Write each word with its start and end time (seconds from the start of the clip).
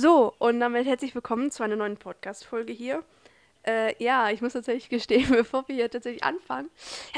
So, 0.00 0.32
und 0.38 0.60
damit 0.60 0.86
herzlich 0.86 1.12
willkommen 1.16 1.50
zu 1.50 1.64
einer 1.64 1.74
neuen 1.74 1.96
Podcast-Folge 1.96 2.72
hier. 2.72 3.02
Äh, 3.66 4.00
ja, 4.00 4.30
ich 4.30 4.40
muss 4.40 4.52
tatsächlich 4.52 4.88
gestehen, 4.90 5.28
bevor 5.28 5.66
wir 5.66 5.74
hier 5.74 5.90
tatsächlich 5.90 6.22
anfangen. 6.22 6.70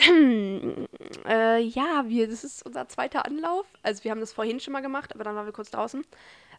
äh, 1.28 1.60
ja, 1.60 2.04
wir, 2.06 2.26
das 2.26 2.42
ist 2.42 2.64
unser 2.64 2.88
zweiter 2.88 3.26
Anlauf. 3.26 3.66
Also 3.82 4.02
wir 4.02 4.10
haben 4.10 4.20
das 4.20 4.32
vorhin 4.32 4.60
schon 4.60 4.72
mal 4.72 4.80
gemacht, 4.80 5.14
aber 5.14 5.24
dann 5.24 5.36
waren 5.36 5.44
wir 5.44 5.52
kurz 5.52 5.70
draußen, 5.70 6.06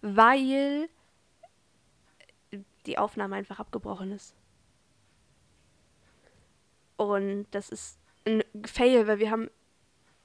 weil 0.03 0.89
die 2.85 2.99
Aufnahme 2.99 3.35
einfach 3.35 3.57
abgebrochen 3.57 4.11
ist. 4.11 4.35
Und 6.97 7.47
das 7.49 7.69
ist 7.69 7.97
ein 8.27 8.43
Fail, 8.63 9.07
weil 9.07 9.17
wir 9.17 9.31
haben 9.31 9.49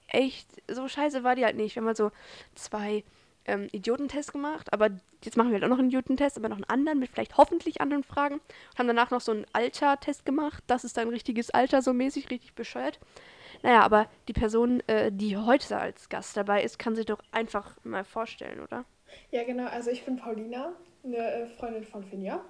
echt, 0.08 0.46
so 0.70 0.88
scheiße 0.88 1.24
war 1.24 1.36
die 1.36 1.46
halt 1.46 1.56
nicht. 1.56 1.74
Wir 1.74 1.80
haben 1.80 1.86
halt 1.86 1.96
so 1.96 2.12
zwei 2.54 3.02
ähm, 3.46 3.68
Idiotentest 3.72 4.32
gemacht, 4.32 4.72
aber 4.72 4.90
jetzt 5.22 5.36
machen 5.36 5.48
wir 5.50 5.54
halt 5.54 5.64
auch 5.64 5.68
noch 5.68 5.78
einen 5.78 5.88
Idiotentest, 5.88 6.36
aber 6.36 6.48
noch 6.48 6.56
einen 6.56 6.64
anderen 6.64 6.98
mit 6.98 7.10
vielleicht 7.10 7.36
hoffentlich 7.36 7.80
anderen 7.80 8.04
Fragen. 8.04 8.34
Und 8.36 8.78
haben 8.78 8.86
danach 8.86 9.10
noch 9.10 9.20
so 9.20 9.32
einen 9.32 9.46
Alter-Test 9.52 10.24
gemacht. 10.26 10.62
Das 10.66 10.84
ist 10.84 10.98
ein 10.98 11.08
richtiges 11.08 11.50
Alter, 11.50 11.82
so 11.82 11.92
mäßig, 11.92 12.30
richtig 12.30 12.54
bescheuert. 12.54 12.98
Naja, 13.62 13.80
aber 13.82 14.06
die 14.28 14.32
Person, 14.34 14.80
äh, 14.88 15.10
die 15.10 15.36
heute 15.36 15.78
als 15.78 16.08
Gast 16.08 16.36
dabei 16.36 16.62
ist, 16.62 16.78
kann 16.78 16.94
sich 16.94 17.06
doch 17.06 17.20
einfach 17.32 17.76
mal 17.84 18.04
vorstellen, 18.04 18.60
oder? 18.60 18.84
Ja, 19.30 19.44
genau. 19.44 19.66
Also 19.66 19.90
ich 19.90 20.04
bin 20.04 20.16
Paulina, 20.16 20.72
eine 21.04 21.16
äh, 21.16 21.46
Freundin 21.46 21.84
von 21.84 22.04
Finja. 22.04 22.40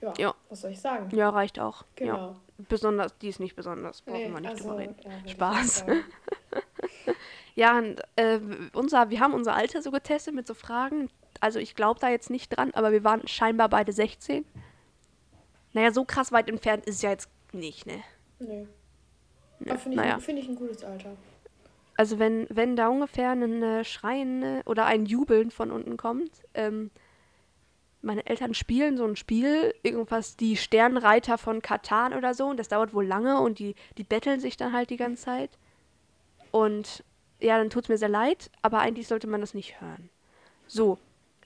Ja, 0.00 0.14
Ja. 0.16 0.34
was 0.48 0.60
soll 0.60 0.70
ich 0.70 0.80
sagen? 0.80 1.08
Ja, 1.16 1.30
reicht 1.30 1.58
auch. 1.58 1.84
Genau. 1.96 2.16
Ja. 2.16 2.36
Besonders, 2.68 3.18
die 3.18 3.28
ist 3.28 3.40
nicht 3.40 3.56
besonders, 3.56 4.02
brauchen 4.02 4.18
Nee, 4.18 4.30
wir 4.32 4.40
nicht 4.40 4.50
also, 4.50 4.62
drüber 4.68 4.78
reden. 4.78 4.96
ja, 5.04 5.28
Spaß. 5.28 5.84
Ja, 7.54 7.76
und, 7.78 8.00
äh, 8.14 8.38
unser, 8.72 9.10
wir 9.10 9.18
haben 9.18 9.34
unser 9.34 9.52
Alter 9.56 9.82
so 9.82 9.90
getestet 9.90 10.32
mit 10.32 10.46
so 10.46 10.54
Fragen. 10.54 11.10
Also 11.40 11.58
ich 11.58 11.74
glaube 11.74 11.98
da 11.98 12.08
jetzt 12.08 12.30
nicht 12.30 12.50
dran, 12.56 12.70
aber 12.72 12.92
wir 12.92 13.02
waren 13.02 13.26
scheinbar 13.26 13.68
beide 13.68 13.90
16. 13.92 14.44
Naja, 15.72 15.90
so 15.90 16.04
krass 16.04 16.30
weit 16.30 16.48
entfernt 16.48 16.86
ist 16.86 16.96
es 16.96 17.02
ja 17.02 17.10
jetzt 17.10 17.28
nicht, 17.52 17.84
ne? 17.86 18.00
Nee. 18.38 18.66
Ne, 19.58 19.70
Aber 19.72 19.78
finde 19.80 19.96
ich, 19.96 20.02
naja. 20.02 20.14
ein- 20.14 20.20
finde 20.20 20.42
ich 20.42 20.48
ein 20.48 20.54
gutes 20.54 20.84
Alter. 20.84 21.16
Also 21.96 22.20
wenn, 22.20 22.46
wenn 22.48 22.76
da 22.76 22.86
ungefähr 22.88 23.32
ein 23.32 23.60
äh, 23.60 23.84
Schreien 23.84 24.62
oder 24.64 24.86
ein 24.86 25.04
Jubeln 25.04 25.50
von 25.50 25.72
unten 25.72 25.96
kommt, 25.96 26.30
ähm, 26.54 26.92
meine 28.02 28.24
Eltern 28.26 28.54
spielen 28.54 28.96
so 28.96 29.04
ein 29.04 29.16
Spiel, 29.16 29.74
irgendwas, 29.82 30.36
die 30.36 30.56
Sternreiter 30.56 31.38
von 31.38 31.60
Katan 31.60 32.14
oder 32.14 32.34
so, 32.34 32.46
und 32.46 32.56
das 32.58 32.68
dauert 32.68 32.94
wohl 32.94 33.04
lange 33.04 33.40
und 33.40 33.58
die, 33.58 33.74
die 33.96 34.04
betteln 34.04 34.38
sich 34.38 34.56
dann 34.56 34.72
halt 34.72 34.90
die 34.90 34.96
ganze 34.96 35.24
Zeit. 35.24 35.50
Und 36.50 37.04
ja, 37.40 37.58
dann 37.58 37.70
tut's 37.70 37.88
mir 37.88 37.98
sehr 37.98 38.08
leid, 38.08 38.50
aber 38.62 38.80
eigentlich 38.80 39.06
sollte 39.08 39.26
man 39.26 39.40
das 39.40 39.54
nicht 39.54 39.80
hören. 39.80 40.10
So, 40.66 40.98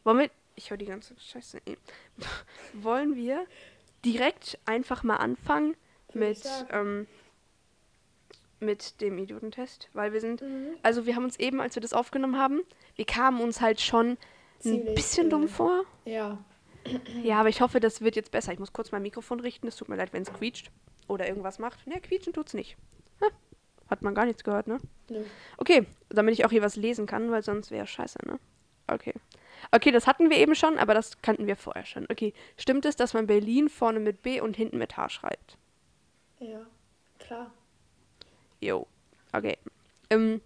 wollen 0.05 0.19
wir. 0.19 0.31
Ich 0.55 0.71
höre 0.71 0.77
die 0.77 0.85
ganze 0.87 1.15
Scheiße. 1.19 1.59
eh. 1.67 1.77
wollen 2.75 3.17
wir 3.17 3.47
direkt 4.05 4.59
einfach 4.67 5.03
mal 5.03 5.17
anfangen 5.17 5.77
mit, 6.13 6.43
ähm, 6.71 7.07
mit 8.61 9.01
dem 9.01 9.19
Idiotentest? 9.19 9.89
Weil 9.93 10.13
wir 10.13 10.21
sind 10.21 10.43
Mhm. 10.43 10.75
also 10.83 11.07
wir 11.07 11.17
haben 11.17 11.25
uns 11.25 11.39
eben, 11.39 11.61
als 11.61 11.75
wir 11.75 11.81
das 11.83 11.93
aufgenommen 11.93 12.39
haben, 12.39 12.61
wir 12.97 13.05
kamen 13.07 13.41
uns 13.41 13.61
halt 13.61 13.81
schon 13.81 14.11
ein 14.11 14.19
Ziemlich, 14.61 14.95
bisschen 14.95 15.31
dumm 15.31 15.45
äh, 15.45 15.49
vor. 15.49 15.85
Ja. 16.05 16.39
Ja, 17.23 17.39
aber 17.39 17.49
ich 17.49 17.61
hoffe, 17.61 17.79
das 17.79 18.01
wird 18.01 18.17
jetzt 18.17 18.33
besser. 18.33 18.53
Ich 18.53 18.59
muss 18.59 18.73
kurz 18.73 18.91
mein 18.91 19.03
Mikrofon 19.03 19.39
richten. 19.39 19.69
Es 19.69 19.77
tut 19.77 19.89
mir 19.89 19.95
leid, 19.97 20.13
wenn 20.13 20.23
es 20.23 20.33
quietscht 20.33 20.71
oder 21.07 21.29
irgendwas 21.29 21.61
macht. 21.61 21.87
Ne, 21.87 22.01
quietschen 22.01 22.33
tut's 22.33 22.55
nicht. 22.55 22.77
Hat 23.93 24.01
man 24.01 24.15
gar 24.15 24.25
nichts 24.25 24.43
gehört, 24.43 24.69
ne? 24.69 24.81
Nö. 25.11 25.23
Okay, 25.59 25.87
damit 26.09 26.33
ich 26.33 26.47
auch 26.47 26.51
hier 26.51 26.63
was 26.63 26.77
lesen 26.77 27.05
kann, 27.05 27.31
weil 27.31 27.43
sonst 27.43 27.71
wäre 27.71 27.87
scheiße, 27.87 28.21
ne? 28.25 28.41
Okay. 28.87 29.13
Okay, 29.71 29.91
das 29.91 30.07
hatten 30.07 30.31
wir 30.31 30.39
eben 30.39 30.55
schon, 30.55 30.79
aber 30.79 30.95
das 30.95 31.21
kannten 31.21 31.47
wir 31.47 31.57
vorher 31.57 31.85
schon. 31.85 32.07
Okay, 32.11 32.33
stimmt 32.57 32.87
es, 32.87 32.97
dass 32.97 33.13
man 33.13 33.27
Berlin 33.27 33.69
vorne 33.69 34.01
mit 34.01 34.23
B 34.23 34.41
und 34.41 34.57
hinten 34.57 34.79
mit 34.79 34.97
H 34.97 35.11
schreibt? 35.11 35.59
Ja. 36.39 36.65
Klar. 37.19 37.53
Jo. 38.63 38.87
Okay. 39.35 39.59
Ähm, 40.09 40.41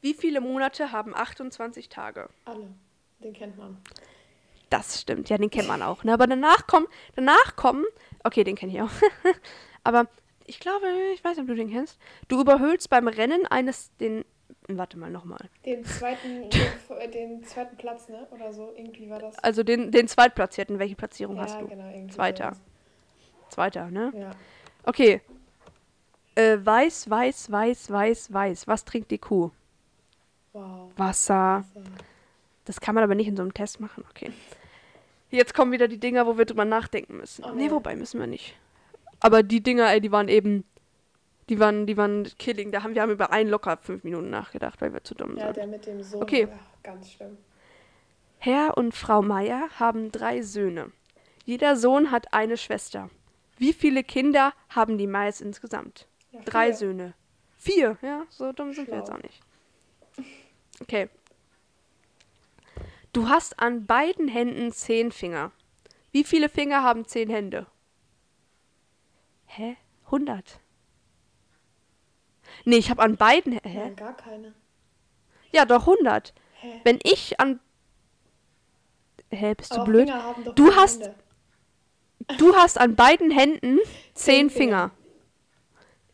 wie 0.00 0.12
viele 0.12 0.40
Monate 0.40 0.90
haben 0.90 1.14
28 1.14 1.88
Tage? 1.88 2.28
Alle. 2.44 2.68
Den 3.20 3.34
kennt 3.34 3.56
man. 3.56 3.76
Das 4.68 5.00
stimmt, 5.00 5.28
ja, 5.28 5.38
den 5.38 5.50
kennt 5.50 5.68
man 5.68 5.80
auch. 5.80 6.02
Ne? 6.02 6.12
Aber 6.12 6.26
danach 6.26 6.66
kommen, 6.66 6.88
danach 7.14 7.54
kommen, 7.54 7.84
okay, 8.24 8.42
den 8.42 8.56
kenne 8.56 8.72
ich 8.72 8.82
auch. 8.82 8.90
Aber 9.84 10.08
ich 10.46 10.60
glaube, 10.60 10.86
ich 11.14 11.24
weiß 11.24 11.36
nicht, 11.36 11.42
ob 11.42 11.48
du 11.48 11.54
den 11.54 11.70
kennst. 11.70 11.98
Du 12.28 12.40
überhöhlst 12.40 12.88
beim 12.90 13.08
Rennen 13.08 13.46
eines 13.46 13.94
den. 13.96 14.24
Warte 14.68 14.98
mal 14.98 15.10
nochmal. 15.10 15.48
Den 15.64 15.84
zweiten, 15.84 16.50
den, 16.50 16.98
äh, 16.98 17.08
den 17.08 17.44
zweiten 17.44 17.76
Platz, 17.76 18.08
ne? 18.08 18.26
Oder 18.30 18.52
so. 18.52 18.72
Irgendwie 18.76 19.08
war 19.10 19.18
das. 19.18 19.38
Also 19.38 19.62
den, 19.62 19.90
den 19.90 20.08
Zweitplatzierten, 20.08 20.78
welche 20.78 20.96
Platzierung 20.96 21.40
hast 21.40 21.54
ja, 21.54 21.60
du? 21.60 21.68
genau. 21.68 21.88
Irgendwie 21.88 22.14
Zweiter. 22.14 22.54
sowas. 22.54 22.60
Zweiter, 23.48 23.90
ne? 23.90 24.12
Ja. 24.16 24.30
Okay. 24.84 25.20
Äh, 26.34 26.58
weiß, 26.62 27.08
weiß, 27.08 27.50
weiß, 27.50 27.90
weiß, 27.90 28.32
weiß. 28.32 28.68
Was 28.68 28.84
trinkt 28.84 29.10
die 29.10 29.18
Kuh? 29.18 29.50
Wow. 30.52 30.90
Wasser. 30.96 31.64
So. 31.74 31.80
Das 32.64 32.80
kann 32.80 32.94
man 32.94 33.04
aber 33.04 33.14
nicht 33.14 33.28
in 33.28 33.36
so 33.36 33.42
einem 33.42 33.54
Test 33.54 33.80
machen, 33.80 34.04
okay. 34.10 34.32
Jetzt 35.30 35.54
kommen 35.54 35.72
wieder 35.72 35.88
die 35.88 35.98
Dinger, 35.98 36.26
wo 36.26 36.38
wir 36.38 36.44
drüber 36.44 36.64
nachdenken 36.64 37.16
müssen. 37.16 37.44
Oh, 37.44 37.52
nee. 37.52 37.70
wobei 37.70 37.96
müssen 37.96 38.20
wir 38.20 38.26
nicht. 38.26 38.56
Aber 39.20 39.42
die 39.42 39.62
Dinger, 39.62 39.90
ey, 39.92 40.00
die 40.00 40.12
waren 40.12 40.28
eben. 40.28 40.64
Die 41.48 41.60
waren, 41.60 41.86
die 41.86 41.96
waren 41.96 42.24
killing. 42.38 42.72
Da 42.72 42.82
haben 42.82 42.94
wir 42.94 43.02
haben 43.02 43.12
über 43.12 43.30
einen 43.30 43.48
locker 43.50 43.76
fünf 43.76 44.02
Minuten 44.02 44.30
nachgedacht, 44.30 44.80
weil 44.80 44.92
wir 44.92 45.04
zu 45.04 45.14
dumm 45.14 45.36
Ja, 45.36 45.44
sind. 45.46 45.56
der 45.58 45.66
mit 45.68 45.86
dem 45.86 46.02
Sohn. 46.02 46.22
Okay. 46.22 46.48
Ja, 46.50 46.58
ganz 46.82 47.12
schlimm. 47.12 47.36
Herr 48.38 48.76
und 48.76 48.94
Frau 48.94 49.22
Meier 49.22 49.68
haben 49.78 50.10
drei 50.10 50.42
Söhne. 50.42 50.90
Jeder 51.44 51.76
Sohn 51.76 52.10
hat 52.10 52.34
eine 52.34 52.56
Schwester. 52.56 53.10
Wie 53.58 53.72
viele 53.72 54.02
Kinder 54.02 54.52
haben 54.68 54.98
die 54.98 55.06
Meyers 55.06 55.40
insgesamt? 55.40 56.08
Ja, 56.32 56.40
Drei 56.44 56.66
vier. 56.66 56.74
Söhne. 56.74 57.14
Vier, 57.56 57.96
ja, 58.02 58.24
so 58.28 58.52
dumm 58.52 58.72
sind 58.74 58.88
wir 58.88 58.96
jetzt 58.96 59.06
Schlau. 59.08 59.16
auch 59.18 59.22
nicht. 59.22 59.40
Okay. 60.80 61.08
Du 63.12 63.28
hast 63.28 63.58
an 63.60 63.86
beiden 63.86 64.28
Händen 64.28 64.72
zehn 64.72 65.10
Finger. 65.12 65.52
Wie 66.12 66.24
viele 66.24 66.48
Finger 66.48 66.82
haben 66.82 67.06
zehn 67.06 67.30
Hände? 67.30 67.66
Hä? 69.56 69.76
100. 70.06 70.60
Nee, 72.64 72.76
ich 72.76 72.90
habe 72.90 73.02
an 73.02 73.16
beiden. 73.16 73.52
Hä? 73.64 73.78
Nein, 73.78 73.96
gar 73.96 74.16
keine. 74.16 74.54
Ja, 75.52 75.64
doch 75.64 75.86
100. 75.86 76.34
Hä? 76.60 76.80
Wenn 76.84 76.98
ich 77.02 77.40
an. 77.40 77.60
Hä, 79.30 79.54
bist 79.54 79.72
du 79.72 79.76
Aber 79.76 79.84
blöd? 79.86 80.12
Du 80.54 80.74
hast- 80.76 81.02
Hände. 81.02 81.14
Du 82.38 82.54
hast 82.56 82.78
an 82.78 82.96
beiden 82.96 83.30
Händen 83.30 83.78
zehn 84.14 84.48
Zehn 84.48 84.50
Finger. 84.50 84.90
Finger. 84.90 84.90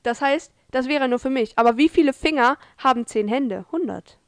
Das 0.03 0.21
heißt, 0.21 0.53
das 0.71 0.89
wäre 0.89 1.09
nur 1.09 1.19
für 1.19 1.31
mich. 1.31 1.57
Aber 1.59 1.77
wie 1.77 1.89
viele 1.89 2.13
Finger 2.13 2.59
haben 2.79 3.07
zehn 3.07 3.29
Hände? 3.29 3.65
100. 3.73 4.19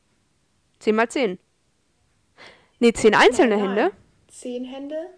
10 0.81 0.95
mal 0.97 1.09
10. 1.09 1.39
Nee, 2.81 2.93
10 2.93 3.15
einzelne 3.15 3.57
Nein, 3.57 3.65
nein. 3.67 3.77
Hände. 3.79 3.97
Zehn 4.29 4.65
Hände. 4.65 5.11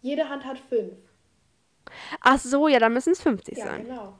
Jede 0.00 0.28
Hand 0.28 0.44
hat 0.44 0.58
fünf. 0.58 0.94
Ach 2.20 2.38
so, 2.38 2.68
ja, 2.68 2.78
dann 2.78 2.92
müssen 2.92 3.12
es 3.12 3.20
50 3.22 3.58
Ja, 3.58 3.64
sein. 3.66 3.84
genau. 3.84 4.14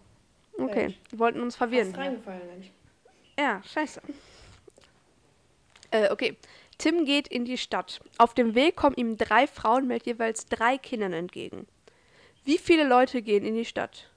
Okay, 0.59 0.89
Mensch. 0.89 0.99
wir 1.11 1.19
wollten 1.19 1.41
uns 1.41 1.57
verwirren. 1.57 1.89
Hier. 1.95 1.99
reingefallen, 1.99 2.47
Mensch. 2.47 2.71
Ja, 3.39 3.63
scheiße. 3.65 4.01
Äh, 5.91 6.11
okay. 6.13 6.37
Tim 6.79 7.05
geht 7.05 7.29
in 7.29 7.45
die 7.45 7.59
Stadt. 7.59 8.01
Auf 8.17 8.33
dem 8.33 8.55
Weg 8.55 8.75
kommen 8.77 8.97
ihm 8.97 9.17
drei 9.19 9.47
Frauen 9.47 9.87
mit 9.87 10.07
jeweils 10.07 10.47
drei 10.47 10.79
Kindern 10.79 11.13
entgegen. 11.13 11.67
Wie 12.45 12.57
viele 12.57 12.85
Leute 12.85 13.21
gehen 13.21 13.45
in 13.45 13.55
die 13.55 13.67
Stadt? 13.67 14.09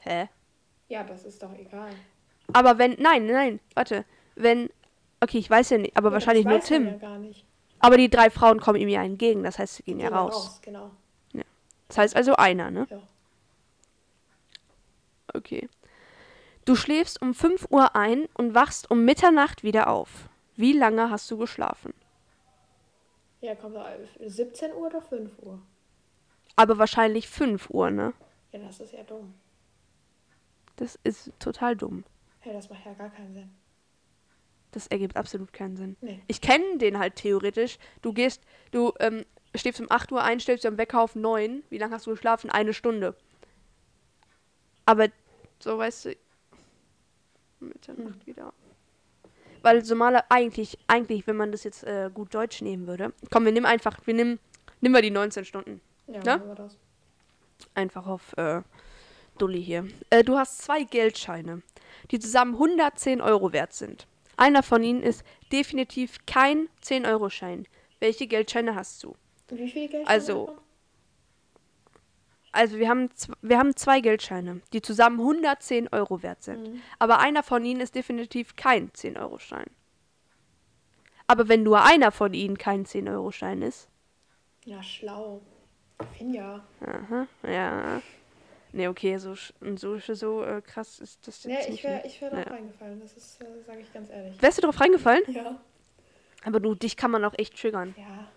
Hä? 0.00 0.28
Ja, 0.88 1.02
das 1.04 1.24
ist 1.24 1.42
doch 1.42 1.52
egal. 1.58 1.90
Aber 2.52 2.78
wenn, 2.78 2.96
nein, 3.00 3.26
nein, 3.26 3.60
warte. 3.74 4.04
Wenn, 4.34 4.70
okay, 5.20 5.38
ich 5.38 5.48
weiß 5.50 5.70
ja 5.70 5.78
nicht, 5.78 5.96
aber 5.96 6.08
Ja, 6.08 6.12
wahrscheinlich 6.14 6.44
nur 6.46 6.60
Tim. 6.60 6.86
Ja 6.86 6.94
gar 6.94 7.18
nicht. 7.18 7.44
Aber 7.80 7.96
die 7.98 8.08
drei 8.08 8.30
Frauen 8.30 8.60
kommen 8.60 8.80
ihm 8.80 8.88
ja 8.88 9.02
entgegen, 9.02 9.42
das 9.42 9.58
heißt, 9.58 9.76
sie 9.76 9.82
gehen 9.82 10.00
ja 10.00 10.10
wir 10.10 10.16
raus. 10.16 10.60
Genau. 10.62 10.90
Das 11.94 11.98
heißt 11.98 12.16
also 12.16 12.34
einer, 12.34 12.72
ne? 12.72 12.88
Ja. 12.90 13.00
Okay. 15.32 15.68
Du 16.64 16.74
schläfst 16.74 17.22
um 17.22 17.34
5 17.34 17.68
Uhr 17.70 17.94
ein 17.94 18.26
und 18.34 18.52
wachst 18.52 18.90
um 18.90 19.04
Mitternacht 19.04 19.62
wieder 19.62 19.86
auf. 19.86 20.28
Wie 20.56 20.72
lange 20.72 21.08
hast 21.08 21.30
du 21.30 21.38
geschlafen? 21.38 21.94
Ja, 23.40 23.54
kommt 23.54 23.76
da 23.76 23.86
17 24.18 24.72
Uhr 24.72 24.88
oder 24.88 25.02
5 25.02 25.38
Uhr? 25.38 25.62
Aber 26.56 26.78
wahrscheinlich 26.78 27.28
5 27.28 27.70
Uhr, 27.70 27.92
ne? 27.92 28.12
Ja, 28.50 28.58
das 28.58 28.80
ist 28.80 28.92
ja 28.92 29.04
dumm. 29.04 29.32
Das 30.74 30.98
ist 31.04 31.30
total 31.38 31.76
dumm. 31.76 32.02
Hey, 32.40 32.54
das 32.54 32.68
macht 32.70 32.84
ja 32.86 32.94
gar 32.94 33.10
keinen 33.10 33.34
Sinn. 33.34 33.54
Das 34.72 34.88
ergibt 34.88 35.16
absolut 35.16 35.52
keinen 35.52 35.76
Sinn. 35.76 35.96
Nee. 36.00 36.24
Ich 36.26 36.40
kenne 36.40 36.78
den 36.78 36.98
halt 36.98 37.14
theoretisch. 37.14 37.78
Du 38.02 38.12
gehst, 38.12 38.42
du 38.72 38.92
ähm, 38.98 39.24
stehst 39.58 39.80
um 39.80 39.90
8 39.90 40.12
Uhr 40.12 40.22
ein, 40.22 40.40
stellst 40.40 40.64
dir 40.64 40.68
am 40.68 40.78
Wecker 40.78 41.00
auf 41.00 41.14
9. 41.14 41.62
Wie 41.70 41.78
lange 41.78 41.94
hast 41.94 42.06
du 42.06 42.10
geschlafen? 42.10 42.50
Eine 42.50 42.72
Stunde. 42.74 43.14
Aber 44.86 45.08
so 45.60 45.78
weißt 45.78 46.06
du. 46.06 46.16
Mitternacht 47.60 48.26
wieder. 48.26 48.52
weil 49.62 49.82
normaler 49.82 50.24
eigentlich, 50.28 50.78
eigentlich, 50.86 51.26
wenn 51.26 51.36
man 51.36 51.50
das 51.52 51.64
jetzt 51.64 51.84
äh, 51.84 52.10
gut 52.12 52.34
Deutsch 52.34 52.60
nehmen 52.60 52.86
würde. 52.86 53.14
Komm, 53.30 53.46
wir 53.46 53.52
nehmen 53.52 53.64
einfach, 53.64 53.98
wir 54.06 54.12
nehmen, 54.12 54.38
nehmen 54.82 54.94
wir 54.94 55.00
die 55.02 55.10
19 55.10 55.44
Stunden. 55.46 55.80
Ja, 56.06 56.20
Ja? 56.22 56.36
machen 56.36 56.48
wir 56.48 56.54
das. 56.56 56.76
Einfach 57.74 58.06
auf 58.06 58.36
äh, 58.36 58.60
Dulli 59.38 59.62
hier. 59.64 59.88
Äh, 60.10 60.22
du 60.24 60.36
hast 60.36 60.58
zwei 60.58 60.82
Geldscheine, 60.84 61.62
die 62.10 62.18
zusammen 62.18 62.54
110 62.54 63.22
Euro 63.22 63.52
wert 63.52 63.72
sind. 63.72 64.06
Einer 64.36 64.62
von 64.62 64.82
ihnen 64.82 65.02
ist 65.02 65.24
definitiv 65.52 66.18
kein 66.26 66.68
10-Euro-Schein. 66.82 67.66
Welche 68.00 68.26
Geldscheine 68.26 68.74
hast 68.74 69.02
du? 69.02 69.14
Wie 69.48 69.70
viel 69.70 69.88
Geld? 69.88 70.06
Also, 70.08 70.56
Also 72.52 72.78
wir 72.78 72.88
haben, 72.88 73.10
wir 73.42 73.58
haben 73.58 73.74
zwei 73.76 74.00
Geldscheine, 74.00 74.60
die 74.72 74.80
zusammen 74.80 75.18
110 75.20 75.88
Euro 75.92 76.22
wert 76.22 76.42
sind. 76.42 76.68
Mhm. 76.72 76.82
Aber 76.98 77.18
einer 77.18 77.42
von 77.42 77.64
ihnen 77.64 77.80
ist 77.80 77.94
definitiv 77.94 78.54
kein 78.56 78.90
10-Euro-Schein. 78.90 79.66
Aber 81.26 81.48
wenn 81.48 81.62
nur 81.62 81.82
einer 81.82 82.12
von 82.12 82.32
ihnen 82.34 82.56
kein 82.58 82.84
10-Euro-Schein 82.86 83.62
ist, 83.62 83.88
Ja, 84.64 84.82
schlau. 84.82 85.40
Finja. 86.16 86.64
aha, 86.80 87.26
ja. 87.42 88.00
Nee, 88.72 88.88
okay, 88.88 89.16
so, 89.18 89.34
so, 89.76 89.98
so 89.98 90.42
äh, 90.42 90.60
krass 90.62 90.98
ist 90.98 91.26
das 91.28 91.44
Ja, 91.44 91.50
jetzt 91.52 91.64
ich 91.66 91.70
nicht. 91.72 91.84
wäre 91.84 91.94
ne? 91.96 92.06
ich 92.06 92.20
wär 92.20 92.30
drauf 92.30 92.44
Ja. 92.46 92.52
reingefallen. 92.52 93.00
Das 93.00 93.12
ist, 93.16 93.40
äh, 93.40 93.46
sage 93.66 93.80
ich 93.80 93.92
ganz 93.92 94.10
ehrlich. 94.10 94.40
Wärst 94.42 94.58
du 94.58 94.62
drauf 94.62 94.80
reingefallen? 94.80 95.22
Ja. 95.28 95.60
Aber 96.44 96.60
du, 96.60 96.74
dich 96.74 96.96
kann 96.96 97.10
man 97.10 97.24
auch 97.24 97.34
echt 97.38 97.56
triggern. 97.60 97.94
Ja. 97.96 98.28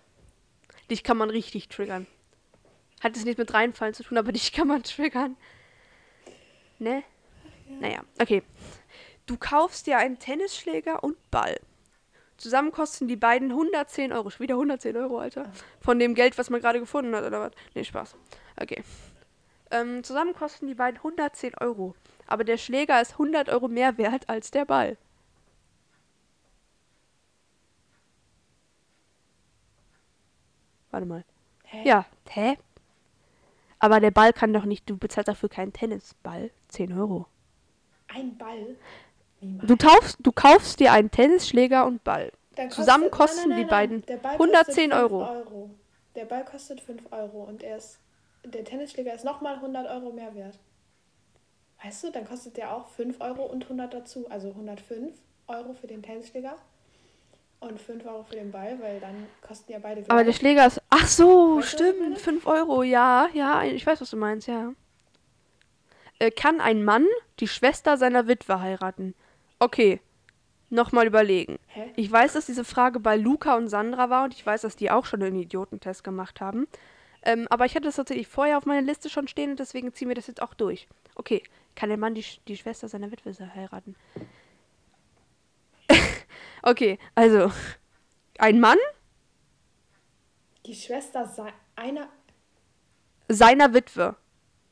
Dich 0.89 1.03
kann 1.03 1.17
man 1.17 1.29
richtig 1.29 1.69
triggern. 1.69 2.07
Hat 3.01 3.15
es 3.15 3.25
nichts 3.25 3.37
mit 3.37 3.53
reinfallen 3.53 3.93
zu 3.93 4.03
tun, 4.03 4.17
aber 4.17 4.31
dich 4.33 4.53
kann 4.53 4.67
man 4.67 4.83
triggern. 4.83 5.35
Ne? 6.79 7.03
Naja, 7.79 8.01
okay. 8.19 8.43
Du 9.25 9.37
kaufst 9.37 9.87
dir 9.87 9.97
einen 9.97 10.19
Tennisschläger 10.19 11.03
und 11.03 11.17
Ball. 11.31 11.59
Zusammen 12.37 12.71
kosten 12.71 13.07
die 13.07 13.15
beiden 13.15 13.49
110 13.49 14.13
Euro. 14.13 14.29
Schon 14.29 14.43
wieder 14.43 14.55
110 14.55 14.95
Euro, 14.95 15.19
Alter. 15.19 15.51
Von 15.81 15.99
dem 15.99 16.13
Geld, 16.13 16.37
was 16.37 16.49
man 16.49 16.61
gerade 16.61 16.79
gefunden 16.79 17.15
hat, 17.15 17.25
oder 17.25 17.41
was? 17.41 17.51
Nee, 17.73 17.83
Spaß. 17.83 18.15
Okay. 18.61 18.83
Ähm, 19.71 20.03
zusammen 20.03 20.33
kosten 20.33 20.67
die 20.67 20.75
beiden 20.75 20.97
110 20.97 21.53
Euro. 21.59 21.95
Aber 22.27 22.43
der 22.43 22.57
Schläger 22.57 23.01
ist 23.01 23.13
100 23.13 23.49
Euro 23.49 23.67
mehr 23.67 23.97
wert 23.97 24.29
als 24.29 24.51
der 24.51 24.65
Ball. 24.65 24.97
Warte 30.97 31.07
mal. 31.07 31.23
Hä? 31.65 31.83
Ja, 31.88 32.05
hä? 32.29 32.57
Aber 33.77 33.99
der 33.99 34.09
Ball 34.09 34.33
kann 34.33 34.51
doch 34.51 34.65
nicht, 34.65 34.89
du 34.89 34.97
bezahlst 34.97 35.27
dafür 35.27 35.47
keinen 35.47 35.71
Tennisball. 35.71 36.49
10 36.69 36.97
Euro. 36.97 37.27
Ein 38.07 38.35
Ball? 38.35 38.75
Niemals. 39.39 39.67
Du, 39.67 39.75
taufst, 39.75 40.17
du 40.21 40.31
kaufst 40.31 40.79
dir 40.79 40.91
einen 40.91 41.11
Tennisschläger 41.11 41.85
und 41.85 42.03
Ball. 42.03 42.31
Dann 42.55 42.71
zusammen 42.71 43.11
kostet- 43.11 43.44
kosten 43.44 43.55
die 43.57 43.65
beiden 43.65 44.03
Der 44.07 44.17
Ball 44.17 44.33
110 44.33 44.89
kostet 44.89 45.09
5 45.11 45.11
Euro. 45.29 45.69
Der 46.15 46.25
Ball 46.25 46.45
kostet 46.45 46.81
5 46.81 47.03
Euro 47.11 47.44
und 47.44 47.61
er 47.61 47.77
ist, 47.77 47.99
der 48.44 48.63
Tennisschläger 48.65 49.13
ist 49.13 49.23
nochmal 49.23 49.57
100 49.57 49.88
Euro 49.88 50.11
mehr 50.11 50.33
wert. 50.33 50.57
Weißt 51.83 52.05
du, 52.05 52.11
dann 52.11 52.25
kostet 52.25 52.57
der 52.57 52.73
auch 52.75 52.88
5 52.88 53.21
Euro 53.21 53.44
und 53.44 53.65
100 53.65 53.94
dazu. 53.94 54.27
Also 54.31 54.47
105 54.49 55.13
Euro 55.45 55.75
für 55.75 55.85
den 55.85 56.01
Tennisschläger 56.01 56.57
und 57.59 57.81
5 57.81 58.06
Euro 58.06 58.24
für 58.24 58.36
den 58.36 58.51
Ball, 58.51 58.77
weil 58.81 59.00
dann 59.00 59.27
kosten 59.42 59.71
ja 59.71 59.80
beide 59.80 60.01
Aber 60.07 60.18
der 60.18 60.25
gleich. 60.25 60.36
Schläger 60.38 60.68
ist. 60.68 60.81
Ach 60.89 61.07
so, 61.07 61.57
Weißt 61.57 61.69
stimmt. 61.71 62.18
5 62.19 62.45
Euro, 62.45 62.83
ja, 62.83 63.27
ja, 63.33 63.63
ich 63.63 63.86
weiß, 63.86 64.01
was 64.01 64.09
du 64.09 64.18
meinst, 64.18 64.48
ja. 64.48 64.74
Äh, 66.19 66.31
kann 66.31 66.62
ein 66.62 66.83
Mann 66.83 67.06
die 67.39 67.48
Schwester 67.48 67.98
seiner 67.98 68.27
Witwe 68.27 68.59
heiraten? 68.59 69.13
Okay, 69.59 70.00
nochmal 70.69 71.07
überlegen. 71.07 71.57
Hä? 71.68 71.92
Ich 71.95 72.12
weiß, 72.12 72.33
dass 72.33 72.45
diese 72.45 72.63
Frage 72.63 73.00
bei 73.00 73.15
Luca 73.15 73.56
und 73.56 73.68
Sandra 73.69 74.09
war 74.09 74.24
und 74.25 74.33
ich 74.33 74.45
weiß, 74.45 74.62
dass 74.62 74.75
die 74.75 74.92
auch 74.92 75.06
schon 75.06 75.24
einen 75.24 75.39
Idiotentest 75.39 76.04
gemacht 76.04 76.42
haben. 76.42 76.68
Ähm, 77.24 77.48
aber 77.50 77.65
ich 77.65 77.75
hatte 77.75 77.86
das 77.86 77.95
tatsächlich 77.95 78.27
vorher 78.27 78.57
auf 78.57 78.65
meiner 78.65 78.81
Liste 78.81 79.09
schon 79.09 79.27
stehen 79.27 79.51
und 79.51 79.59
deswegen 79.59 79.94
ziehen 79.94 80.07
wir 80.07 80.15
das 80.15 80.27
jetzt 80.27 80.42
auch 80.42 80.54
durch. 80.54 80.88
Okay, 81.15 81.44
kann 81.75 81.89
der 81.89 81.98
Mann 81.98 82.15
die, 82.15 82.25
die 82.48 82.57
Schwester 82.57 82.88
seiner 82.88 83.12
Witwe 83.12 83.33
heiraten? 83.56 83.95
Okay, 86.63 86.98
also 87.15 87.51
ein 88.39 88.59
Mann 88.59 88.77
Die 90.65 90.75
Schwester 90.75 91.25
sei 91.25 91.54
einer 91.75 92.09
seiner 93.30 93.74
Witwe. 93.74 94.15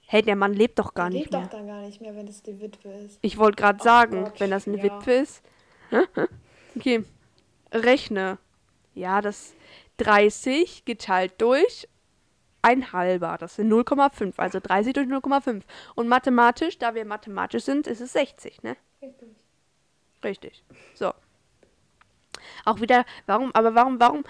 Hey, 0.08 0.22
der 0.22 0.36
Mann 0.36 0.54
lebt 0.54 0.80
doch 0.80 0.94
gar 0.94 1.10
lebt 1.10 1.26
nicht 1.26 1.32
mehr. 1.32 1.42
doch 1.42 1.50
dann 1.50 1.68
gar 1.68 1.82
nicht 1.82 2.00
mehr, 2.00 2.16
wenn 2.16 2.28
es 2.28 2.44
die 2.44 2.60
Witwe 2.62 2.90
ist. 2.94 3.20
Ich 3.22 3.38
wollte 3.38 3.62
gerade 3.62 3.80
Ach 3.80 3.84
sagen, 3.84 4.24
Gott, 4.26 4.40
wenn 4.40 4.52
das 4.52 4.68
eine 4.68 4.78
ja. 4.78 4.84
Witwe 4.84 5.14
ist. 5.14 5.42
okay. 6.76 7.04
Rechne. 7.72 8.38
Ja, 8.94 9.22
das 9.22 9.56
30 9.98 10.86
geteilt 10.86 11.34
durch 11.40 11.88
ein 12.62 12.94
halber. 12.94 13.38
Das 13.40 13.56
sind 13.56 13.72
0,5. 13.72 14.34
Also 14.38 14.60
30 14.60 14.94
durch 14.94 15.08
0,5. 15.08 15.64
Und 15.96 16.08
mathematisch, 16.08 16.78
da 16.78 16.96
wir 16.96 17.06
mathematisch 17.06 17.64
sind, 17.64 17.88
ist 17.88 18.02
es 18.02 18.14
60, 18.14 18.64
ne? 18.64 18.78
Richtig. 19.02 19.28
Richtig. 20.24 20.64
So. 20.94 21.14
Auch 22.66 22.82
wieder, 22.82 23.06
warum, 23.26 23.52
aber 23.54 23.76
warum, 23.76 24.00
warum? 24.00 24.24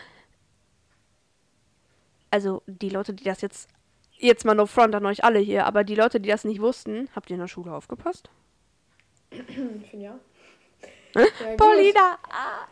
Also, 2.32 2.64
die 2.68 2.90
Leute, 2.90 3.14
die 3.14 3.24
das 3.24 3.42
jetzt, 3.42 3.70
jetzt 4.18 4.46
mal 4.46 4.56
no 4.56 4.66
front 4.66 4.96
an 4.96 5.06
euch 5.06 5.24
alle 5.24 5.40
hier, 5.40 5.66
aber 5.66 5.84
die 5.84 5.96
Leute, 5.96 6.20
die 6.20 6.30
das 6.30 6.44
nicht 6.44 6.62
wussten, 6.62 7.10
habt 7.16 7.30
ihr 7.30 7.36
in 7.36 7.40
der 7.42 7.48
Schule 7.48 7.72
aufgepasst? 7.74 8.30
Finja. 9.90 10.20
Ja, 11.16 11.22
gut. 11.24 11.58
Paulina! 11.58 12.18
Ah. 12.30 12.68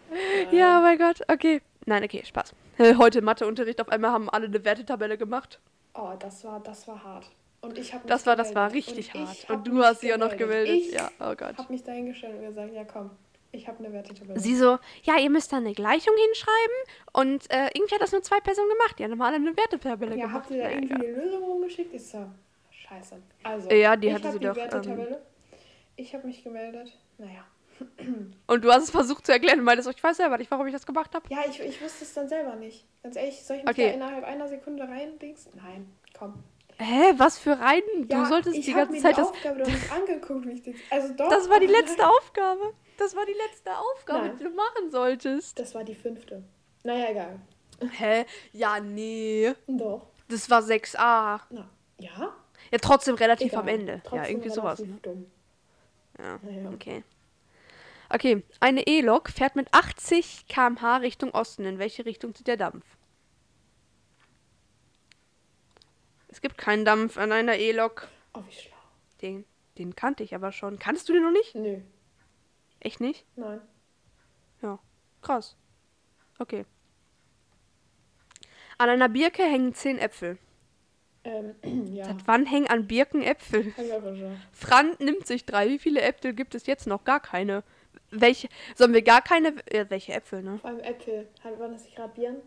Ja, 0.52 0.82
mein 0.82 0.98
Gott, 0.98 1.22
okay. 1.30 1.62
Nein, 1.86 2.04
okay, 2.04 2.24
Spaß. 2.26 2.54
Äh, 2.78 2.96
Heute 2.96 3.22
Matheunterricht, 3.22 3.80
auf 3.82 3.90
einmal 3.90 4.12
haben 4.12 4.30
alle 4.30 4.48
eine 4.48 4.64
Wertetabelle 4.66 5.18
gemacht. 5.18 5.60
Oh, 5.94 6.12
das 6.20 6.44
war, 6.44 6.60
das 6.60 6.88
war 6.88 7.04
hart. 7.04 7.30
Und 7.62 7.78
ich 7.78 7.94
habe 7.94 8.06
Das 8.08 8.26
war, 8.26 8.36
das 8.36 8.54
war 8.56 8.74
richtig 8.74 9.14
hart. 9.14 9.50
Und 9.50 9.68
du 9.68 9.82
hast 9.84 10.02
sie 10.02 10.10
ja 10.10 10.18
noch 10.18 10.36
gemeldet. 10.36 10.76
Ich 10.76 10.92
Ja, 10.92 11.10
oh 11.20 11.34
Gott. 11.36 11.58
habe 11.58 11.72
mich 11.72 11.84
dahingestellt 11.84 12.36
und 12.36 12.48
gesagt, 12.48 12.74
ja 12.74 12.84
komm, 12.84 13.12
ich 13.54 13.68
habe 13.68 13.80
eine 13.80 13.94
Wertetabelle. 13.94 14.38
Sie 14.40 14.56
so, 14.58 14.78
ja, 15.04 15.18
ihr 15.18 15.30
müsst 15.30 15.54
da 15.54 15.58
eine 15.58 15.74
Gleichung 15.74 16.14
hinschreiben 16.28 16.76
und 17.14 17.50
äh, 17.52 17.70
irgendwie 17.74 17.96
hat 17.96 18.02
das 18.02 18.12
nur 18.12 18.22
zwei 18.24 18.40
Personen 18.42 18.70
gemacht. 18.70 19.00
Die 19.00 19.04
haben 19.06 19.18
mal 19.18 19.34
eine 19.34 19.56
Wertetabelle 19.56 20.18
ja, 20.18 20.26
gemacht. 20.26 20.44
habt 20.44 20.52
ihr 20.52 20.58
da 20.58 20.64
Naja, 20.66 20.76
irgendwie 20.78 20.94
eine 20.96 21.12
Lösung 21.12 21.44
rumgeschickt? 21.44 21.94
Ich 21.94 22.06
so, 22.06 22.26
scheiße. 22.72 23.22
Also, 23.44 23.70
Ja, 23.72 23.96
die 23.96 24.08
ich 24.08 24.14
hatte 24.14 24.32
sie 24.32 24.40
die 24.40 24.46
doch, 24.48 24.58
ähm, 24.58 24.64
Wertetabelle. 24.64 25.22
ich 25.96 26.14
habe 26.14 26.28
mich 26.28 26.44
gemeldet. 26.44 26.98
Naja. 27.18 27.46
Und 28.48 28.64
du 28.64 28.72
hast 28.72 28.84
es 28.84 28.92
versucht 28.92 29.26
zu 29.26 29.32
erklären 29.32 29.58
und 29.60 29.66
meintest, 29.66 29.90
ich 29.90 30.04
weiß 30.04 30.18
selber 30.18 30.38
nicht, 30.38 30.52
warum 30.52 30.68
ich 30.68 30.74
das 30.74 30.86
gemacht 30.86 31.14
habe. 31.16 31.26
Ja, 31.30 31.40
ich, 31.50 31.60
ich 31.60 31.82
wusste 31.82 32.04
es 32.06 32.14
dann 32.14 32.30
selber 32.30 32.56
nicht. 32.56 32.86
Ganz 33.02 33.16
ehrlich, 33.16 33.44
soll 33.44 33.58
ich 33.58 33.64
mich 33.64 33.72
Okay. 33.72 33.88
da 33.90 33.94
innerhalb 33.96 34.24
einer 34.24 34.48
Sekunde 34.48 34.84
rein, 34.84 35.18
Dings? 35.20 35.50
Nein, 35.56 35.92
komm. 36.18 36.44
Hä, 36.78 37.14
was 37.18 37.38
für 37.40 37.60
rein? 37.60 37.82
Du 38.08 38.16
Ja, 38.16 38.26
solltest 38.26 38.58
ich 38.58 38.66
die 38.66 38.74
ganze 38.74 38.94
mir 38.94 39.00
Zeit 39.02 39.16
die 39.18 39.22
das. 39.22 39.30
Aufgabe 39.30 39.60
doch 39.60 39.68
nicht 39.68 39.92
angeguckt, 39.92 40.46
wie 40.48 40.52
ich 40.52 40.64
das. 40.64 40.76
Also 40.90 41.14
doch. 41.14 41.30
Das 41.30 41.50
war 41.50 41.60
die 41.60 41.68
letzte 41.68 42.08
Aufgabe. 42.08 42.74
Das 42.98 43.16
war 43.16 43.26
die 43.26 43.34
letzte 43.34 43.72
Aufgabe, 43.78 44.28
Nein. 44.28 44.38
die 44.38 44.44
du 44.44 44.50
machen 44.52 44.92
solltest. 44.92 45.58
Das 45.60 45.74
war 45.76 45.84
die 45.84 45.96
fünfte. 45.96 46.44
Naja, 46.84 47.10
egal. 47.12 47.40
Hä? 47.98 48.26
Ja, 48.52 48.80
nee. 48.80 49.54
Doch. 49.68 50.08
Das 50.30 50.50
war 50.50 50.62
6a. 50.62 51.42
Na, 51.50 51.70
ja? 52.00 52.34
Ja, 52.72 52.78
trotzdem 52.82 53.16
relativ 53.16 53.48
Egal. 53.52 53.62
am 53.62 53.68
Ende. 53.68 53.94
ja, 53.94 54.02
Trotzdem 54.04 54.32
irgendwie 54.32 54.50
sowas. 54.50 54.80
Ne? 54.80 54.98
Dumm. 55.02 55.26
Ja, 56.18 56.40
Naja. 56.42 56.70
okay. 56.74 57.04
Okay, 58.10 58.44
eine 58.60 58.86
E-Lok 58.88 59.30
fährt 59.30 59.56
mit 59.56 59.68
80 59.72 60.46
km/h 60.48 60.98
Richtung 60.98 61.32
Osten. 61.32 61.66
In 61.66 61.80
welche 61.80 62.06
Richtung 62.06 62.34
zieht 62.36 62.48
der 62.48 62.58
Dampf? 62.58 62.86
Es 66.34 66.42
gibt 66.42 66.58
keinen 66.58 66.84
Dampf 66.84 67.18
an 67.20 67.32
einer 67.32 67.58
E-Lok. 67.58 68.08
Oh, 68.34 68.42
wie 68.48 68.52
schlau. 68.52 68.74
Den, 69.22 69.46
den 69.78 69.96
kannte 69.96 70.24
ich 70.24 70.34
aber 70.34 70.52
schon. 70.52 70.80
Kannst 70.80 71.08
du 71.08 71.14
den 71.14 71.22
noch 71.22 71.32
nicht? 71.32 71.54
Nö, 71.54 71.78
Echt 72.80 73.00
nicht? 73.00 73.24
nein. 73.36 73.62
Ja, 74.64 74.80
krass. 75.22 75.56
Okay. 76.40 76.66
An 78.80 78.90
einer 78.90 79.10
Birke 79.10 79.44
hängen 79.44 79.76
10 79.76 80.00
Äpfel. 80.00 80.40
Ähm, 81.24 81.54
ja. 81.94 82.06
Seit 82.06 82.28
wann 82.28 82.48
hängen 82.48 82.68
an 82.68 82.88
Birken 82.88 83.22
Äpfel? 83.22 83.72
Hab 83.78 83.86
ich 83.86 83.94
auch 83.94 84.02
schon. 84.02 84.42
Fran 84.52 84.96
nimmt 84.98 85.28
sich 85.28 85.46
drei. 85.46 85.70
Wie 85.70 85.78
viele 85.78 86.02
Äpfel 86.02 86.34
gibt 86.34 86.56
es 86.56 86.66
jetzt 86.66 86.88
noch? 86.88 87.04
Gar 87.04 87.20
keine. 87.20 87.64
Welche? 88.10 88.50
Sollen 88.74 88.94
wir 88.94 89.04
gar 89.04 89.22
keine? 89.22 89.54
Ja, 89.72 89.88
welche 89.92 90.14
Äpfel, 90.14 90.42
ne? 90.42 90.58
Vor 90.58 90.72
allem 90.72 90.80
Äpfel. 90.80 91.30
Hat- 91.44 91.60
Waren 91.60 91.74
das 91.74 91.84
nicht 91.84 91.96
gerade 91.96 92.12
Bieren? 92.16 92.38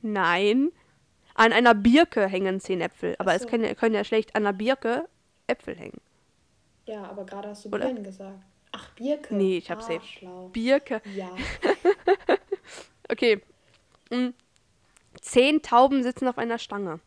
Nein. 0.00 0.70
An 1.34 1.52
einer 1.52 1.74
Birke 1.74 2.26
hängen 2.26 2.60
zehn 2.60 2.80
Äpfel. 2.80 3.14
Aber 3.18 3.30
Ach 3.32 3.36
es 3.36 3.42
so. 3.42 3.48
können, 3.48 3.64
ja- 3.64 3.74
können 3.74 3.94
ja 3.94 4.04
schlecht 4.04 4.34
an 4.34 4.42
einer 4.46 4.52
Birke 4.52 5.08
Äpfel 5.46 5.76
hängen. 5.76 6.00
Ja, 6.86 7.04
aber 7.04 7.24
gerade 7.24 7.48
hast 7.50 7.64
du 7.64 7.68
Oder? 7.68 7.86
Bieren 7.86 8.04
gesagt. 8.04 8.38
Ach, 8.72 8.90
Bierke. 8.94 9.34
Nee, 9.34 9.58
ich 9.58 9.70
hab 9.70 9.78
ah, 9.78 9.82
safe. 9.82 10.06
schlau. 10.06 10.48
Birke. 10.48 11.00
Ja. 11.14 11.30
Okay. 13.08 13.42
Mm. 14.10 14.28
Zehn 15.20 15.60
Tauben 15.60 16.02
sitzen 16.02 16.28
auf 16.28 16.38
einer 16.38 16.58
Stange. 16.58 17.00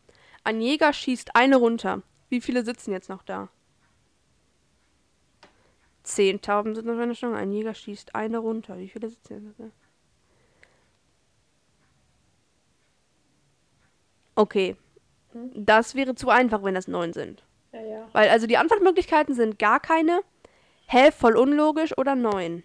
Ein 0.44 0.60
Jäger 0.60 0.92
schießt 0.92 1.34
eine 1.34 1.56
runter. 1.56 2.02
Wie 2.28 2.40
viele 2.40 2.64
sitzen 2.64 2.92
jetzt 2.92 3.08
noch 3.08 3.22
da? 3.24 3.48
Zehn 6.04 6.40
Tauben 6.40 6.76
sitzen 6.76 6.90
auf 6.90 6.98
einer 6.98 7.14
Stange. 7.16 7.36
Ein 7.36 7.50
Jäger 7.52 7.74
schießt 7.74 8.14
eine 8.14 8.38
runter. 8.38 8.78
Wie 8.78 8.88
viele 8.88 9.08
sitzen 9.10 9.52
jetzt? 9.58 9.74
Okay. 14.36 14.76
Das 15.54 15.94
wäre 15.94 16.14
zu 16.14 16.30
einfach, 16.30 16.62
wenn 16.62 16.74
das 16.74 16.88
neun 16.88 17.12
sind. 17.12 17.42
Ja, 17.72 17.80
ja. 17.80 18.08
Weil 18.12 18.28
also 18.28 18.46
die 18.46 18.56
Antwortmöglichkeiten 18.56 19.34
sind 19.34 19.58
gar 19.58 19.80
keine, 19.80 20.20
hä, 20.86 21.10
voll 21.10 21.36
unlogisch 21.36 21.96
oder 21.98 22.14
neun. 22.14 22.62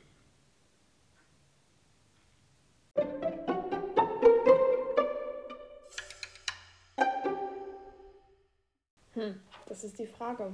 Hm, 9.14 9.42
das 9.68 9.84
ist 9.84 10.00
die 10.00 10.08
Frage. 10.08 10.54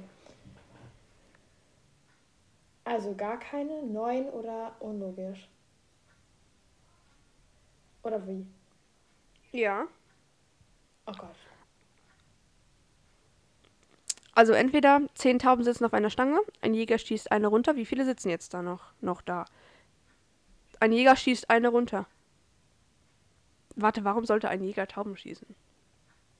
Also 2.84 3.14
gar 3.14 3.38
keine, 3.38 3.82
neun 3.82 4.28
oder 4.30 4.74
unlogisch? 4.80 5.48
Oder 8.02 8.26
wie? 8.26 8.46
Ja. 9.52 9.86
Oh 11.08 11.12
Gott. 11.16 11.34
Also 14.34 14.52
entweder 14.52 15.00
zehn 15.14 15.38
Tauben 15.38 15.64
sitzen 15.64 15.84
auf 15.84 15.94
einer 15.94 16.10
Stange, 16.10 16.38
ein 16.60 16.74
Jäger 16.74 16.98
schießt 16.98 17.32
eine 17.32 17.48
runter. 17.48 17.74
Wie 17.76 17.86
viele 17.86 18.04
sitzen 18.04 18.28
jetzt 18.28 18.54
da 18.54 18.62
noch, 18.62 18.92
noch 19.00 19.20
da? 19.22 19.46
Ein 20.80 20.92
Jäger 20.92 21.16
schießt 21.16 21.50
eine 21.50 21.68
runter. 21.68 22.06
Warte, 23.74 24.04
warum 24.04 24.26
sollte 24.26 24.48
ein 24.48 24.62
Jäger 24.62 24.86
Tauben 24.86 25.16
schießen? 25.16 25.46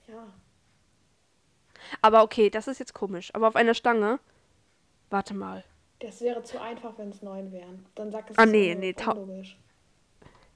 Ja. 0.07 0.27
Aber 2.03 2.23
okay, 2.23 2.51
das 2.51 2.69
ist 2.69 2.79
jetzt 2.79 2.95
komisch. 2.95 3.35
Aber 3.35 3.49
auf 3.49 3.57
einer 3.57 3.75
Stange. 3.75 4.21
Warte 5.11 5.35
mal. 5.35 5.65
Das 6.01 6.21
wäre 6.21 6.43
zu 6.45 6.61
einfach, 6.61 6.99
wenn 6.99 7.09
es 7.11 7.23
neun 7.23 7.51
wären. 7.51 7.87
Dann 7.95 8.13
sag 8.13 8.31
es 8.31 8.39
Ah, 8.39 8.47
nee, 8.47 8.75
nee, 8.77 8.93
Tau- 8.93 9.13
unlogisch. 9.13 9.57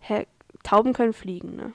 Hä? 0.01 0.27
Tauben 0.63 0.93
können 0.93 1.13
fliegen, 1.13 1.57
ne? 1.57 1.73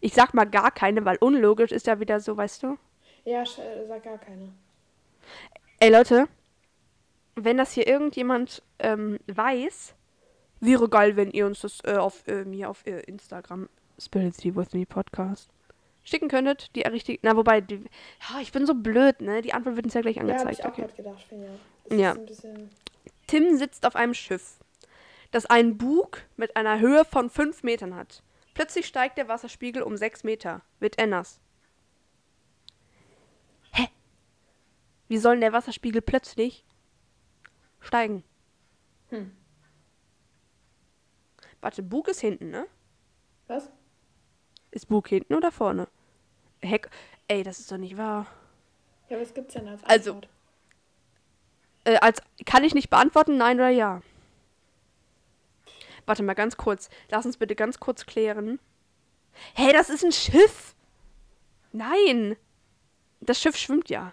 Ich 0.00 0.14
sag 0.14 0.34
mal 0.34 0.44
gar 0.44 0.70
keine, 0.70 1.04
weil 1.04 1.16
unlogisch 1.18 1.72
ist 1.72 1.86
ja 1.86 2.00
wieder 2.00 2.20
so, 2.20 2.36
weißt 2.36 2.62
du? 2.62 2.78
Ja, 3.24 3.42
äh, 3.42 3.86
sag 3.86 4.02
gar 4.02 4.18
keine. 4.18 4.52
Ey 5.78 5.90
Leute, 5.90 6.26
wenn 7.34 7.56
das 7.56 7.72
hier 7.72 7.86
irgendjemand 7.86 8.62
ähm, 8.78 9.18
weiß, 9.26 9.94
wäre 10.60 10.88
geil, 10.88 11.16
wenn 11.16 11.30
ihr 11.30 11.46
uns 11.46 11.60
das 11.60 11.80
äh, 11.84 11.96
auf 11.96 12.26
äh, 12.28 12.44
mir 12.44 12.70
auf 12.70 12.86
äh, 12.86 13.00
Instagram 13.00 13.68
Spirity 13.98 14.54
with 14.54 14.72
Me 14.72 14.86
Podcast 14.86 15.50
schicken 16.04 16.28
könntet. 16.28 16.74
Die 16.74 16.82
richtig, 16.82 17.20
na 17.22 17.36
wobei, 17.36 17.60
die, 17.60 17.84
ja, 18.30 18.40
ich 18.40 18.52
bin 18.52 18.66
so 18.66 18.74
blöd, 18.74 19.20
ne? 19.20 19.42
Die 19.42 19.52
Antwort 19.54 19.76
wird 19.76 19.86
uns 19.86 19.94
ja 19.94 20.00
gleich 20.00 20.16
Ja, 20.16 20.22
hab 20.22 20.30
angezeigt. 20.30 20.58
ich 20.58 20.64
auch 20.64 20.70
okay. 20.70 20.86
gedacht. 20.96 21.26
Das 21.88 21.98
Ja. 21.98 22.12
ein 22.12 22.26
bisschen... 22.26 22.70
Tim 23.26 23.56
sitzt 23.56 23.86
auf 23.86 23.96
einem 23.96 24.14
Schiff, 24.14 24.58
das 25.30 25.46
einen 25.46 25.78
Bug 25.78 26.18
mit 26.36 26.56
einer 26.56 26.80
Höhe 26.80 27.04
von 27.04 27.30
5 27.30 27.62
Metern 27.62 27.94
hat. 27.94 28.22
Plötzlich 28.54 28.86
steigt 28.86 29.18
der 29.18 29.28
Wasserspiegel 29.28 29.82
um 29.82 29.96
6 29.96 30.24
Meter. 30.24 30.62
Wird 30.78 30.98
er 30.98 31.06
nass. 31.06 31.40
Hä? 33.72 33.88
Wie 35.08 35.18
soll 35.18 35.34
denn 35.34 35.40
der 35.40 35.52
Wasserspiegel 35.52 36.02
plötzlich 36.02 36.64
steigen? 37.80 38.24
Hm. 39.08 39.34
Warte, 41.60 41.82
Bug 41.82 42.08
ist 42.08 42.20
hinten, 42.20 42.50
ne? 42.50 42.66
Was? 43.46 43.70
Ist 44.70 44.88
Bug 44.88 45.08
hinten 45.08 45.34
oder 45.34 45.52
vorne? 45.52 45.88
Heck. 46.60 46.90
Ey, 47.28 47.42
das 47.42 47.60
ist 47.60 47.70
doch 47.70 47.76
nicht 47.78 47.96
wahr. 47.96 48.26
Ja, 49.08 49.20
was 49.20 49.32
gibt's 49.32 49.54
denn 49.54 49.68
als 49.68 49.82
Also- 49.84 50.14
Antwort? 50.14 50.28
Äh, 51.84 51.96
als 51.98 52.22
kann 52.46 52.62
ich 52.64 52.74
nicht 52.74 52.90
beantworten, 52.90 53.36
nein 53.36 53.56
oder 53.58 53.68
ja? 53.68 54.02
Warte 56.06 56.22
mal 56.22 56.34
ganz 56.34 56.56
kurz. 56.56 56.90
Lass 57.10 57.26
uns 57.26 57.36
bitte 57.36 57.54
ganz 57.54 57.78
kurz 57.80 58.06
klären. 58.06 58.58
Hey, 59.54 59.72
das 59.72 59.90
ist 59.90 60.04
ein 60.04 60.12
Schiff. 60.12 60.74
Nein. 61.72 62.36
Das 63.20 63.40
Schiff 63.40 63.56
schwimmt 63.56 63.88
ja. 63.88 64.12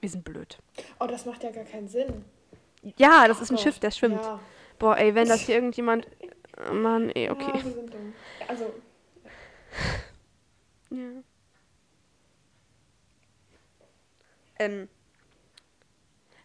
Wir 0.00 0.10
sind 0.10 0.24
blöd. 0.24 0.58
Oh, 1.00 1.06
das 1.06 1.24
macht 1.24 1.42
ja 1.42 1.50
gar 1.50 1.64
keinen 1.64 1.88
Sinn. 1.88 2.24
Ja, 2.96 3.26
das 3.26 3.40
ist 3.40 3.50
ein 3.50 3.56
Gott, 3.56 3.62
Schiff, 3.62 3.78
das 3.78 3.96
schwimmt. 3.96 4.20
Ja. 4.20 4.40
Boah, 4.78 4.98
ey, 4.98 5.14
wenn 5.14 5.28
das 5.28 5.40
hier 5.42 5.54
irgendjemand. 5.54 6.06
Oh 6.68 6.74
Mann, 6.74 7.08
ey, 7.10 7.30
okay. 7.30 7.52
Ja, 7.54 7.64
wir 7.64 7.72
sind 7.72 7.94
dumm. 7.94 8.12
Also, 8.46 8.74
Ja. 10.90 11.22
Ähm. 14.58 14.88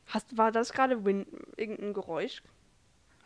Hast, 0.07 0.37
war 0.37 0.51
das 0.51 0.73
gerade 0.73 0.95
irgendein 1.57 1.93
Geräusch? 1.93 2.41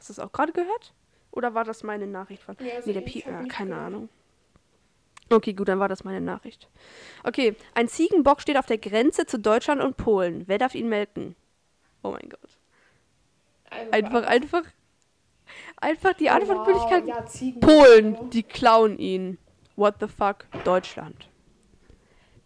Hast 0.04 0.10
du 0.10 0.14
das 0.16 0.20
auch 0.28 0.34
gerade 0.34 0.52
gehört? 0.52 0.94
Oder 1.32 1.54
war 1.54 1.64
das 1.64 1.82
meine 1.82 2.08
Nachricht 2.08 2.44
von. 2.44 2.58
Ja, 2.60 2.76
also 2.76 2.90
nee, 2.90 2.94
der 3.00 3.08
Ja, 3.08 3.40
nichts 3.40 3.56
keine 3.56 3.70
gehört. 3.70 3.88
Ahnung. 3.88 4.10
Okay, 5.30 5.54
gut, 5.54 5.70
dann 5.70 5.80
war 5.80 5.88
das 5.88 6.04
meine 6.04 6.20
Nachricht. 6.20 6.68
Okay, 7.24 7.56
ein 7.74 7.88
Ziegenbock 7.88 8.42
steht 8.42 8.58
auf 8.58 8.66
der 8.66 8.80
Grenze 8.80 9.26
zu 9.26 9.40
Deutschland 9.40 9.82
und 9.82 9.96
Polen. 9.96 10.44
Wer 10.46 10.58
darf 10.58 10.76
ihn 10.76 10.90
melken? 10.90 11.38
Oh 12.04 12.12
mein 12.12 12.28
Gott. 12.28 12.60
also 13.70 13.92
Einfach, 13.92 14.24
einfach. 14.28 14.64
Einfach 15.78 16.14
die 16.16 16.26
Oh, 16.26 16.32
Antwortmöglichkeit. 16.32 17.06
Wow, 17.06 17.42
ja. 17.42 17.52
Polen, 17.62 18.30
die 18.32 18.44
klauen 18.44 19.00
ihn. 19.00 19.38
What 19.78 19.96
the 20.02 20.08
fuck? 20.08 20.48
Deutschland. 20.66 21.30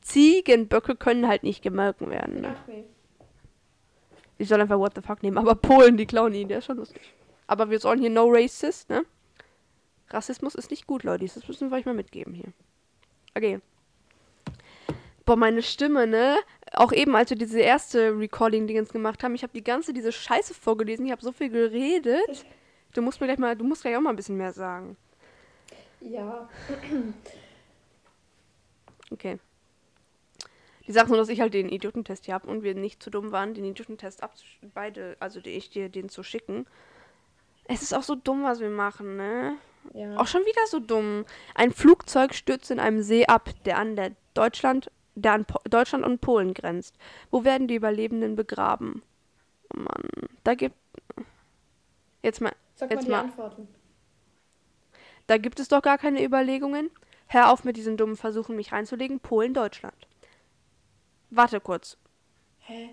Ziegenböcke 0.02 0.96
können 0.96 1.28
halt 1.28 1.42
nicht 1.42 1.64
gemelken 1.64 2.12
werden. 2.12 2.42
Ne? 2.42 2.56
Ach 2.56 2.68
nee. 2.68 2.84
Ich 4.38 4.48
soll 4.48 4.62
einfach 4.62 4.78
What 4.78 4.94
the 4.94 5.02
fuck 5.02 5.24
nehmen, 5.24 5.40
aber 5.40 5.56
Polen, 5.56 5.98
die 5.98 6.06
klauen 6.06 6.36
ihn, 6.36 6.48
der 6.50 6.60
ist 6.60 6.66
schon 6.66 6.78
lustig. 6.78 7.02
Aber 7.48 7.70
wir 7.70 7.80
sollen 7.80 8.00
hier 8.00 8.10
no 8.10 8.28
racist, 8.30 8.90
ne? 8.90 9.06
Rassismus 10.10 10.56
ist 10.56 10.72
nicht 10.72 10.88
gut, 10.88 11.04
Leute. 11.04 11.26
Das 11.26 11.48
müssen 11.48 11.70
wir 11.70 11.78
euch 11.78 11.86
mal 11.86 11.94
mitgeben 11.94 12.34
hier. 12.34 12.54
Okay. 13.36 13.60
Boah, 15.26 15.36
meine 15.36 15.62
Stimme, 15.62 16.08
ne? 16.08 16.38
Auch 16.74 16.92
eben, 16.92 17.16
als 17.16 17.30
wir 17.30 17.38
diese 17.38 17.60
erste 17.60 18.18
Recording-Dingens 18.18 18.90
gemacht 18.90 19.24
haben, 19.24 19.36
ich 19.36 19.44
habe 19.44 19.54
die 19.54 19.64
ganze 19.64 19.94
diese 19.94 20.12
Scheiße 20.12 20.54
vorgelesen, 20.54 21.06
ich 21.06 21.12
habe 21.12 21.22
so 21.22 21.32
viel 21.32 21.50
geredet. 21.50 22.46
Du 22.94 23.02
musst 23.02 23.20
mir 23.20 23.28
gleich 23.28 23.38
mal, 23.38 23.56
du 23.56 23.66
musst 23.66 23.82
gleich 23.82 23.96
auch 23.98 24.02
mal 24.02 24.12
ein 24.12 24.16
bisschen 24.16 24.38
mehr 24.38 24.54
sagen. 24.54 24.96
Ja. 26.00 26.50
Okay. 29.12 29.40
Die 30.88 30.92
Sache 30.94 31.06
ist 31.06 31.10
nur, 31.10 31.18
dass 31.18 31.30
ich 31.30 31.42
halt 31.42 31.54
den 31.54 31.70
Idiotentest 31.70 32.26
hier 32.26 32.34
habe 32.34 32.48
und 32.48 32.64
wir 32.64 32.74
nicht 32.74 33.04
zu 33.04 33.10
dumm 33.10 33.32
waren, 33.32 33.54
den 33.54 33.66
Idiotentest 33.66 34.24
abzusch 34.24 34.60
beide, 34.74 35.18
also 35.20 35.42
die, 35.42 35.52
ich 35.52 35.70
dir 35.70 35.90
den 35.90 36.08
zu 36.08 36.24
schicken. 36.24 36.66
Es 37.68 37.82
ist 37.82 37.94
auch 37.94 38.04
so 38.04 38.16
dumm, 38.16 38.44
was 38.44 38.60
wir 38.60 38.70
machen, 38.70 39.18
ne? 39.18 39.56
Ja. 39.94 40.18
Auch 40.18 40.28
schon 40.28 40.42
wieder 40.46 40.66
so 40.68 40.80
dumm. 40.80 41.26
Ein 41.56 41.72
Flugzeug 41.72 42.34
stürzt 42.34 42.72
in 42.72 42.80
einem 42.80 43.02
See 43.02 43.26
ab, 43.26 43.50
der 43.66 43.78
an 43.78 43.96
der 43.96 44.12
Deutschland, 44.34 44.92
der 45.16 45.34
an 45.34 45.46
po 45.46 45.60
Deutschland 45.70 46.06
und 46.06 46.22
Polen 46.22 46.54
grenzt. 46.54 46.96
Wo 47.32 47.44
werden 47.44 47.68
die 47.68 47.76
Überlebenden 47.76 48.36
begraben? 48.36 49.02
Oh 49.74 49.80
Mann, 49.80 50.04
da 50.44 50.56
gibt 50.56 50.76
jetzt 52.24 52.42
mal, 52.42 52.54
Sag 52.76 52.90
mal 52.90 52.96
jetzt 52.96 53.06
die 53.08 53.12
mal- 53.12 53.20
Antworten. 53.22 53.68
da 55.28 55.38
gibt 55.38 55.60
es 55.60 55.68
doch 55.70 55.82
gar 55.82 55.98
keine 55.98 56.24
Überlegungen. 56.24 56.90
Hör 57.28 57.52
auf 57.52 57.64
mit 57.66 57.76
diesen 57.76 57.98
dummen 57.98 58.16
Versuchen, 58.16 58.56
mich 58.56 58.72
reinzulegen. 58.72 59.20
Polen, 59.20 59.54
Deutschland. 59.54 60.08
Warte 61.30 61.60
kurz. 61.60 61.98
Hä? 62.60 62.90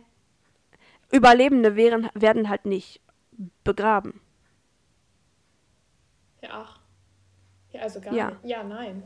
Überlebende 1.12 1.76
wären, 1.76 2.09
werden 2.14 2.49
halt 2.49 2.64
nicht 2.66 3.00
begraben. 3.62 4.21
Ja, 6.44 6.50
ach. 6.52 6.78
Ja, 7.72 7.80
also 7.80 8.00
gar 8.00 8.12
Ja. 8.14 8.30
nicht. 8.30 8.44
Ja, 8.44 8.62
nein. 8.62 9.02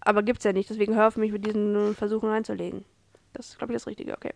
Aber 0.00 0.22
gibt's 0.22 0.42
ja 0.44 0.52
nicht, 0.52 0.68
deswegen 0.70 0.94
hör 0.96 1.06
auf 1.08 1.16
mich 1.16 1.30
mit 1.32 1.44
diesen 1.46 1.94
Versuchen 1.94 2.28
reinzulegen. 2.30 2.84
Das 3.34 3.48
ist, 3.50 3.58
glaube 3.58 3.72
ich, 3.72 3.76
das 3.76 3.86
Richtige, 3.86 4.14
okay. 4.16 4.32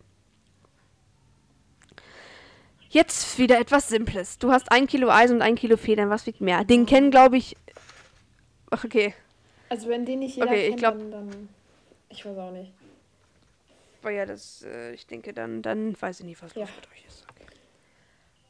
Jetzt 2.89 3.37
wieder 3.37 3.59
etwas 3.59 3.89
Simples. 3.89 4.37
Du 4.37 4.51
hast 4.51 4.71
ein 4.71 4.87
Kilo 4.87 5.09
Eisen 5.09 5.37
und 5.37 5.41
ein 5.41 5.55
Kilo 5.55 5.75
Federn. 5.75 6.09
Was 6.09 6.25
wiegt 6.25 6.39
mehr? 6.41 6.63
Den 6.63 6.85
kennen, 6.85 7.11
glaube 7.11 7.37
ich. 7.37 7.57
Ach, 8.69 8.83
Okay. 8.83 9.13
Also 9.69 9.89
wenn 9.89 10.05
den 10.05 10.19
nicht 10.19 10.35
jeder 10.37 10.47
Okay, 10.47 10.61
ich 10.61 10.67
kennt, 10.69 10.79
glaub- 10.79 10.97
dann, 10.97 11.11
dann... 11.11 11.49
Ich 12.09 12.25
weiß 12.25 12.37
auch 12.37 12.51
nicht. 12.51 12.71
Boah, 14.01 14.11
ja, 14.11 14.25
das, 14.25 14.63
äh, 14.63 14.93
ich 14.93 15.05
denke, 15.07 15.33
dann, 15.33 15.61
dann 15.61 15.99
weiß 16.01 16.21
ich 16.21 16.25
nicht, 16.25 16.41
was 16.41 16.53
Ja. 16.55 16.61
los 16.61 16.69
mit 16.77 16.87
euch 16.93 17.05
ist. 17.05 17.26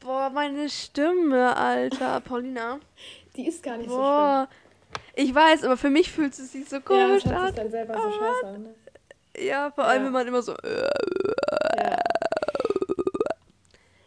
Boah, 0.00 0.30
meine 0.30 0.68
Stimme, 0.68 1.56
Alter. 1.56 2.20
Paulina. 2.20 2.80
Die 3.36 3.46
ist 3.48 3.62
gar 3.62 3.76
nicht 3.76 3.88
so 3.90 3.96
Boah. 3.96 4.48
Ich 5.14 5.34
weiß, 5.34 5.64
aber 5.64 5.76
für 5.76 5.90
mich 5.90 6.10
fühlt 6.10 6.32
es 6.32 6.52
sich 6.52 6.68
so 6.68 6.80
schlimm. 6.80 6.98
Ja, 6.98 7.06
komisch 7.06 7.22
das 7.24 7.32
hört 7.32 7.48
an. 7.50 7.54
dann 7.56 7.70
selber 7.70 7.94
so 7.94 8.10
scheiße 8.12 8.46
an. 8.46 8.62
Ne? 8.62 8.74
Ja, 9.38 9.70
vor 9.70 9.84
allem, 9.84 10.02
Ja. 10.02 10.06
wenn 10.06 10.12
man 10.12 10.26
immer 10.26 10.42
so. 10.42 10.54
Äh, 10.54 10.88
Ja. 11.76 11.98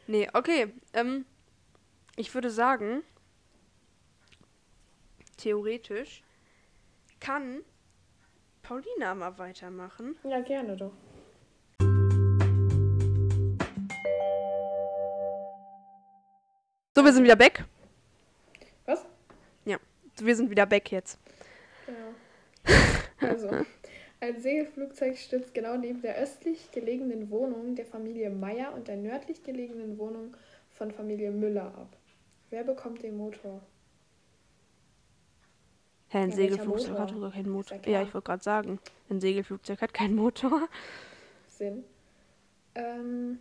Nee, 0.07 0.27
okay. 0.33 0.73
Ähm, 0.93 1.25
ich 2.17 2.33
würde 2.33 2.49
sagen, 2.49 3.03
theoretisch 5.37 6.23
kann 7.19 7.61
Paulina 8.63 9.15
mal 9.15 9.37
weitermachen. 9.37 10.17
ja, 10.23 10.41
gerne 10.41 10.75
doch. 10.75 10.91
So, 16.93 17.05
wir 17.05 17.13
sind 17.13 17.23
wieder 17.23 17.37
back. 17.37 17.63
Was? 18.85 19.05
Ja, 19.65 19.77
wir 20.17 20.35
sind 20.35 20.49
wieder 20.49 20.65
back 20.65 20.91
jetzt. 20.91 21.17
Genau. 21.85 22.13
Also, 23.21 23.49
ein 24.19 24.41
Segelflugzeug 24.41 25.17
stürzt 25.17 25.53
genau 25.53 25.77
neben 25.77 26.01
der 26.01 26.17
östlich 26.17 26.69
gelegenen 26.71 27.29
Wohnung 27.29 27.75
der 27.75 27.85
Familie 27.85 28.29
Meyer 28.29 28.73
und 28.73 28.87
der 28.89 28.97
nördlich 28.97 29.43
gelegenen 29.43 29.97
Wohnung 29.97 30.35
von 30.69 30.91
Familie 30.91 31.31
Müller 31.31 31.67
ab. 31.67 31.95
Wer 32.49 32.63
bekommt 32.65 33.03
den 33.03 33.15
Motor? 33.15 33.61
Hä, 36.09 36.17
ein 36.17 36.29
Ja, 36.31 36.35
Segelflugzeug 36.35 36.99
hat 36.99 37.11
doch 37.11 37.31
keinen 37.31 37.49
Motor. 37.51 37.79
Ja, 37.85 38.01
ich 38.01 38.13
wollte 38.13 38.25
gerade 38.25 38.43
sagen, 38.43 38.79
ein 39.09 39.21
Segelflugzeug 39.21 39.81
hat 39.81 39.93
keinen 39.93 40.15
Motor. 40.15 40.67
Sinn. 41.47 41.85
Ähm, 42.75 43.39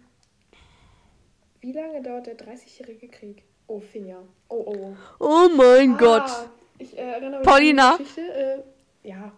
wie 1.60 1.72
lange 1.72 2.02
dauert 2.02 2.26
der 2.26 2.36
30-jährige 2.38 3.08
Krieg? 3.08 3.42
Oh, 3.66 3.80
Finja. 3.80 4.18
Oh, 4.48 4.64
oh. 4.66 4.96
Oh 5.18 5.48
mein 5.56 5.94
Ah, 5.94 5.98
Gott. 5.98 6.30
Ich 6.78 6.96
äh, 6.96 7.02
erinnere 7.02 7.40
mich 7.40 7.48
Paulina. 7.48 7.90
an 7.92 7.98
die 7.98 8.02
Geschichte. 8.04 8.64
Äh, 9.04 9.08
ja, 9.08 9.32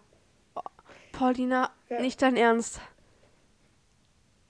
Paulina, 1.12 1.70
Ja. 1.88 2.00
nicht 2.00 2.20
dein 2.22 2.36
Ernst. 2.36 2.80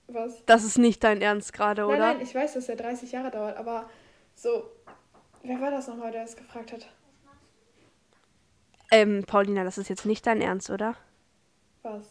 was? 0.07 0.43
Das 0.45 0.63
ist 0.63 0.77
nicht 0.77 1.03
dein 1.03 1.21
Ernst 1.21 1.51
gerade, 1.53 1.85
oder? 1.85 1.97
Nein, 1.97 2.17
nein, 2.17 2.25
ich 2.25 2.33
weiß, 2.33 2.53
dass 2.53 2.67
der 2.67 2.75
30 2.77 3.11
Jahre 3.11 3.31
dauert, 3.31 3.57
aber 3.57 3.89
so. 4.35 4.69
Wer 5.43 5.59
war 5.59 5.71
das 5.71 5.87
nochmal, 5.87 6.11
der 6.11 6.23
es 6.23 6.35
gefragt 6.37 6.71
hat? 6.71 6.87
Ähm, 8.91 9.23
Paulina, 9.27 9.63
das 9.65 9.77
ist 9.77 9.89
jetzt 9.89 10.05
nicht 10.05 10.25
dein 10.25 10.39
Ernst, 10.41 10.69
oder? 10.69 10.95
Was? 11.81 12.07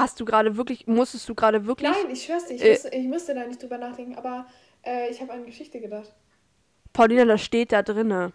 Hast 0.00 0.18
du 0.20 0.24
gerade 0.24 0.56
wirklich, 0.56 0.86
musstest 0.86 1.28
du 1.28 1.34
gerade 1.34 1.66
wirklich? 1.66 1.90
Nein, 1.90 2.10
ich 2.12 2.24
schwör's 2.24 2.46
dir, 2.46 2.54
ich, 2.54 2.62
Äh. 2.64 2.72
wusste, 2.74 2.88
ich 2.90 3.06
müsste 3.06 3.34
da 3.34 3.46
nicht 3.46 3.62
drüber 3.62 3.78
nachdenken, 3.78 4.14
aber 4.16 4.46
äh, 4.84 5.10
ich 5.10 5.20
habe 5.20 5.32
an 5.32 5.44
Geschichte 5.46 5.80
gedacht. 5.80 6.12
Paulina, 6.92 7.24
das 7.24 7.42
steht 7.42 7.72
da 7.72 7.82
drinne. 7.82 8.32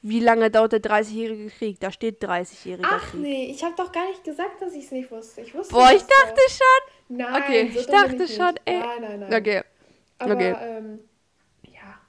Wie 0.00 0.20
lange 0.20 0.48
dauert 0.50 0.72
der 0.72 0.80
30-jährige 0.80 1.50
Krieg? 1.50 1.80
Da 1.80 1.90
steht 1.90 2.22
30-jähriger 2.22 2.86
Ach 2.88 3.10
Krieg. 3.10 3.20
nee, 3.20 3.46
ich 3.50 3.64
habe 3.64 3.74
doch 3.76 3.90
gar 3.90 4.08
nicht 4.08 4.22
gesagt, 4.22 4.62
dass 4.62 4.72
ich 4.74 4.84
es 4.84 4.90
nicht 4.92 5.10
wusste. 5.10 5.40
Ich 5.40 5.52
wusste 5.54 5.74
Boah, 5.74 5.90
ich 5.90 6.02
das 6.02 6.06
dachte 6.08 6.40
schon. 6.48 7.16
Nein, 7.16 7.42
Okay, 7.42 7.70
so 7.72 7.80
ich 7.80 7.86
dachte 7.86 8.22
ich 8.22 8.34
schon, 8.36 8.46
nicht. 8.50 8.62
ey. 8.66 8.78
Nein, 8.78 9.00
nein, 9.00 9.20
nein. 9.20 9.40
Okay, 9.40 9.62
Aber, 10.18 10.34
okay. 10.34 10.54
ähm, 10.60 11.00
ja, 11.64 12.00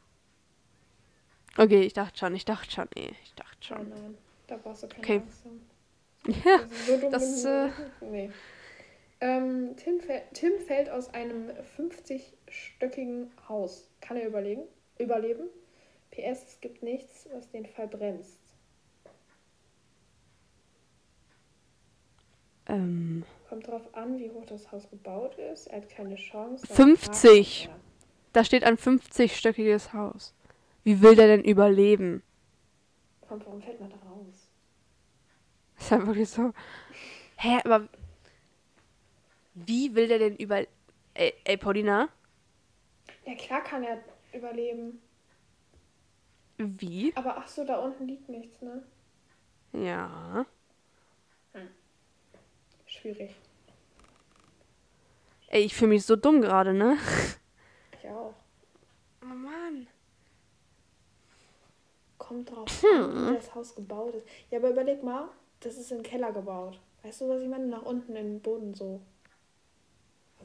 okay, 1.58 1.82
ich 1.82 1.94
dachte 1.94 2.18
schon, 2.20 2.36
ich 2.36 2.46
dachte 2.46 2.70
schon, 2.70 2.88
ey, 2.96 3.10
ich 3.24 3.34
dachte 3.34 3.58
nein, 3.74 3.80
schon. 3.80 3.90
nein. 3.90 4.18
Da 4.48 4.58
brauchst 4.58 4.84
du 4.84 4.88
keine 4.88 5.00
Okay. 5.04 5.22
Angst 5.24 5.46
haben. 5.46 5.70
Ja, 6.46 6.60
Also 6.60 7.00
so 7.00 7.10
das, 7.10 7.46
äh. 7.46 7.70
Nee. 8.02 8.30
Ähm, 9.22 9.76
Tim, 9.76 10.00
Tim 10.34 10.60
fällt 10.60 10.90
aus 10.90 11.14
einem 11.14 11.50
50-stöckigen 11.78 13.28
Haus. 13.50 13.90
Kann 14.02 14.18
er 14.18 14.28
überlegen? 14.28 14.64
überleben? 14.98 15.48
PS, 16.12 16.44
es 16.48 16.62
gibt 16.62 16.84
nichts, 16.84 17.28
was 17.34 17.50
den 17.52 17.66
Fall 17.66 17.88
bremst. 17.88 18.38
ähm, 22.68 23.24
Kommt 23.48 23.68
drauf 23.68 23.82
an, 23.94 24.20
wie 24.20 24.30
hoch 24.30 24.46
das 24.46 24.72
Haus 24.72 24.90
gebaut 24.90 25.36
ist. 25.38 25.68
Er 25.68 25.78
hat 25.78 25.90
keine 25.90 26.16
Chance. 26.16 26.68
weil 26.70 26.76
50. 26.76 27.66
Grab- 27.68 27.80
da 28.34 28.44
steht 28.44 28.64
ein 28.64 28.78
50-stöckiges 28.78 29.94
Haus. 29.94 30.34
Wie 30.84 31.02
will 31.02 31.16
der 31.16 31.28
denn 31.28 31.44
überleben? 31.44 32.22
Kommt, 33.28 33.46
warum 33.46 33.62
fällt 33.62 33.80
man 33.80 33.90
da 33.90 33.96
raus? 33.98 34.50
Ist 35.80 35.92
ja 35.92 36.06
wirklich 36.06 36.30
so. 36.30 36.52
Hä, 37.38 37.60
aber 37.64 37.88
wie 39.66 39.96
will 39.96 40.08
der 40.08 40.20
denn 40.20 40.36
über. 40.36 40.66
Ey, 41.14 41.34
ey, 41.44 41.58
Paulina, 41.58 42.10
Ja, 43.26 43.36
klar 43.36 43.62
kann 43.64 43.84
er 43.84 44.00
überleben. 44.34 45.02
wie? 46.58 47.14
Aber 47.16 47.38
ach 47.38 47.48
so, 47.48 47.64
da 47.66 47.80
unten 47.80 48.08
liegt 48.08 48.30
nichts, 48.30 48.62
ne? 48.62 48.84
Ja. 49.74 50.46
Schwierig. 52.86 53.36
Ey, 55.48 55.64
ich 55.64 55.76
fühle 55.76 55.90
mich 55.90 56.06
so 56.06 56.16
dumm 56.16 56.42
gerade, 56.42 56.74
ne? 56.74 56.98
Ich 58.02 58.10
auch. 58.10 58.34
Oh 59.22 59.26
Mann. 59.26 59.88
Kommt 62.18 62.50
drauf 62.52 62.68
Hm. 62.82 63.04
an, 63.04 63.32
wie 63.32 63.36
das 63.36 63.56
Haus 63.56 63.76
gebaut 63.76 64.16
ist. 64.16 64.28
Ja, 64.52 64.60
aber 64.60 64.70
überleg 64.70 65.04
mal, 65.04 65.30
das 65.62 65.78
ist 65.78 65.92
im 65.92 66.04
Keller 66.04 66.32
gebaut. 66.32 66.80
Weißt 67.04 67.22
du, 67.22 67.30
was 67.30 67.42
ich 67.42 67.48
meine? 67.48 67.68
Nach 67.68 67.84
unten 67.84 68.16
in 68.16 68.26
den 68.26 68.42
Boden 68.42 68.74
so. 68.74 69.02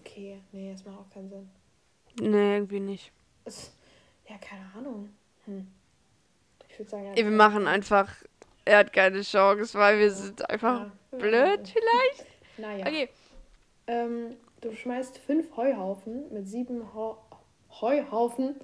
Okay, 0.07 0.41
nee, 0.53 0.73
das 0.73 0.85
macht 0.85 0.99
auch 0.99 1.11
keinen 1.11 1.29
Sinn. 1.31 1.51
Nee, 2.21 2.57
irgendwie 2.57 2.81
nicht. 2.81 3.11
Es, 3.45 3.73
ja, 4.29 4.37
keine 4.39 4.65
Ahnung. 4.77 5.09
Hm. 5.47 5.67
Ich 6.69 6.79
würde 6.79 6.91
sagen, 6.91 7.07
Ey, 7.15 7.25
wir 7.25 7.31
machen 7.31 7.67
einfach. 7.67 8.11
Er 8.65 8.79
hat 8.79 8.93
keine 8.93 9.23
Chance, 9.23 9.79
weil 9.79 9.99
wir 9.99 10.11
sind 10.11 10.49
einfach 10.49 10.87
Ja. 10.87 10.93
blöd, 11.19 11.69
vielleicht. 11.69 12.27
Naja. 12.57 12.87
Okay. 12.87 13.09
Ähm, 13.87 14.37
du 14.61 14.75
schmeißt 14.75 15.19
fünf 15.19 15.55
Heuhaufen 15.57 16.33
mit 16.33 16.49
sieben 16.49 16.95
Heu 16.95 17.15
Heuhaufen 17.81 18.55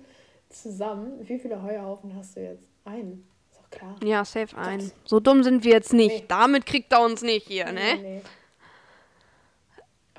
zusammen. 0.48 1.28
Wie 1.28 1.38
viele 1.38 1.62
Heuhaufen 1.62 2.14
hast 2.16 2.36
du 2.36 2.40
jetzt? 2.40 2.66
Einen. 2.84 3.28
Ist 3.50 3.60
doch 3.60 3.70
klar. 3.70 3.96
Ja, 4.04 4.24
safe 4.24 4.56
ein. 4.56 4.90
So 5.04 5.20
dumm 5.20 5.42
sind 5.42 5.64
wir 5.64 5.72
jetzt 5.72 5.92
nicht. 5.92 6.20
Nee. 6.20 6.24
Damit 6.28 6.64
kriegt 6.64 6.92
er 6.92 7.02
uns 7.04 7.22
nicht 7.22 7.46
hier, 7.48 7.66
ne? 7.66 7.72
Nee, 7.72 7.96
nee. 8.02 8.22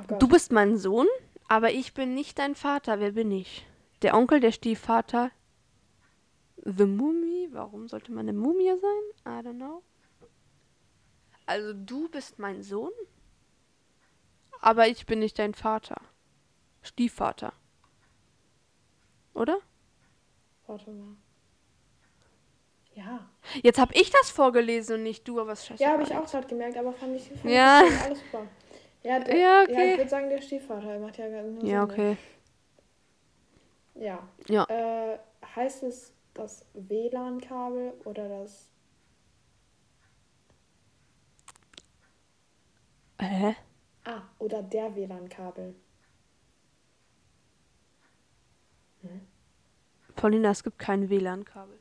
Oh. 0.09 0.15
Du 0.17 0.27
bist 0.27 0.51
mein 0.51 0.77
Sohn, 0.77 1.07
aber 1.47 1.71
ich 1.71 1.93
bin 1.93 2.13
nicht 2.13 2.39
dein 2.39 2.55
Vater. 2.55 2.99
Wer 2.99 3.11
bin 3.11 3.31
ich? 3.31 3.65
Der 4.01 4.15
Onkel, 4.15 4.39
der 4.39 4.51
Stiefvater. 4.51 5.31
The 6.63 6.85
Mumie. 6.85 7.49
Warum 7.51 7.87
sollte 7.87 8.11
man 8.11 8.27
eine 8.27 8.37
Mumie 8.37 8.73
sein? 8.79 9.33
I 9.41 9.45
don't 9.47 9.55
know. 9.55 9.83
Also 11.45 11.73
du 11.73 12.07
bist 12.09 12.39
mein 12.39 12.63
Sohn, 12.63 12.91
aber 14.61 14.87
ich 14.87 15.05
bin 15.05 15.19
nicht 15.19 15.37
dein 15.37 15.53
Vater. 15.53 15.99
Stiefvater. 16.81 17.51
Oder? 19.33 19.57
Warte 20.67 20.91
mal. 20.91 21.15
Ja. 22.93 23.27
Jetzt 23.63 23.79
habe 23.79 23.93
ich 23.95 24.09
das 24.11 24.29
vorgelesen 24.29 24.97
und 24.97 25.03
nicht 25.03 25.27
du, 25.27 25.39
aber 25.39 25.51
was 25.51 25.65
scheiße. 25.65 25.81
Ja, 25.81 25.91
habe 25.91 26.03
ich 26.03 26.13
auch 26.15 26.29
gerade 26.29 26.47
gemerkt, 26.47 26.77
aber 26.77 26.93
fand 26.93 27.15
ich, 27.15 27.27
fand 27.29 27.45
Ja. 27.45 27.81
alles 28.03 28.19
super. 28.19 28.47
Ja, 29.03 29.19
der, 29.19 29.35
Ja, 29.35 29.41
ja, 29.41 29.63
okay. 29.63 29.91
ich 29.93 29.97
würde 29.97 30.09
sagen, 30.09 30.29
der 30.29 30.41
Stiefvater 30.41 30.99
macht 30.99 31.17
ja 31.17 31.27
gar 31.29 31.41
nur 31.43 31.63
Ja, 31.63 31.81
Sinn, 31.81 31.91
okay. 31.91 32.17
Ne? 33.95 34.05
Ja. 34.05 34.27
Ja. 34.47 34.65
Äh, 34.69 35.19
heißt 35.55 35.83
es 35.83 36.13
das 36.33 36.65
WLAN-Kabel 36.73 37.93
oder 38.05 38.29
das. 38.29 38.69
Hä? 43.19 43.55
Ah, 44.03 44.21
oder 44.39 44.63
der 44.63 44.95
WLAN-Kabel. 44.95 45.75
Paulina, 50.15 50.51
es 50.51 50.63
gibt 50.63 50.77
kein 50.77 51.09
WLAN-Kabel. 51.09 51.79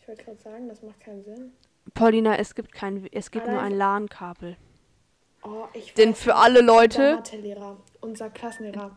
Ich 0.00 0.06
wollte 0.08 0.24
gerade 0.24 0.38
sagen, 0.38 0.68
das 0.68 0.82
macht 0.82 1.00
keinen 1.00 1.22
Sinn. 1.24 1.52
Paulina, 1.94 2.36
es 2.36 2.54
gibt 2.54 2.72
kein, 2.72 3.06
es 3.12 3.30
gibt 3.30 3.46
nur 3.46 3.58
Allein- 3.58 3.72
ein 3.72 3.78
LAN-Kabel. 3.78 4.56
Oh, 5.42 5.66
ich 5.72 5.94
Denn 5.94 6.14
für 6.14 6.34
alle 6.34 6.60
Leute. 6.60 7.16
Mathelehrer, 7.16 7.76
unser 8.00 8.30
Klassenlehrer. 8.30 8.96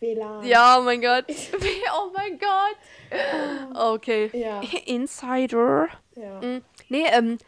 WLAN. 0.00 0.44
Ja, 0.46 0.78
oh 0.78 0.82
mein 0.82 1.00
Gott. 1.00 1.24
Oh 1.98 2.10
mein 2.14 2.38
Gott. 2.38 3.74
Okay. 3.94 4.30
Ja. 4.32 4.60
Insider. 4.86 5.88
Ja. 6.14 6.40
Mm, 6.40 6.62
Nee, 6.88 7.06
ähm, 7.10 7.38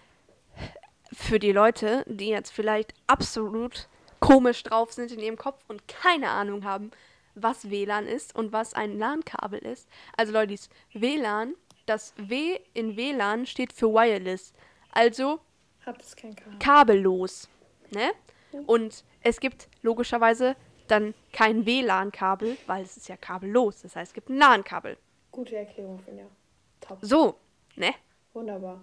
für 1.13 1.39
die 1.39 1.53
Leute, 1.53 2.05
die 2.07 2.29
jetzt 2.29 2.51
vielleicht 2.51 2.95
absolut 3.07 3.89
komisch 4.21 4.63
drauf 4.63 4.93
sind 4.93 5.13
in 5.13 5.21
ihrem 5.21 5.37
Kopf 5.37 5.63
und 5.69 5.87
keine 5.87 6.31
Ahnung 6.31 6.65
haben, 6.65 6.91
was 7.35 7.71
WLAN 7.71 8.07
ist 8.07 8.35
und 8.35 8.53
was 8.53 8.75
ein 8.75 8.99
LAN-Kabel 8.99 9.61
ist. 9.61 9.89
Also 10.17 10.33
Leute, 10.33 10.57
WLAN, 10.93 11.55
das 11.87 12.15
W 12.17 12.59
in 12.75 12.97
WLAN 12.97 13.47
steht 13.47 13.73
für 13.73 13.89
Wireless. 13.93 14.53
Also 14.93 15.41
kabellos. 16.59 17.49
Ne? 17.91 18.11
Und 18.67 19.05
es 19.23 19.41
gibt 19.41 19.69
logischerweise 19.83 20.57
dann 20.87 21.15
kein 21.33 21.67
WLAN-Kabel, 21.67 22.57
weil 22.67 22.83
es 22.83 22.97
ist 22.97 23.09
ja 23.09 23.17
kabellos. 23.17 23.83
Das 23.83 23.95
heißt, 23.97 24.11
es 24.11 24.15
gibt 24.15 24.31
ein 24.31 24.39
LAN-Kabel. 24.39 24.97
Gute 25.31 25.57
Erklärung, 25.57 25.99
Finja. 25.99 26.25
Top. 26.81 26.99
So, 27.03 27.37
ne? 27.77 27.95
Wunderbar. 28.33 28.81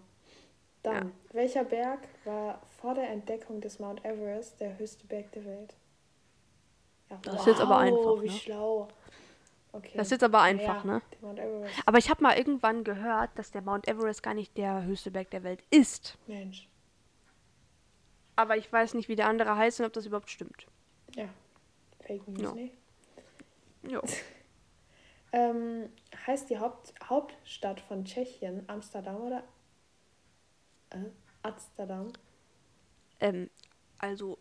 Dann, 0.83 1.13
welcher 1.31 1.63
Berg 1.63 2.07
war 2.25 2.61
vor 2.79 2.93
der 2.93 3.09
Entdeckung 3.09 3.59
des 3.59 3.79
Mount 3.79 4.05
Everest 4.05 4.61
der 4.61 4.77
höchste 4.77 5.07
Berg 5.07 5.31
der 5.31 5.43
Welt? 5.45 5.75
Ja, 7.09 7.17
Das 7.23 7.39
ist 7.41 7.47
jetzt 7.47 7.61
aber 7.61 7.77
einfach, 7.77 8.21
Wie 8.21 8.27
ne? 8.27 8.31
schlau. 8.31 8.87
Okay. 9.71 9.91
Das 9.95 10.07
ist 10.07 10.11
jetzt 10.11 10.23
aber 10.23 10.41
einfach, 10.41 10.85
ja, 10.85 11.01
ne? 11.23 11.67
Aber 11.85 11.97
ich 11.97 12.09
habe 12.09 12.23
mal 12.23 12.37
irgendwann 12.37 12.83
gehört, 12.83 13.31
dass 13.35 13.51
der 13.51 13.61
Mount 13.61 13.87
Everest 13.87 14.21
gar 14.23 14.33
nicht 14.33 14.55
der 14.57 14.83
höchste 14.83 15.11
Berg 15.11 15.31
der 15.31 15.43
Welt 15.43 15.63
ist. 15.69 16.17
Mensch. 16.27 16.69
Aber 18.35 18.57
ich 18.57 18.71
weiß 18.71 18.93
nicht, 18.95 19.07
wie 19.09 19.15
der 19.15 19.27
andere 19.27 19.55
heißt 19.55 19.79
und 19.79 19.85
ob 19.85 19.93
das 19.93 20.05
überhaupt 20.05 20.29
stimmt. 20.29 20.67
Ja. 21.15 21.29
Fake 22.05 22.27
News, 22.27 22.41
Ja. 22.41 22.51
ne? 22.53 22.71
Jo. 23.83 24.01
Ähm, 25.31 25.89
heißt 26.25 26.49
die 26.49 26.59
Haupt 26.59 26.93
Hauptstadt 27.03 27.81
von 27.81 28.05
Tschechien 28.05 28.63
Amsterdam 28.67 29.17
oder 29.17 29.43
äh, 30.91 30.97
Amsterdam? 31.41 32.13
Ähm, 33.19 33.49
also, 33.97 34.37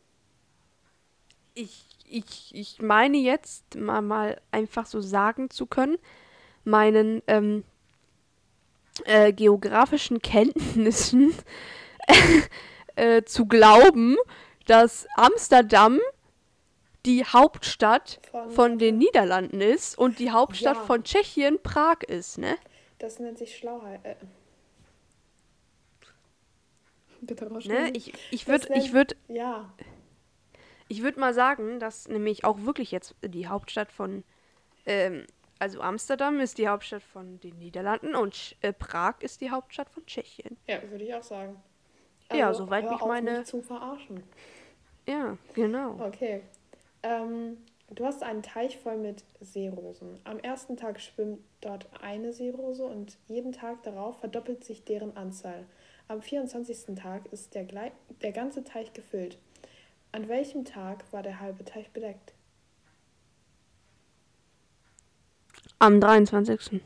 ich, 1.55 1.85
ich, 2.05 2.55
ich 2.55 2.81
meine 2.81 3.17
jetzt 3.17 3.75
mal, 3.75 4.03
mal 4.03 4.41
einfach 4.53 4.87
so 4.87 5.01
sagen 5.01 5.51
zu 5.51 5.67
können, 5.67 5.99
meinen 6.63 7.23
ähm, 7.27 7.65
äh, 9.05 9.33
geografischen 9.33 10.21
Kenntnissen 10.23 11.35
äh, 12.97 13.23
zu 13.25 13.47
glauben, 13.47 14.17
dass 14.67 15.07
Amsterdam 15.17 16.01
die 17.07 17.25
Hauptstadt 17.25 18.21
Von- 18.31 18.51
von 18.51 18.79
den 18.79 18.97
Niederlanden 18.99 19.61
ist 19.61 19.99
und 19.99 20.19
die 20.19 20.31
Hauptstadt 20.31 20.77
Ja. 20.77 20.83
von 20.85 21.05
Tschechien 21.05 21.63
Prag 21.63 22.03
ist, 22.07 22.39
ne? 22.39 22.57
Das 22.99 23.19
nennt 23.19 23.37
sich 23.39 23.57
Schlauheit. 23.57 24.01
Äh. 24.05 24.17
Bitte 27.21 27.47
ne? 27.69 27.91
Ich, 27.95 28.13
ich 28.31 28.47
würde 28.49 28.69
ich 28.75 28.93
würd, 28.93 29.17
Ja, 29.29 29.73
ich 30.89 31.03
mal 31.19 31.33
sagen, 31.35 31.81
dass 31.81 32.09
nämlich 32.09 32.45
auch 32.45 32.63
wirklich 32.63 32.91
jetzt 32.91 33.15
die 33.23 33.49
Hauptstadt 33.49 33.91
von, 33.91 34.25
ähm, 34.87 35.27
also 35.59 35.81
Amsterdam 35.81 36.41
ist 36.41 36.59
die 36.59 36.69
Hauptstadt 36.69 37.03
von 37.03 37.41
den 37.41 37.59
Niederlanden 37.59 38.15
und 38.15 38.57
äh, 38.61 38.73
Prag 38.73 39.15
ist 39.21 39.41
die 39.41 39.51
Hauptstadt 39.51 39.89
von 39.91 40.05
Tschechien. 40.07 40.57
ja, 40.67 40.83
würde 40.91 41.05
ich 41.05 41.15
auch 41.15 41.23
sagen. 41.23 41.63
Ja, 42.33 42.53
soweit 42.55 42.85
mich 42.91 43.01
auf, 43.01 43.09
meine- 43.09 43.39
Mich 43.39 43.47
zu 43.47 43.63
verarschen. 43.63 44.23
Ja, 45.07 45.37
genau. 45.55 46.01
Okay. 46.01 46.43
Ähm, 47.03 47.59
du 47.91 48.05
hast 48.07 48.23
einen 48.23 48.43
Teich 48.43 48.79
voll 48.79 48.97
mit 48.97 49.25
Seerosen. 49.41 50.19
Am 50.25 50.39
ersten 50.39 50.77
Tag 50.77 51.01
schwimmt 51.01 51.41
dort 51.61 51.87
eine 52.03 52.33
Seerose 52.33 52.85
und 52.85 53.19
jeden 53.29 53.53
Tag 53.53 53.83
darauf 53.83 54.19
verdoppelt 54.21 54.65
sich 54.65 54.85
deren 54.85 55.17
Anzahl. 55.17 55.67
Am 56.09 56.23
24. 56.23 56.97
Tag 56.97 57.27
ist 57.33 57.55
der, 57.55 57.65
glei- 57.67 57.93
der 58.23 58.33
ganze 58.33 58.65
Teich 58.65 58.93
gefüllt. 58.95 59.39
An 60.13 60.29
welchem 60.29 60.65
Tag 60.65 61.05
war 61.13 61.23
der 61.23 61.41
halbe 61.41 61.65
Teich 61.65 61.91
bedeckt? 61.91 62.33
Am 65.79 66.01
23. 66.01 66.81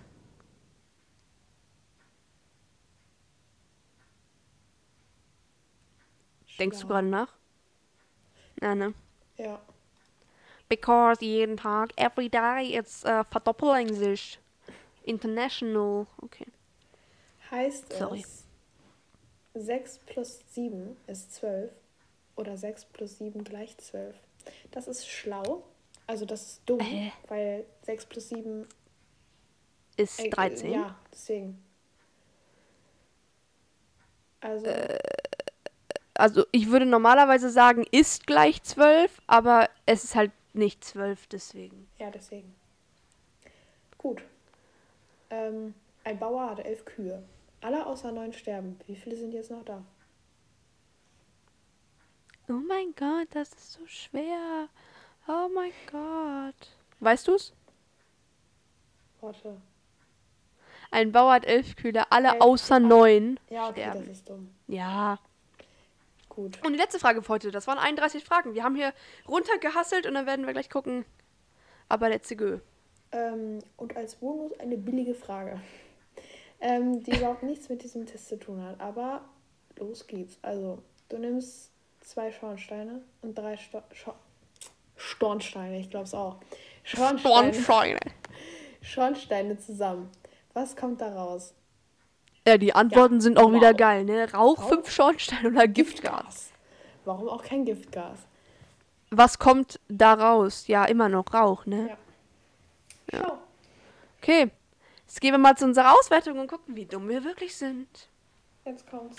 Denkst 6.59 6.81
du 6.81 6.89
gerade 6.89 7.07
nach? 7.07 7.33
Ja, 8.61 8.75
ne? 8.75 8.95
Ja. 9.37 9.61
Because 10.69 11.25
jeden 11.25 11.57
Tag, 11.57 11.93
every 11.97 12.29
day, 12.29 12.77
it's 12.77 13.05
uh, 13.05 13.25
verdoppeln 13.31 13.95
sich. 13.95 14.39
International. 15.05 16.07
Okay. 16.21 16.47
Heißt 17.51 17.93
Sorry. 17.95 18.21
es, 18.21 18.45
6 19.55 19.99
plus 20.01 20.41
7 20.51 20.97
ist 21.07 21.33
12 21.35 21.73
oder 22.37 22.57
6 22.59 22.85
plus 22.87 23.17
7 23.19 23.43
gleich 23.45 23.77
12? 23.79 24.15
Das 24.71 24.87
ist 24.89 25.09
schlau. 25.09 25.63
Also 26.07 26.27
das 26.27 26.43
ist 26.43 26.63
dumm, 26.67 26.81
Äh. 26.81 27.11
weil 27.29 27.65
6 27.83 28.07
plus 28.07 28.29
7 28.29 28.67
Ist 29.97 30.21
Äh, 30.21 30.31
13. 30.31 30.73
Ja, 30.73 30.99
deswegen. 31.13 31.63
Also, 34.41 34.67
Äh. 34.67 34.99
Also 36.19 36.45
ich 36.51 36.69
würde 36.71 36.85
normalerweise 36.85 37.49
sagen, 37.49 37.87
ist 37.93 38.27
gleich 38.27 38.63
12, 38.65 39.21
aber 39.29 39.71
es 39.87 40.03
ist 40.05 40.15
halt 40.17 40.33
nicht 40.53 40.83
12, 40.85 41.27
deswegen. 41.29 41.89
ja, 41.99 42.11
deswegen. 42.11 42.55
Gut. 43.97 44.21
Ähm, 45.31 45.75
ein 46.05 46.19
Bauer 46.19 46.51
hatte 46.51 46.65
elf 46.65 46.85
Kühe. 46.85 47.23
Alle 47.61 47.87
außer 47.87 48.11
neun 48.13 48.33
sterben. 48.33 48.79
Wie 48.87 48.97
viele 48.97 49.17
sind 49.17 49.33
jetzt 49.33 49.51
noch 49.51 49.65
da? 49.65 49.83
Oh 52.49 52.53
mein 52.67 52.95
Gott, 52.97 53.29
das 53.31 53.51
ist 53.53 53.73
so 53.75 53.87
schwer. 53.87 54.69
Oh 55.29 55.49
mein 55.55 55.73
Gott. 55.91 56.69
Weißt 57.01 57.29
du's? 57.29 57.53
Warte. 59.21 59.61
Ein 60.91 61.13
Bauer 61.13 61.35
hat 61.35 61.45
elf 61.45 61.77
Kühe, 61.77 62.11
alle 62.11 62.29
Elf- 62.33 62.41
außer 62.41 62.81
neun 62.81 63.39
Ja, 63.51 63.69
okay, 63.69 63.83
sterben. 63.83 64.01
das 64.01 64.09
ist 64.09 64.29
dumm. 64.29 64.51
Ja. 64.67 65.19
Gut. 66.39 66.65
Und 66.65 66.73
die 66.73 66.79
letzte 66.79 67.01
Frage 67.01 67.21
für 67.21 67.31
heute, 67.31 67.51
das 67.51 67.67
waren 67.67 67.79
31 67.79 68.23
Fragen. 68.23 68.55
Wir 68.55 68.63
haben 68.63 68.77
hier 68.77 68.93
runtergehasselt 69.27 70.07
und 70.07 70.15
dann 70.15 70.25
werden 70.25 70.47
wir 70.47 70.53
gleich 70.53 70.71
gucken. 70.71 71.05
Aber 71.89 72.09
let's 72.09 72.29
go. 72.37 72.61
Ähm, 73.11 73.59
und 73.77 73.97
als 73.97 74.15
Bonus 74.15 74.53
eine 74.61 74.77
billige 74.77 75.17
Frage, 75.17 75.61
ähm, 76.61 77.03
die 77.03 77.11
überhaupt 77.11 77.43
nichts 77.43 77.69
mit 77.69 77.83
diesem 77.83 78.07
Test 78.07 78.29
zu 78.29 78.39
tun 78.39 78.63
hat. 78.63 78.81
Aber 78.81 79.25
los 79.79 80.07
geht's. 80.07 80.39
Also, 80.43 80.81
du 81.09 81.19
nimmst 81.19 81.73
zwei 82.03 82.31
Schornsteine 82.31 83.03
und 83.21 83.37
drei 83.37 83.57
Sto 83.57 83.83
Schor 83.93 84.15
Stornsteine, 84.95 85.81
ich 85.81 85.91
glaube 85.91 86.05
es 86.07 86.15
auch. 86.15 86.37
Schornsteine, 86.85 87.53
Schornsteine. 87.53 87.99
Schornsteine 88.81 89.59
zusammen. 89.59 90.09
Was 90.55 90.77
kommt 90.77 91.01
da 91.01 91.13
raus? 91.13 91.53
Ja, 92.49 92.57
die 92.57 92.75
Antworten 92.75 93.21
sind 93.21 93.39
auch 93.39 93.53
wieder 93.53 93.75
geil, 93.75 94.07
ne? 94.07 94.33
Rauch, 94.33 94.59
Rauch? 94.59 94.69
fünf 94.71 94.91
Schornsteine 94.91 95.51
oder 95.51 95.69
Giftgas. 95.69 96.51
Warum 97.05 97.29
auch 97.29 97.45
kein 97.45 97.67
Giftgas? 97.67 98.21
Was 99.11 99.39
kommt 99.39 99.79
da 99.89 100.15
raus? 100.15 100.67
Ja, 100.67 100.87
immer 100.87 101.11
noch 101.11 101.35
Rauch, 101.35 101.67
ne? 101.67 101.91
Ja. 103.13 103.21
Schau. 103.21 103.39
Okay. 104.23 104.51
Jetzt 105.07 105.21
gehen 105.21 105.33
wir 105.33 105.39
mal 105.39 105.57
zu 105.59 105.67
unserer 105.67 105.93
Auswertung 105.93 106.39
und 106.39 106.47
gucken, 106.47 106.75
wie 106.75 106.87
dumm 106.87 107.07
wir 107.11 107.23
wirklich 107.23 107.55
sind. 107.55 108.09
Jetzt 108.65 108.89
kommt's. 108.89 109.19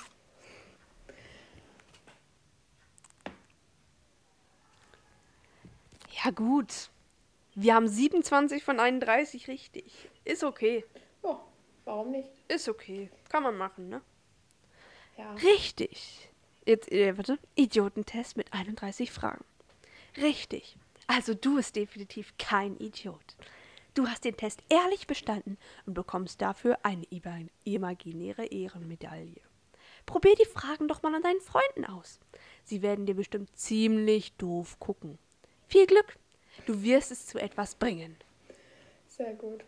Ja, 6.23 6.31
gut. 6.31 6.89
Wir 7.53 7.75
haben 7.75 7.87
27 7.87 8.63
von 8.63 8.79
31 8.79 9.47
richtig. 9.47 10.09
Ist 10.25 10.43
okay. 10.43 10.83
Warum 11.89 12.12
nicht? 12.12 12.30
Ist 12.47 12.69
okay. 12.69 13.10
Kann 13.30 13.41
man 13.41 13.58
machen, 13.58 13.89
ne? 13.89 14.02
Ja. 15.17 15.34
Richtig. 15.34 16.30
Jetzt, 16.63 16.91
äh, 16.91 17.17
warte. 17.17 17.39
Idiotentest 17.56 18.38
mit 18.38 18.54
31 18.54 19.10
Fragen. 19.12 19.43
Richtig. 20.17 20.78
Also 21.08 21.34
du 21.34 21.56
bist 21.56 21.75
definitiv 21.75 22.36
kein 22.38 22.78
Idiot. 22.78 23.36
Du 23.95 24.08
hast 24.08 24.23
den 24.23 24.38
Test 24.38 24.62
ehrlich 24.69 25.08
bestanden 25.08 25.58
und 25.88 25.95
bekommst 25.95 26.39
dafür 26.43 26.78
eine 26.84 27.06
ima- 27.06 27.47
imaginäre 27.63 28.45
Ehrenmedaille. 28.45 29.41
Probier 30.06 30.36
die 30.36 30.45
Fragen 30.45 30.88
doch 30.88 31.02
mal 31.02 31.15
an 31.15 31.23
deinen 31.23 31.41
Freunden 31.41 31.86
aus. 31.86 32.19
Sie 32.65 32.84
werden 32.84 33.08
dir 33.08 33.15
bestimmt 33.15 33.49
ziemlich 33.58 34.34
doof 34.34 34.80
gucken. 34.80 35.17
Viel 35.67 35.88
Glück. 35.88 36.17
Du 36.67 36.84
wirst 36.84 37.10
es 37.12 37.25
zu 37.25 37.39
etwas 37.39 37.73
bringen. 37.73 38.15
Sehr 39.08 39.34
gut. 39.34 39.63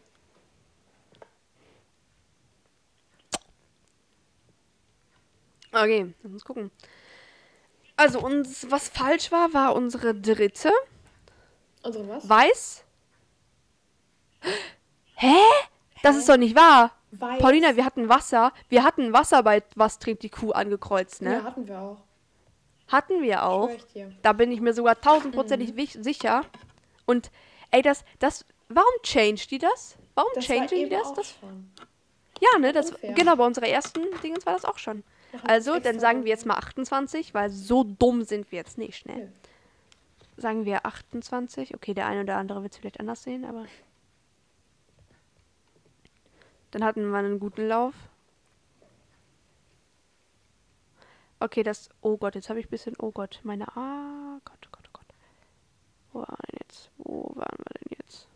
Okay, 5.71 6.13
lass 6.23 6.31
uns 6.33 6.45
gucken. 6.45 6.71
Also, 7.95 8.19
uns, 8.19 8.69
was 8.71 8.89
falsch 8.89 9.31
war, 9.31 9.53
war 9.53 9.75
unsere 9.75 10.13
dritte. 10.15 10.71
Unsere 11.83 12.07
was? 12.09 12.27
Weiß. 12.27 12.83
Hä? 15.15 15.35
Das 16.03 16.15
ist 16.17 16.27
doch 16.27 16.37
nicht 16.37 16.55
wahr. 16.55 16.91
Weiß. 17.11 17.39
Paulina, 17.41 17.75
wir 17.75 17.85
hatten 17.85 18.09
Wasser. 18.09 18.53
Wir 18.69 18.83
hatten 18.83 19.13
Wasser 19.13 19.43
bei 19.43 19.61
Was 19.75 19.99
trinkt 19.99 20.23
die 20.23 20.29
Kuh 20.29 20.51
angekreuzt, 20.51 21.21
ne? 21.21 21.33
Ja, 21.33 21.43
hatten 21.43 21.67
wir 21.67 21.79
auch. 21.79 21.97
Hatten 22.87 23.21
wir 23.21 23.45
auch. 23.45 23.69
Da 24.21 24.33
bin 24.33 24.51
ich 24.51 24.59
mir 24.61 24.73
sogar 24.73 24.99
tausendprozentig 24.99 25.75
wich- 25.75 25.97
sicher. 26.01 26.43
Und, 27.05 27.31
ey, 27.69 27.81
das, 27.81 28.03
das, 28.19 28.45
warum 28.69 28.91
changed 29.03 29.51
die 29.51 29.59
das? 29.59 29.95
Warum 30.15 30.31
Das 30.35 30.45
changen 30.45 30.67
die 30.67 30.89
das? 30.89 31.13
das? 31.13 31.35
Ja, 32.39 32.59
ne, 32.59 32.73
das, 32.73 32.91
Unfair. 32.91 33.13
genau, 33.13 33.35
bei 33.35 33.45
unserer 33.45 33.67
ersten 33.67 34.03
Dingens 34.21 34.45
war 34.45 34.53
das 34.53 34.65
auch 34.65 34.77
schon. 34.77 35.03
Also, 35.43 35.79
dann 35.79 35.99
sagen 35.99 36.23
wir 36.23 36.29
jetzt 36.29 36.45
mal 36.45 36.55
28, 36.55 37.33
weil 37.33 37.49
so 37.49 37.83
dumm 37.83 38.23
sind 38.23 38.51
wir 38.51 38.57
jetzt 38.57 38.77
nicht, 38.77 39.05
ne? 39.05 39.31
Sagen 40.37 40.65
wir 40.65 40.85
28. 40.85 41.75
Okay, 41.75 41.93
der 41.93 42.07
eine 42.07 42.21
oder 42.21 42.37
andere 42.37 42.63
wird 42.63 42.73
es 42.73 42.79
vielleicht 42.79 42.99
anders 42.99 43.23
sehen, 43.23 43.45
aber. 43.45 43.65
Dann 46.71 46.83
hatten 46.83 47.09
wir 47.09 47.17
einen 47.17 47.39
guten 47.39 47.67
Lauf. 47.67 47.93
Okay, 51.39 51.63
das. 51.63 51.89
Oh 52.01 52.17
Gott, 52.17 52.35
jetzt 52.35 52.49
habe 52.49 52.59
ich 52.59 52.67
ein 52.67 52.69
bisschen. 52.69 52.95
Oh 52.99 53.11
Gott, 53.11 53.39
meine. 53.43 53.67
Ah, 53.75 54.39
Gott, 54.45 54.59
oh 54.65 54.69
Gott, 54.71 54.85
oh 54.87 54.93
Gott. 54.93 55.07
Wo 56.13 56.19
waren 56.19 56.37
wir 56.37 56.47
denn 56.51 56.59
jetzt? 56.63 56.91
Wo 56.97 57.31
waren 57.35 57.57
wir 57.57 57.79
denn 57.79 57.97
jetzt? 57.99 58.27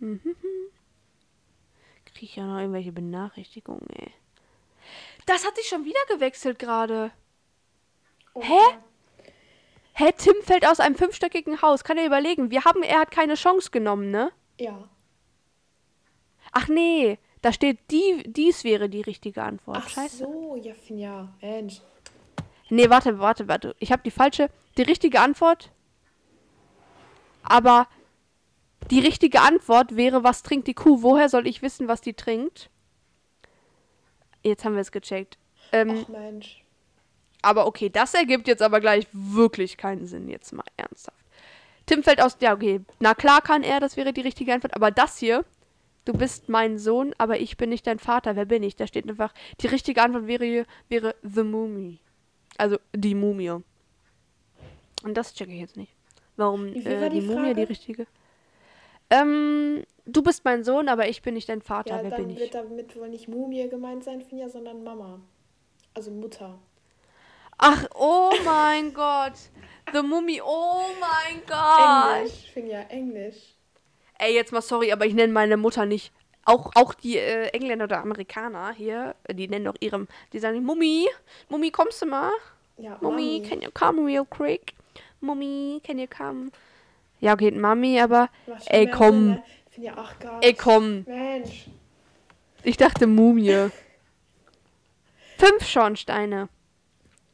Mhm. 0.00 0.36
Kriege 2.14 2.26
ich 2.26 2.36
ja 2.36 2.46
noch 2.46 2.58
irgendwelche 2.58 2.92
Benachrichtigungen, 2.92 3.86
ey. 3.90 4.12
Das 5.26 5.44
hat 5.44 5.56
sich 5.56 5.66
schon 5.66 5.84
wieder 5.84 6.00
gewechselt 6.08 6.58
gerade. 6.58 7.10
Oh, 8.34 8.42
Hä? 8.42 8.52
ja. 8.52 8.80
Hä, 9.96 10.12
Tim 10.16 10.34
fällt 10.42 10.66
aus 10.66 10.80
einem 10.80 10.96
fünfstöckigen 10.96 11.62
Haus. 11.62 11.84
Kann 11.84 11.98
er 11.98 12.06
überlegen. 12.06 12.50
Wir 12.50 12.64
haben, 12.64 12.82
er 12.82 12.98
hat 13.00 13.12
keine 13.12 13.34
Chance 13.34 13.70
genommen, 13.70 14.10
ne? 14.10 14.32
Ja. 14.58 14.88
Ach 16.50 16.68
nee, 16.68 17.18
da 17.42 17.52
steht, 17.52 17.78
die, 17.90 18.24
dies 18.26 18.64
wäre 18.64 18.88
die 18.88 19.02
richtige 19.02 19.42
Antwort. 19.42 19.78
Ach 19.80 19.88
Scheiße. 19.88 20.18
so, 20.18 20.56
ja, 20.56 20.74
Finja. 20.74 21.32
Mensch. 21.40 21.80
Nee, 22.70 22.90
warte, 22.90 23.18
warte, 23.18 23.46
warte. 23.48 23.76
Ich 23.78 23.92
habe 23.92 24.02
die 24.02 24.10
falsche, 24.10 24.50
die 24.76 24.82
richtige 24.82 25.20
Antwort. 25.20 25.70
Aber 27.42 27.86
die 28.90 29.00
richtige 29.00 29.40
Antwort 29.40 29.96
wäre, 29.96 30.24
was 30.24 30.42
trinkt 30.42 30.68
die 30.68 30.74
Kuh? 30.74 31.02
Woher 31.02 31.28
soll 31.28 31.46
ich 31.46 31.62
wissen, 31.62 31.88
was 31.88 32.00
die 32.00 32.14
trinkt? 32.14 32.70
Jetzt 34.42 34.64
haben 34.64 34.74
wir 34.74 34.82
es 34.82 34.92
gecheckt. 34.92 35.38
Ähm, 35.72 36.04
Ach 36.04 36.08
Mensch. 36.08 36.62
aber 37.42 37.66
okay, 37.66 37.88
das 37.88 38.14
ergibt 38.14 38.46
jetzt 38.46 38.62
aber 38.62 38.80
gleich 38.80 39.06
wirklich 39.12 39.76
keinen 39.76 40.06
Sinn. 40.06 40.28
Jetzt 40.28 40.52
mal 40.52 40.64
ernsthaft. 40.76 41.24
Tim 41.86 42.02
fällt 42.02 42.20
aus. 42.22 42.36
Ja, 42.40 42.54
okay. 42.54 42.80
Na 43.00 43.14
klar 43.14 43.40
kann 43.42 43.62
er, 43.62 43.80
das 43.80 43.96
wäre 43.96 44.12
die 44.12 44.20
richtige 44.20 44.52
Antwort. 44.52 44.74
Aber 44.74 44.90
das 44.90 45.18
hier, 45.18 45.44
du 46.04 46.12
bist 46.12 46.48
mein 46.48 46.78
Sohn, 46.78 47.14
aber 47.18 47.40
ich 47.40 47.56
bin 47.56 47.70
nicht 47.70 47.86
dein 47.86 47.98
Vater. 47.98 48.36
Wer 48.36 48.44
bin 48.44 48.62
ich? 48.62 48.76
Da 48.76 48.86
steht 48.86 49.08
einfach, 49.08 49.32
die 49.60 49.66
richtige 49.66 50.02
Antwort 50.02 50.26
wäre, 50.26 50.66
wäre 50.88 51.14
The 51.22 51.42
Mumie. 51.42 51.98
Also 52.56 52.78
die 52.94 53.14
Mumie. 53.14 53.50
Und 55.02 55.14
das 55.14 55.34
checke 55.34 55.52
ich 55.52 55.60
jetzt 55.60 55.76
nicht. 55.76 55.92
Warum 56.36 56.66
äh, 56.68 57.08
die, 57.10 57.20
die 57.20 57.26
Mumie 57.26 57.54
die 57.54 57.62
richtige? 57.62 58.06
Ähm, 59.10 59.84
du 60.06 60.22
bist 60.22 60.44
mein 60.44 60.64
Sohn, 60.64 60.88
aber 60.88 61.08
ich 61.08 61.22
bin 61.22 61.34
nicht 61.34 61.48
dein 61.48 61.62
Vater. 61.62 61.96
Ja, 61.96 62.02
Wer 62.02 62.10
bin 62.10 62.28
dann 62.28 62.30
ich? 62.30 62.40
wird 62.40 62.54
damit 62.54 62.96
wohl 62.96 63.08
nicht 63.08 63.28
Mumie 63.28 63.68
gemeint 63.68 64.04
sein, 64.04 64.22
Finja, 64.22 64.48
sondern 64.48 64.82
Mama. 64.82 65.20
Also 65.94 66.10
Mutter. 66.10 66.58
Ach, 67.58 67.84
oh 67.94 68.32
mein 68.44 68.92
Gott. 68.94 69.34
The 69.92 70.02
Mumie, 70.02 70.40
oh 70.42 70.82
mein 71.00 71.42
Gott. 71.46 72.16
Englisch, 72.18 72.50
Finja, 72.52 72.80
Englisch. 72.88 73.54
Ey, 74.18 74.34
jetzt 74.34 74.52
mal 74.52 74.62
sorry, 74.62 74.92
aber 74.92 75.06
ich 75.06 75.14
nenne 75.14 75.32
meine 75.32 75.56
Mutter 75.56 75.86
nicht. 75.86 76.12
Auch, 76.46 76.72
auch 76.74 76.92
die 76.94 77.16
äh, 77.16 77.48
Engländer 77.48 77.84
oder 77.84 78.00
Amerikaner 78.02 78.72
hier, 78.72 79.14
äh, 79.24 79.34
die 79.34 79.48
nennen 79.48 79.64
doch 79.64 79.76
ihrem, 79.80 80.08
die 80.32 80.38
sagen, 80.38 80.62
Mummi, 80.62 81.08
Mummi, 81.48 81.70
kommst 81.70 82.02
du 82.02 82.06
mal? 82.06 82.30
Ja, 82.76 82.98
Mummi, 83.00 83.42
can 83.48 83.62
you 83.62 83.70
come 83.72 84.04
real 84.04 84.24
quick? 84.26 84.74
Mummi, 85.20 85.80
can 85.84 85.98
you 85.98 86.06
come? 86.06 86.50
Ja, 87.24 87.32
okay, 87.32 87.52
Mami, 87.52 87.98
aber, 88.00 88.28
ey, 88.66 88.86
komm. 88.86 89.28
Ne? 89.28 89.42
Finja, 89.70 89.94
ach 89.96 90.14
Gott. 90.20 90.44
ey, 90.44 90.52
komm. 90.52 91.04
Mensch. 91.04 91.70
Ich 92.62 92.76
dachte 92.76 93.06
Mumie. 93.06 93.70
Fünf 95.38 95.66
Schornsteine. 95.66 96.50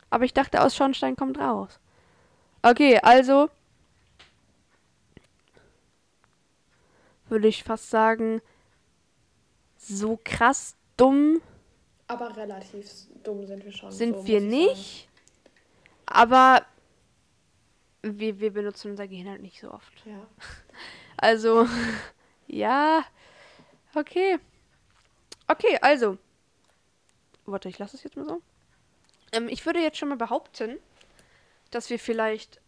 Aber 0.08 0.24
ich 0.24 0.32
dachte, 0.32 0.62
aus 0.62 0.76
Schornstein 0.76 1.16
kommt 1.16 1.40
raus. 1.40 1.80
Okay, 2.62 3.00
also 3.02 3.50
würde 7.28 7.48
ich 7.48 7.64
fast 7.64 7.90
sagen, 7.90 8.40
so 9.76 10.20
krass 10.22 10.76
dumm 10.96 11.42
Aber 12.06 12.36
relativ 12.36 12.88
dumm 13.24 13.44
sind 13.44 13.64
wir 13.64 13.72
schon. 13.72 13.90
sind 13.90 14.18
so 14.18 14.26
wir 14.28 14.40
nicht. 14.40 15.08
Aber 16.06 16.64
wir, 18.02 18.40
wir 18.40 18.52
benutzen 18.52 18.92
unser 18.92 19.08
Gehirn 19.08 19.28
halt 19.28 19.42
nicht 19.42 19.60
so 19.60 19.70
oft. 19.70 20.04
Ja. 20.06 20.26
Also, 21.22 21.68
ja, 22.46 23.04
okay. 23.94 24.38
Okay, 25.46 25.76
also. 25.82 26.16
Warte, 27.44 27.68
ich 27.68 27.78
lasse 27.78 27.94
es 27.94 28.04
jetzt 28.04 28.16
mal 28.16 28.24
so. 28.24 28.40
Ähm, 29.32 29.48
ich 29.50 29.66
würde 29.66 29.80
jetzt 29.80 29.98
schon 29.98 30.08
mal 30.08 30.16
behaupten, 30.16 30.78
dass 31.70 31.90
wir 31.90 31.98
vielleicht 31.98 32.62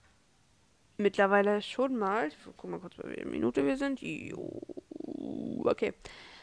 mittlerweile 0.99 1.63
schon 1.63 1.97
mal. 1.97 2.29
Ich 2.29 2.37
guck 2.59 2.71
mal 2.71 2.81
kurz, 2.81 2.97
bei 2.97 3.09
welcher 3.09 3.25
Minute 3.25 3.65
wir 3.65 3.79
sind. 3.79 4.03
Jo, 4.03 4.61
okay. 5.65 5.95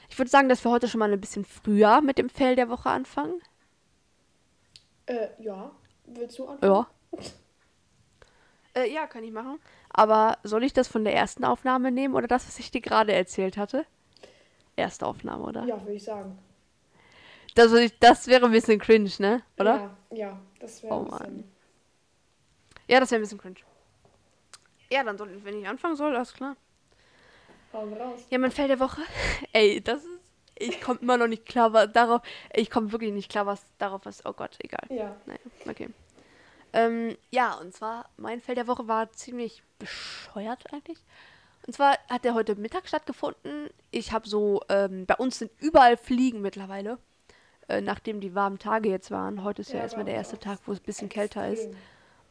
Ich 0.10 0.17
würde 0.17 0.32
sagen, 0.32 0.49
dass 0.49 0.63
wir 0.65 0.71
heute 0.71 0.88
schon 0.88 0.99
mal 0.99 1.13
ein 1.13 1.21
bisschen 1.21 1.45
früher 1.45 2.02
mit 2.02 2.17
dem 2.17 2.30
Fell 2.30 2.56
der 2.56 2.69
Woche 2.69 2.89
anfangen. 2.89 3.39
Äh, 5.06 5.28
ja. 5.39 5.71
Willst 6.06 6.39
du 6.39 6.47
anfangen? 6.47 6.73
Ja. 6.73 6.89
äh, 8.75 8.91
ja, 8.91 9.08
kann 9.08 9.23
ich 9.23 9.32
machen. 9.32 9.60
Aber 9.89 10.38
soll 10.43 10.63
ich 10.63 10.73
das 10.73 10.88
von 10.88 11.03
der 11.03 11.15
ersten 11.15 11.43
Aufnahme 11.43 11.91
nehmen 11.91 12.15
oder 12.15 12.27
das, 12.27 12.47
was 12.47 12.60
ich 12.60 12.71
dir 12.71 12.82
gerade 12.82 13.13
erzählt 13.13 13.58
hatte? 13.58 13.86
Erste 14.75 15.05
Aufnahme, 15.05 15.43
oder? 15.43 15.65
Ja, 15.65 15.82
würde 15.82 15.93
ich 15.93 16.03
sagen. 16.03 16.38
Das, 17.55 17.71
das 17.99 18.27
wäre 18.27 18.45
ein 18.45 18.51
bisschen 18.51 18.79
cringe, 18.79 19.12
ne? 19.19 19.41
Oder? 19.60 19.91
Ja, 20.12 20.17
ja 20.17 20.39
das 20.60 20.84
wäre 20.84 20.93
Oh 20.93 20.99
ein 20.99 21.05
bisschen. 21.05 21.36
Mann. 21.36 21.43
Ja, 22.88 22.99
das 22.99 23.12
wäre 23.12 23.19
ein 23.19 23.23
bisschen 23.23 23.39
cringe. 23.39 23.58
Ja, 24.91 25.03
dann 25.03 25.17
soll, 25.17 25.43
wenn 25.43 25.60
ich 25.60 25.67
anfangen 25.67 25.95
soll, 25.95 26.15
alles 26.15 26.34
klar. 26.34 26.55
Hauen 27.73 27.93
raus. 27.93 28.25
Ja, 28.29 28.38
mein 28.38 28.51
Fell 28.51 28.67
der 28.67 28.79
Woche. 28.79 29.01
Ey, 29.53 29.82
das 29.82 30.03
ist. 30.03 30.19
Ich 30.62 30.82
komme 30.82 30.99
immer 30.99 31.15
noch 31.15 31.27
nicht 31.27 31.45
klar 31.45 31.71
was 31.71 31.91
darauf. 31.93 32.21
Ich 32.53 32.69
komme 32.69 32.91
wirklich 32.91 33.13
nicht 33.13 33.32
klar, 33.32 33.45
was 33.45 33.63
darauf 33.77 34.05
ist. 34.05 34.25
Oh 34.25 34.34
Gott, 34.34 34.58
egal. 34.60 34.86
Ja. 34.89 35.15
Naja, 35.25 35.39
okay. 35.65 35.89
Ähm, 36.73 37.17
ja, 37.32 37.53
und 37.55 37.73
zwar, 37.73 38.10
mein 38.17 38.41
Fell 38.41 38.55
der 38.55 38.67
Woche 38.67 38.88
war 38.88 39.12
ziemlich 39.12 39.63
bescheuert 39.79 40.71
eigentlich. 40.73 40.99
Und 41.65 41.73
zwar 41.73 41.97
hat 42.10 42.25
der 42.25 42.34
heute 42.34 42.55
Mittag 42.55 42.88
stattgefunden. 42.88 43.69
Ich 43.91 44.12
habe 44.12 44.27
so, 44.27 44.62
ähm, 44.69 45.05
bei 45.05 45.15
uns 45.15 45.39
sind 45.39 45.51
überall 45.60 45.97
Fliegen 45.97 46.41
mittlerweile. 46.41 46.97
Äh, 47.67 47.82
nachdem 47.82 48.19
die 48.19 48.34
warmen 48.34 48.58
Tage 48.58 48.89
jetzt 48.89 49.12
waren. 49.12 49.43
Heute 49.43 49.62
ist 49.62 49.69
ja, 49.69 49.77
Ja, 49.77 49.84
erstmal 49.84 50.05
der 50.05 50.15
erste 50.15 50.39
Tag, 50.39 50.60
wo 50.65 50.71
es 50.71 50.79
ein 50.79 50.86
bisschen 50.86 51.10
kälter 51.10 51.47
ist. 51.47 51.65
Extrem. 51.65 51.77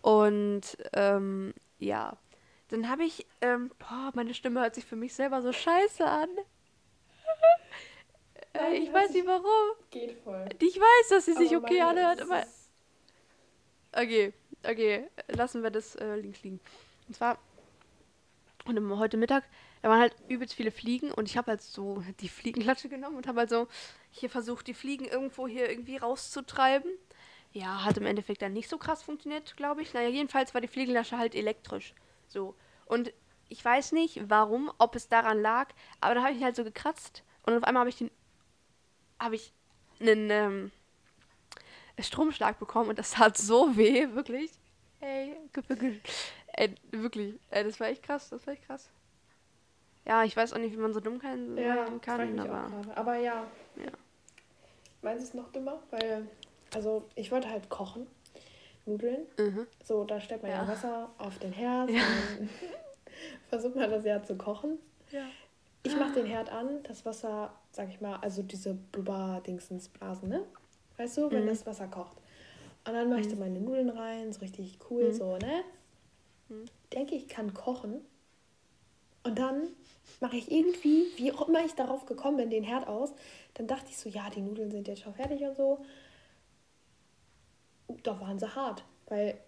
Und 0.02 0.62
ähm, 0.94 1.54
ja, 1.78 2.16
dann 2.68 2.88
habe 2.88 3.04
ich, 3.04 3.26
ähm, 3.40 3.70
boah, 3.78 4.10
meine 4.14 4.34
Stimme 4.34 4.60
hört 4.60 4.74
sich 4.74 4.84
für 4.84 4.96
mich 4.96 5.14
selber 5.14 5.42
so 5.42 5.52
scheiße 5.52 6.04
an. 6.04 6.28
äh, 8.52 8.58
Nein, 8.58 8.82
ich 8.82 8.92
weiß 8.92 9.10
nicht 9.10 9.26
warum. 9.26 9.76
Geht 9.90 10.18
voll. 10.24 10.48
Ich 10.58 10.76
weiß, 10.76 11.08
dass 11.10 11.26
sie 11.26 11.34
sich 11.34 11.56
okay 11.56 11.82
anhört, 11.82 12.22
aber. 12.22 12.44
Okay, 14.00 14.32
okay, 14.62 15.08
lassen 15.26 15.64
wir 15.64 15.70
das 15.70 15.96
äh, 15.96 16.14
links 16.14 16.44
liegen. 16.44 16.60
Und 17.08 17.14
zwar, 17.14 17.36
und 18.64 18.96
heute 18.96 19.16
Mittag, 19.16 19.42
da 19.82 19.88
waren 19.88 19.98
halt 19.98 20.14
übelst 20.28 20.54
viele 20.54 20.70
Fliegen 20.70 21.10
und 21.10 21.28
ich 21.28 21.36
habe 21.36 21.50
halt 21.50 21.62
so 21.62 22.04
die 22.20 22.28
Fliegenklatsche 22.28 22.88
genommen 22.88 23.16
und 23.16 23.26
habe 23.26 23.40
halt 23.40 23.50
so 23.50 23.66
hier 24.12 24.30
versucht, 24.30 24.68
die 24.68 24.74
Fliegen 24.74 25.04
irgendwo 25.04 25.48
hier 25.48 25.68
irgendwie 25.68 25.96
rauszutreiben. 25.96 26.88
Ja, 27.52 27.84
hat 27.84 27.96
im 27.96 28.06
Endeffekt 28.06 28.40
dann 28.40 28.52
nicht 28.52 28.68
so 28.68 28.78
krass 28.78 29.02
funktioniert, 29.02 29.56
glaube 29.56 29.82
ich. 29.82 29.92
Naja, 29.94 30.10
jedenfalls 30.10 30.54
war 30.54 30.60
die 30.60 30.68
Fliegenlasche 30.68 31.18
halt 31.18 31.34
elektrisch. 31.34 31.92
So. 32.28 32.54
Und 32.86 33.12
ich 33.48 33.64
weiß 33.64 33.90
nicht, 33.92 34.30
warum, 34.30 34.70
ob 34.78 34.94
es 34.94 35.08
daran 35.08 35.42
lag, 35.42 35.70
aber 36.00 36.14
da 36.14 36.22
habe 36.22 36.34
ich 36.34 36.44
halt 36.44 36.54
so 36.54 36.62
gekratzt 36.62 37.24
und 37.42 37.56
auf 37.56 37.64
einmal 37.64 37.80
habe 37.80 37.90
ich 37.90 37.96
den. 37.96 38.12
habe 39.18 39.34
ich 39.34 39.52
einen 39.98 40.30
ähm, 40.30 40.70
Stromschlag 42.02 42.58
bekommen 42.58 42.90
und 42.90 42.98
das 42.98 43.12
tat 43.12 43.36
so 43.36 43.76
weh, 43.76 44.08
wirklich. 44.12 44.52
Ey, 45.00 45.36
ey 46.54 46.74
wirklich. 46.90 47.34
Ey, 47.50 47.64
das 47.64 47.80
war 47.80 47.88
echt 47.88 48.02
krass, 48.02 48.30
das 48.30 48.46
war 48.46 48.54
echt 48.54 48.66
krass. 48.66 48.88
Ja, 50.04 50.24
ich 50.24 50.36
weiß 50.36 50.54
auch 50.54 50.58
nicht, 50.58 50.72
wie 50.72 50.80
man 50.80 50.94
so 50.94 51.00
dumm 51.00 51.18
kann, 51.18 51.56
Ja, 51.56 51.86
kann, 52.00 52.38
aber. 52.38 52.70
Aber 52.94 53.16
ja. 53.16 53.44
Ja. 53.76 53.92
Meins 55.02 55.22
ist 55.22 55.34
noch 55.34 55.52
dümmer, 55.52 55.82
weil, 55.90 56.26
also 56.74 57.04
ich 57.14 57.30
wollte 57.30 57.50
halt 57.50 57.68
kochen. 57.68 58.06
Nudeln. 58.86 59.26
Mhm. 59.38 59.66
So, 59.84 60.04
da 60.04 60.20
stellt 60.20 60.42
man 60.42 60.50
ja, 60.50 60.62
Ja. 60.62 60.68
Wasser 60.68 61.10
auf 61.18 61.38
den 61.38 61.52
Herd. 61.52 61.90
Ja. 61.90 62.02
Versucht 63.48 63.76
man 63.76 63.90
das 63.90 64.04
ja 64.04 64.22
zu 64.22 64.36
kochen. 64.36 64.78
Ja. 65.10 65.26
Ich 65.82 65.96
mache 65.96 66.14
den 66.14 66.26
Herd 66.26 66.50
an, 66.50 66.82
das 66.82 67.04
Wasser, 67.04 67.52
sag 67.70 67.88
ich 67.88 68.00
mal, 68.00 68.16
also 68.16 68.42
diese 68.42 68.74
Blubber-Dingsens 68.74 69.88
Blasen, 69.88 70.28
ne? 70.28 70.44
Weißt 70.98 71.16
du, 71.16 71.30
wenn 71.30 71.44
Mhm. 71.44 71.48
das 71.48 71.64
Wasser 71.66 71.88
kocht. 71.88 72.16
Und 72.86 72.94
dann 72.94 73.08
mache 73.08 73.20
ich 73.20 73.28
da 73.28 73.36
meine 73.36 73.60
Nudeln 73.60 73.88
rein, 73.90 74.32
so 74.32 74.40
richtig 74.40 74.78
cool, 74.90 75.12
Mhm. 75.12 75.12
so, 75.12 75.36
ne? 75.38 75.64
Mhm. 76.48 76.64
Denke 76.92 77.14
ich 77.14 77.28
kann 77.28 77.54
kochen. 77.54 78.00
Und 79.24 79.38
dann 79.38 79.68
mache 80.20 80.36
ich 80.36 80.50
irgendwie, 80.50 81.06
wie 81.16 81.32
auch 81.32 81.48
immer 81.48 81.64
ich 81.64 81.74
darauf 81.74 82.06
gekommen 82.06 82.38
bin, 82.38 82.50
den 82.50 82.64
Herd 82.64 82.86
aus. 82.88 83.12
Dann 83.54 83.66
dachte 83.66 83.86
ich 83.90 83.98
so, 83.98 84.08
ja, 84.08 84.28
die 84.30 84.40
Nudeln 84.40 84.70
sind 84.70 84.88
jetzt 84.88 85.02
schon 85.02 85.14
fertig 85.14 85.42
und 85.42 85.56
so. 85.56 85.84
Da 88.02 88.20
waren 88.20 88.38
sie 88.38 88.54
hart, 88.54 88.84
weil 89.06 89.38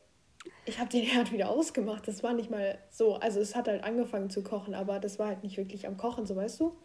ich 0.64 0.78
habe 0.78 0.90
den 0.90 1.02
Herd 1.04 1.32
wieder 1.32 1.50
ausgemacht. 1.50 2.06
Das 2.08 2.22
war 2.22 2.32
nicht 2.34 2.50
mal 2.50 2.78
so. 2.90 3.14
Also 3.16 3.40
es 3.40 3.54
hat 3.54 3.68
halt 3.68 3.84
angefangen 3.84 4.30
zu 4.30 4.42
kochen, 4.42 4.74
aber 4.74 4.98
das 5.00 5.18
war 5.18 5.28
halt 5.28 5.42
nicht 5.42 5.56
wirklich 5.56 5.86
am 5.86 5.96
Kochen, 5.96 6.26
so 6.26 6.36
weißt 6.36 6.60
du. 6.60 6.76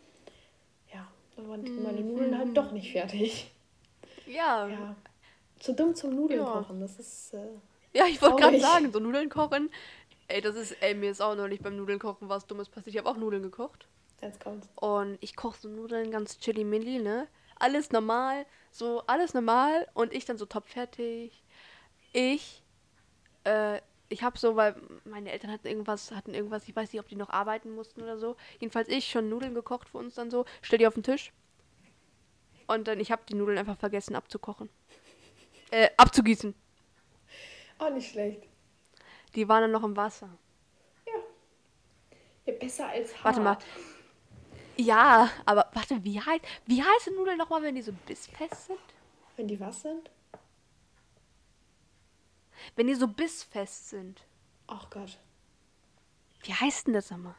Ja, 0.94 1.08
dann 1.36 1.48
waren 1.50 1.62
Mhm. 1.62 1.84
meine 1.84 2.02
Nudeln 2.02 2.38
halt 2.38 2.56
doch 2.58 2.72
nicht 2.72 2.92
fertig. 2.92 3.52
Ja. 4.26 4.68
ja. 4.68 4.70
Ja. 4.70 4.96
Zu 5.60 5.74
dumm 5.74 5.96
zum 5.96 6.16
Nudeln 6.16 6.42
Ja. 6.42 6.52
kochen. 6.52 6.80
Das 6.80 7.00
ist. 7.00 7.34
Äh, 7.34 8.08
ich 8.10 8.22
wollte 8.22 8.42
gerade 8.42 8.60
sagen, 8.60 8.92
so 8.92 9.00
Nudeln 9.00 9.30
kochen. 9.30 9.70
Ey, 10.28 10.42
das 10.42 10.56
ist, 10.56 10.72
ey, 10.82 10.96
mir 10.96 11.12
ist 11.12 11.22
auch 11.22 11.36
neulich 11.36 11.62
beim 11.62 11.78
Nudeln 11.78 12.00
kochen 12.00 12.30
was 12.30 12.48
Dummes 12.48 12.68
passiert. 12.70 12.96
Ich 12.96 12.98
habe 12.98 13.10
auch 13.10 13.18
Nudeln 13.18 13.44
gekocht. 13.44 13.88
jetzt 14.22 14.40
kommt's. 14.40 14.68
Und 14.76 15.18
ich 15.22 15.36
koche 15.36 15.60
so 15.60 15.70
Nudeln 15.70 16.12
ganz 16.12 16.40
chili 16.40 16.64
milli, 16.64 17.00
ne? 17.00 17.28
Alles 17.58 17.92
normal, 17.92 18.46
so 18.72 19.02
alles 19.08 19.34
normal 19.34 19.88
und 19.94 20.14
ich 20.14 20.26
dann 20.26 20.38
so 20.38 20.46
top 20.46 20.68
fertig. 20.68 21.44
Ich 22.12 22.64
äh, 23.46 23.80
ich 24.10 24.24
habe 24.24 24.38
so, 24.38 24.56
weil 24.56 24.76
meine 25.06 25.32
Eltern 25.32 25.52
hatten 25.52 25.68
irgendwas, 25.68 26.12
hatten 26.12 26.34
irgendwas, 26.34 26.68
ich 26.68 26.76
weiß 26.76 26.92
nicht, 26.94 27.00
ob 27.00 27.08
die 27.08 27.16
noch 27.16 27.30
arbeiten 27.30 27.72
mussten 27.74 28.02
oder 28.02 28.18
so. 28.18 28.36
Jedenfalls 28.60 28.88
ich 28.90 29.10
schon 29.10 29.30
Nudeln 29.30 29.54
gekocht 29.54 29.90
für 29.90 29.98
uns 29.98 30.16
dann 30.16 30.30
so, 30.32 30.46
stell 30.62 30.80
die 30.80 30.88
auf 30.88 30.94
den 30.94 31.04
Tisch. 31.04 31.32
Und 32.68 32.88
dann, 32.88 33.00
ich 33.00 33.12
habe 33.12 33.24
die 33.28 33.36
Nudeln 33.36 33.58
einfach 33.58 33.78
vergessen 33.78 34.16
abzukochen. 34.16 34.70
Äh, 35.72 35.90
abzugießen. 35.98 36.56
Auch 37.78 37.90
nicht 37.92 38.12
schlecht. 38.12 38.44
Die 39.36 39.48
waren 39.48 39.62
dann 39.62 39.72
noch 39.72 39.84
im 39.84 39.96
Wasser. 39.96 40.30
Ja, 42.46 42.54
besser 42.54 42.88
als 42.88 43.14
hart. 43.16 43.26
Warte 43.26 43.42
mal. 43.42 43.58
Ja, 44.78 45.30
aber 45.46 45.70
warte, 45.74 46.04
wie 46.04 46.20
heißt, 46.20 46.44
wie 46.66 46.84
heißen 46.84 47.16
Nudeln 47.16 47.38
nochmal, 47.38 47.62
wenn 47.64 47.76
die 47.76 47.82
so 47.82 47.92
bissfest 48.06 48.68
sind? 48.68 48.80
Wenn 49.36 49.48
die 49.48 49.60
was 49.60 49.82
sind? 49.82 50.10
Wenn 52.76 52.88
die 52.88 52.96
so 52.96 53.08
bissfest 53.08 53.90
sind. 53.90 54.22
Ach 54.68 54.90
Gott. 54.90 55.20
Wie 56.44 56.54
heißt 56.54 56.88
denn 56.88 56.94
das 56.94 57.12
nochmal? 57.12 57.36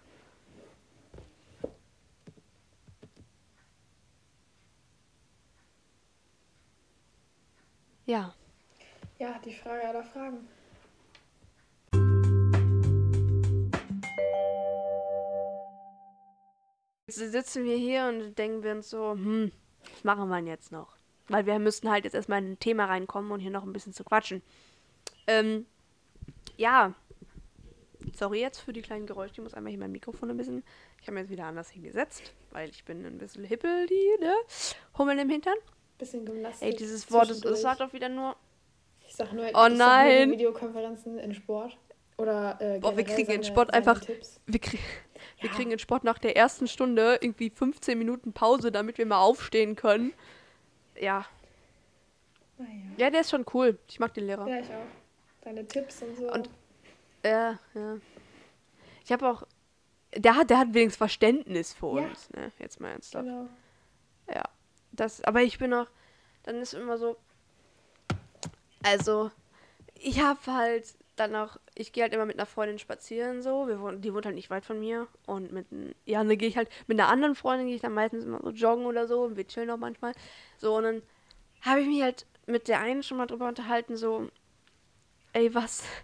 Ja. 8.07 8.33
Ja, 9.19 9.39
die 9.45 9.53
Frage 9.53 9.89
aller 9.89 10.05
Fragen. 10.05 10.47
Jetzt 17.09 17.33
sitzen 17.33 17.65
wir 17.65 17.77
hier 17.77 18.07
und 18.07 18.37
denken 18.37 18.63
wir 18.63 18.73
uns 18.73 18.91
so, 18.91 19.13
hm, 19.13 19.51
was 19.93 20.05
machen 20.05 20.29
wir 20.29 20.37
denn 20.37 20.47
jetzt 20.47 20.71
noch? 20.71 20.97
Weil 21.29 21.47
wir 21.47 21.59
müssten 21.59 21.91
halt 21.91 22.05
jetzt 22.05 22.15
erstmal 22.15 22.39
in 22.39 22.53
ein 22.53 22.59
Thema 22.61 22.85
reinkommen 22.85 23.33
und 23.33 23.41
hier 23.41 23.51
noch 23.51 23.65
ein 23.65 23.73
bisschen 23.73 23.93
zu 23.93 24.05
quatschen. 24.05 24.43
Ähm, 25.27 25.67
ja. 26.57 26.95
Sorry 28.15 28.41
jetzt 28.41 28.61
für 28.61 28.73
die 28.73 28.83
kleinen 28.83 29.07
Geräusche. 29.07 29.33
Ich 29.33 29.41
muss 29.41 29.55
einmal 29.55 29.71
hier 29.71 29.81
mein 29.81 29.91
Mikrofon 29.91 30.31
ein 30.31 30.37
bisschen. 30.37 30.63
Ich 31.01 31.09
habe 31.09 31.15
mir 31.15 31.21
jetzt 31.23 31.31
wieder 31.31 31.47
anders 31.47 31.71
hingesetzt, 31.71 32.35
weil 32.53 32.71
ich 32.71 32.85
bin 32.85 33.05
ein 33.05 33.19
bisschen 33.19 33.45
hippel, 33.45 33.87
die, 33.89 34.17
ne? 34.21 34.33
Hummel 34.97 35.19
im 35.19 35.29
Hintern. 35.29 35.57
Bisschen 35.99 36.25
Gymnastik. 36.27 36.69
Ey, 36.69 36.77
dieses 36.77 37.11
Wort, 37.11 37.31
das, 37.31 37.41
das 37.41 37.61
sagt 37.63 37.81
doch 37.81 37.93
wieder 37.93 38.09
nur. 38.09 38.37
Ich 39.07 39.15
sag 39.15 39.33
nur, 39.33 39.45
Oh 39.45 39.49
ich 39.49 39.53
nur 39.55 39.69
nein. 39.71 40.29
die 40.29 40.35
Videokonferenzen 40.35 41.19
in 41.19 41.35
Sport. 41.35 41.77
Oder 42.19 42.59
äh, 42.61 42.79
Boah, 42.81 42.97
wir 42.97 43.05
kriegen 43.05 43.31
in 43.31 43.43
seine- 43.43 43.45
Sport 43.45 43.69
seine 43.73 43.79
einfach- 43.87 44.01
Tipps. 44.01 44.41
Wir, 44.47 44.59
krie 44.61 44.79
wir 45.41 45.51
Ja. 45.51 45.55
kriegen 45.55 45.71
in 45.71 45.79
Sport 45.79 46.05
nach 46.05 46.19
der 46.19 46.37
ersten 46.37 46.67
Stunde 46.67 47.19
irgendwie 47.21 47.51
15 47.51 47.99
Minuten 47.99 48.33
Pause, 48.33 48.73
damit 48.73 48.99
wir 48.99 49.07
mal 49.07 49.21
aufstehen 49.21 49.77
können. 49.77 50.13
Ja. 50.99 51.27
Naja. 52.59 52.71
Ja, 52.97 53.11
der 53.11 53.21
ist 53.21 53.31
schon 53.31 53.45
cool. 53.55 53.79
Ich 53.89 53.99
mag 54.01 54.15
den 54.15 54.27
Lehrer. 54.27 54.47
Ja, 54.49 54.59
ich 54.61 54.67
auch. 54.71 54.87
Deine 55.43 55.67
Tipps 55.67 56.03
und 56.03 56.17
so. 56.17 56.33
Und- 56.33 56.49
Ja, 57.25 57.59
ja. 57.75 57.97
Ich 59.05 59.13
habe 59.13 59.29
auch. 59.31 59.43
Der 60.17 60.37
hat, 60.37 60.49
der 60.51 60.59
hat 60.59 60.69
wenigstens 60.73 60.97
Verständnis 60.97 61.75
für 61.75 62.01
Ja. 62.01 62.07
uns, 62.09 62.31
ne? 62.31 62.51
Jetzt 62.59 62.81
mal 62.81 62.91
ernsthaft. 62.93 63.25
genau. 63.27 63.49
Ja. 64.33 64.43
Das, 64.97 65.23
aber 65.23 65.43
ich 65.43 65.59
bin 65.59 65.73
auch. 65.75 65.89
Dann 66.43 66.57
ist 66.57 66.75
immer 66.75 66.99
so. 66.99 67.17
Also, 68.83 69.31
ich 69.95 70.21
habe 70.21 70.41
halt 70.47 70.95
dann 71.17 71.35
auch. 71.35 71.59
Ich 71.75 71.93
gehe 71.93 72.03
halt 72.03 72.15
immer 72.15 72.27
mit 72.27 72.37
einer 72.37 72.47
Freundin 72.47 72.79
spazieren, 72.79 73.43
so. 73.43 73.69
Wir 73.69 73.81
wohnen, 73.81 74.01
die 74.01 74.13
wohnt 74.15 74.27
halt 74.27 74.35
nicht 74.35 74.51
weit 74.51 74.65
von 74.65 74.81
mir. 74.81 75.07
Und 75.27 75.53
mit. 75.53 75.67
Ja, 76.05 76.23
dann 76.23 76.39
gehe 76.39 76.49
ich 76.49 76.57
halt. 76.57 76.69
Mit 76.87 76.99
einer 76.99 77.09
anderen 77.09 77.35
Freundin 77.35 77.67
gehe 77.67 77.77
ich 77.77 77.83
dann 77.83 77.95
meistens 77.95 78.25
immer 78.25 78.41
so 78.43 78.51
joggen 78.51 78.87
oder 78.87 79.07
so. 79.07 79.23
Und 79.23 79.37
wir 79.37 79.47
chillen 79.47 79.71
auch 79.71 79.77
manchmal. 79.77 80.13
So, 80.59 80.77
und 80.77 80.85
dann 80.85 81.03
habe 81.63 81.81
ich 81.81 81.87
mich 81.87 82.03
halt 82.03 82.27
mit 82.47 82.69
der 82.69 82.81
einen 82.81 83.03
schon 83.03 83.19
mal 83.19 83.27
drüber 83.27 83.49
unterhalten, 83.49 83.97
so. 83.97 84.29
Ey, 85.33 85.55
was. 85.55 85.85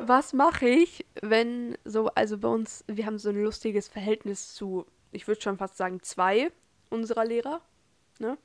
was 0.00 0.32
mache 0.32 0.68
ich, 0.68 1.04
wenn 1.20 1.76
so, 1.84 2.08
also 2.08 2.38
bei 2.38 2.48
uns, 2.48 2.84
wir 2.86 3.06
haben 3.06 3.18
so 3.18 3.30
ein 3.30 3.42
lustiges 3.42 3.88
Verhältnis 3.88 4.54
zu, 4.54 4.86
ich 5.16 5.26
würde 5.26 5.40
schon 5.40 5.58
fast 5.58 5.76
sagen, 5.76 6.02
zwei 6.02 6.50
unserer 6.90 7.24
Lehrer, 7.24 7.60
Ja, 8.20 8.36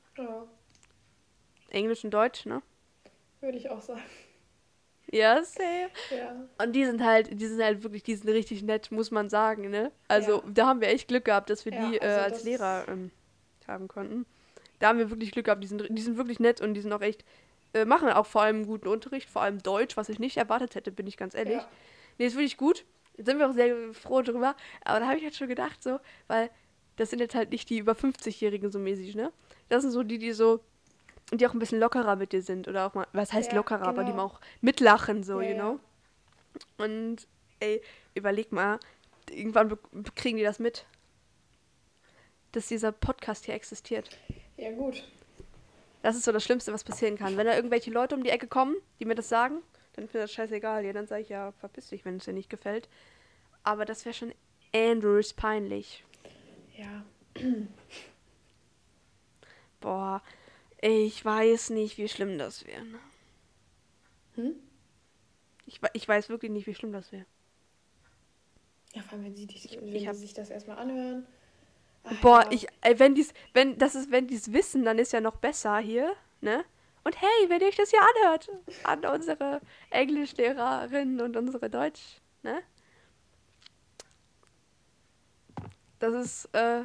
Englisch 1.70 2.04
und 2.04 2.10
Deutsch, 2.10 2.44
ne? 2.46 2.62
würde 3.40 3.58
ich 3.58 3.70
auch 3.70 3.80
sagen. 3.80 4.02
Ja, 5.10 5.42
safe. 5.42 5.90
Ja. 6.16 6.48
Und 6.64 6.72
die 6.72 6.84
sind 6.84 7.02
halt, 7.04 7.38
die 7.40 7.46
sind 7.46 7.62
halt 7.62 7.82
wirklich, 7.82 8.02
die 8.02 8.14
sind 8.14 8.28
richtig 8.30 8.62
nett, 8.62 8.90
muss 8.92 9.10
man 9.10 9.28
sagen, 9.28 9.68
ne? 9.68 9.90
Also 10.08 10.36
Ja. 10.36 10.42
da 10.48 10.66
haben 10.68 10.80
wir 10.80 10.88
echt 10.88 11.08
Glück 11.08 11.24
gehabt, 11.24 11.50
dass 11.50 11.64
wir 11.64 11.72
Ja, 11.72 11.88
die 11.90 11.96
äh, 11.98 12.00
also 12.04 12.20
als 12.20 12.32
das 12.34 12.44
Lehrer 12.44 12.84
ähm, 12.88 13.10
haben 13.66 13.88
konnten. 13.88 14.26
Da 14.78 14.88
haben 14.88 14.98
wir 14.98 15.10
wirklich 15.10 15.32
Glück 15.32 15.46
gehabt, 15.46 15.62
die 15.62 15.66
sind, 15.68 15.86
die 15.90 16.02
sind 16.02 16.16
wirklich 16.16 16.40
nett 16.40 16.60
und 16.60 16.74
die 16.74 16.80
sind 16.80 16.92
auch 16.92 17.00
echt, 17.02 17.24
äh, 17.74 17.84
machen 17.84 18.08
auch 18.10 18.26
vor 18.26 18.42
allem 18.42 18.66
guten 18.66 18.88
Unterricht, 18.88 19.28
vor 19.28 19.42
allem 19.42 19.62
Deutsch, 19.62 19.96
was 19.96 20.08
ich 20.08 20.18
nicht 20.18 20.36
erwartet 20.36 20.74
hätte, 20.76 20.92
bin 20.92 21.06
ich 21.06 21.16
ganz 21.16 21.34
ehrlich. 21.34 21.56
Ja. 21.56 21.68
Nee, 22.18 22.26
ist 22.26 22.34
wirklich 22.36 22.56
gut. 22.56 22.84
Jetzt 23.16 23.26
sind 23.26 23.38
wir 23.38 23.48
auch 23.48 23.54
sehr 23.54 23.92
froh 23.92 24.22
drüber. 24.22 24.56
Aber 24.84 25.00
da 25.00 25.06
habe 25.08 25.18
ich 25.18 25.24
halt 25.24 25.34
schon 25.36 25.48
gedacht, 25.48 25.82
so, 25.82 26.00
weil 26.28 26.48
das 27.02 27.10
sind 27.10 27.18
jetzt 27.18 27.34
halt 27.34 27.50
nicht 27.50 27.68
die 27.68 27.78
über 27.78 27.94
50-Jährigen 27.94 28.70
so 28.70 28.78
mäßig, 28.78 29.16
ne? 29.16 29.32
Das 29.68 29.82
sind 29.82 29.90
so 29.90 30.04
die, 30.04 30.18
die 30.18 30.30
so, 30.30 30.60
die 31.32 31.44
auch 31.48 31.52
ein 31.52 31.58
bisschen 31.58 31.80
lockerer 31.80 32.14
mit 32.14 32.32
dir 32.32 32.42
sind. 32.42 32.68
Oder 32.68 32.86
auch 32.86 32.94
mal, 32.94 33.08
was 33.12 33.32
heißt 33.32 33.50
Ja, 33.50 33.56
lockerer, 33.56 33.88
aber 33.88 34.04
die 34.04 34.12
genau. 34.12 34.28
mal 34.28 34.32
auch 34.32 34.40
mitlachen, 34.60 35.24
so, 35.24 35.40
Ja, 35.40 35.48
you 35.50 35.56
ja. 35.56 35.60
know? 35.60 35.80
Und, 36.78 37.26
ey, 37.58 37.82
überleg 38.14 38.52
mal, 38.52 38.78
irgendwann 39.28 39.76
kriegen 40.14 40.36
die 40.38 40.44
das 40.44 40.60
mit, 40.60 40.86
dass 42.52 42.68
dieser 42.68 42.92
Podcast 42.92 43.46
hier 43.46 43.54
existiert. 43.54 44.08
Ja, 44.56 44.70
gut. 44.70 45.02
Das 46.02 46.14
ist 46.14 46.24
so 46.24 46.30
das 46.30 46.44
Schlimmste, 46.44 46.72
was 46.72 46.84
passieren 46.84 47.18
kann. 47.18 47.36
Wenn 47.36 47.46
da 47.46 47.56
irgendwelche 47.56 47.90
Leute 47.90 48.14
um 48.14 48.22
die 48.22 48.30
Ecke 48.30 48.46
kommen, 48.46 48.76
die 49.00 49.06
mir 49.06 49.16
das 49.16 49.28
sagen, 49.28 49.60
dann 49.94 50.04
ist 50.04 50.14
mir 50.14 50.20
das 50.20 50.32
scheißegal. 50.32 50.84
Ja, 50.84 50.92
dann 50.92 51.08
sage 51.08 51.22
ich 51.22 51.30
ja, 51.30 51.50
verpiss 51.50 51.88
dich, 51.88 52.04
wenn 52.04 52.18
es 52.18 52.26
dir 52.26 52.32
nicht 52.32 52.48
gefällt. 52.48 52.88
Aber 53.64 53.84
das 53.84 54.04
wäre 54.04 54.14
schon 54.14 54.32
Andrews 54.72 55.32
peinlich. 55.32 56.04
Ja. 56.76 57.04
Boah, 59.80 60.22
ich 60.80 61.24
weiß 61.24 61.70
nicht, 61.70 61.98
wie 61.98 62.08
schlimm 62.08 62.38
das 62.38 62.66
wäre. 62.66 62.84
ne? 62.84 62.98
Hm? 64.36 64.54
Ich, 65.66 65.80
ich 65.92 66.08
weiß 66.08 66.28
wirklich 66.28 66.50
nicht, 66.50 66.66
wie 66.66 66.74
schlimm 66.74 66.92
das 66.92 67.12
wäre. 67.12 67.26
Ja, 68.94 69.02
vor 69.02 69.12
allem, 69.14 69.24
wenn 69.24 69.36
sie, 69.36 69.46
dich, 69.46 69.76
wenn 69.80 69.88
ich 69.94 70.02
sie 70.02 70.08
hab- 70.08 70.14
sich 70.16 70.34
das 70.34 70.50
erstmal 70.50 70.78
anhören. 70.78 71.26
Ach, 72.04 72.20
Boah, 72.20 72.42
ja. 72.44 72.52
ich, 72.52 72.66
ey, 72.82 72.98
wenn 72.98 73.14
die's, 73.14 73.32
wenn, 73.54 73.78
das 73.78 73.94
ist, 73.94 74.10
wenn 74.10 74.26
die's 74.26 74.52
wissen, 74.52 74.84
dann 74.84 74.98
ist 74.98 75.12
ja 75.12 75.20
noch 75.20 75.36
besser 75.36 75.78
hier, 75.78 76.14
ne? 76.40 76.64
Und 77.04 77.20
hey, 77.20 77.48
wenn 77.48 77.60
ihr 77.60 77.66
euch 77.68 77.76
das 77.76 77.90
hier 77.90 78.00
anhört, 78.00 78.48
an 78.84 79.04
unsere 79.04 79.60
Englischlehrerin 79.90 81.20
und 81.20 81.36
unsere 81.36 81.68
Deutsch, 81.70 82.20
ne? 82.42 82.62
Das 86.02 86.14
ist, 86.14 86.48
äh, 86.54 86.82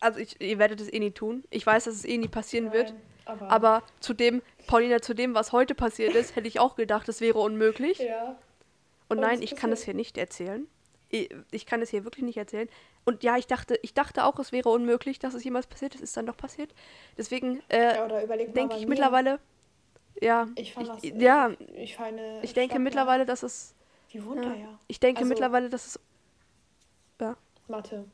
also 0.00 0.20
ich, 0.20 0.40
ihr 0.40 0.58
werdet 0.58 0.80
es 0.80 0.92
eh 0.92 0.98
nie 1.00 1.10
tun. 1.10 1.44
Ich 1.50 1.66
weiß, 1.66 1.84
dass 1.84 1.94
es 1.94 2.04
eh 2.04 2.16
nie 2.18 2.28
passieren 2.28 2.72
wird. 2.72 2.90
Nein, 2.90 3.00
aber, 3.26 3.50
Aber 3.50 3.82
zu 4.00 4.14
dem, 4.14 4.42
Paulina, 4.66 5.00
zu 5.02 5.12
dem, 5.14 5.34
was 5.34 5.52
heute 5.52 5.74
passiert 5.74 6.14
ist, 6.14 6.36
hätte 6.36 6.48
ich 6.48 6.60
auch 6.60 6.76
gedacht, 6.76 7.08
es 7.08 7.20
wäre 7.20 7.38
unmöglich. 7.40 7.98
Ja. 7.98 8.38
Und 9.08 9.18
Und 9.18 9.20
nein, 9.20 9.42
ich 9.42 9.56
kann 9.56 9.70
es 9.72 9.80
passiert. 9.80 9.84
hier 9.86 9.94
nicht 9.94 10.16
erzählen. 10.18 10.66
Ich, 11.10 11.34
ich 11.50 11.66
kann 11.66 11.82
es 11.82 11.90
hier 11.90 12.04
wirklich 12.04 12.24
nicht 12.24 12.36
erzählen. 12.36 12.68
Und 13.04 13.22
ja, 13.22 13.36
ich 13.38 13.46
dachte, 13.46 13.78
ich 13.82 13.92
dachte 13.94 14.24
auch, 14.24 14.38
es 14.38 14.52
wäre 14.52 14.68
unmöglich, 14.68 15.18
dass 15.18 15.34
es 15.34 15.42
jemals 15.42 15.66
passiert. 15.66 15.94
Es 15.94 16.00
ist 16.02 16.16
dann 16.16 16.26
doch 16.26 16.36
passiert. 16.36 16.72
Deswegen 17.16 17.60
äh, 17.70 17.96
ja, 17.96 18.06
denke 18.08 18.76
ich 18.76 18.82
mir. 18.82 18.88
mittlerweile, 18.90 19.40
ja, 20.20 20.46
Ich 20.56 20.74
fand 20.74 20.88
das. 20.88 21.02
ich, 21.02 21.14
ja, 21.14 21.50
Ich 21.74 21.96
fand 21.96 22.20
ich 22.42 22.52
denke 22.54 22.78
mittlerweile, 22.78 23.24
dass 23.26 23.42
es, 23.42 23.74
Die 24.12 24.24
wohnt 24.24 24.44
ja, 24.44 24.54
ja. 24.54 24.78
ich 24.86 25.00
denke 25.00 25.20
Also- 25.20 25.28
mittlerweile, 25.28 25.68
dass 25.70 25.86
es, 25.86 26.00
Mathe. 27.66 28.04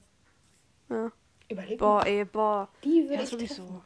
Ja, 0.95 1.13
Überleg 1.49 1.79
boah, 1.79 1.97
mal. 1.97 2.07
ey, 2.07 2.25
boah, 2.25 2.69
Die 2.85 3.09
würde 3.09 3.15
ja, 3.15 3.23
ich 3.23 3.29
sowieso, 3.31 3.63
treffen. 3.63 3.83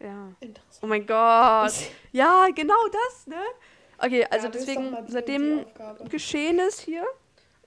ja. 0.00 0.28
Oh 0.30 0.44
Interessant. 0.44 0.88
mein 0.88 1.06
Gott, 1.06 1.72
ja, 2.12 2.48
genau 2.54 2.88
das, 2.88 3.26
ne? 3.26 3.40
Okay, 3.98 4.26
also 4.30 4.46
Ja, 4.46 4.50
deswegen, 4.50 4.96
seitdem 5.08 5.64
geschehen 6.08 6.58
ist 6.58 6.80
hier, 6.80 7.06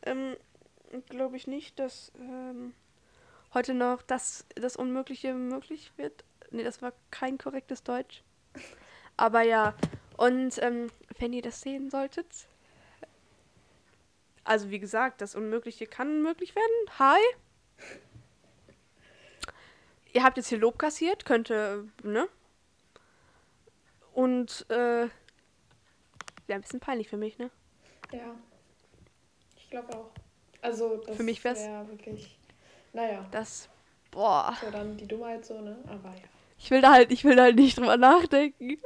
ähm, 0.04 0.36
glaube 1.10 1.38
ich 1.38 1.48
nicht, 1.48 1.80
dass 1.80 2.12
ähm, 2.20 2.74
heute 3.54 3.74
noch 3.74 4.02
das, 4.02 4.46
das 4.56 4.76
Unmögliche 4.76 5.34
möglich 5.34 5.92
wird. 5.98 6.24
Nee, 6.52 6.64
das 6.64 6.82
war 6.82 6.94
kein 7.12 7.38
korrektes 7.38 7.84
Deutsch. 7.84 8.24
Aber 9.18 9.42
ja, 9.44 9.74
und 10.18 10.62
ähm, 10.62 10.90
wenn 11.20 11.34
ihr 11.34 11.42
das 11.42 11.62
sehen 11.62 11.90
solltet, 11.90 12.28
also 14.44 14.70
wie 14.70 14.80
gesagt, 14.80 15.22
das 15.22 15.36
Unmögliche 15.36 15.88
kann 15.88 16.22
möglich 16.22 16.56
werden. 16.56 17.00
Hi. 17.00 17.20
Ihr 20.16 20.24
habt 20.24 20.38
jetzt 20.38 20.48
hier 20.48 20.60
Lob 20.60 20.80
kassiert, 20.80 21.26
könnte, 21.26 21.90
ne? 22.02 22.30
Und, 24.14 24.66
äh, 24.70 25.08
wäre 25.08 25.10
ein 26.48 26.62
bisschen 26.62 26.80
peinlich 26.80 27.10
für 27.10 27.18
mich, 27.18 27.38
ne? 27.38 27.52
Ja. 28.14 28.34
Ich 29.58 29.70
glaube 29.70 29.94
auch. 29.94 30.12
Also, 30.62 31.04
das 31.06 31.18
Für 31.18 31.24
mich 31.24 31.44
wär's- 31.44 31.66
wär 31.66 31.86
wirklich. 31.90 32.40
Naja, 32.94 33.28
Das, 33.32 33.68
boah. 34.12 34.56
so 34.64 34.72
dann 34.72 34.96
die 34.96 35.06
Dummheit 35.06 35.46
so, 35.46 35.60
ne? 35.60 35.78
Aber 35.88 36.10
ja. 36.16 36.24
Ich 36.58 36.72
will 36.72 36.80
da 36.80 36.94
halt, 36.94 37.12
ich 37.12 37.26
will 37.26 37.36
da 37.36 37.44
halt 37.44 37.58
nicht 37.58 37.78
drüber 37.78 37.98
nachdenken. 37.98 38.78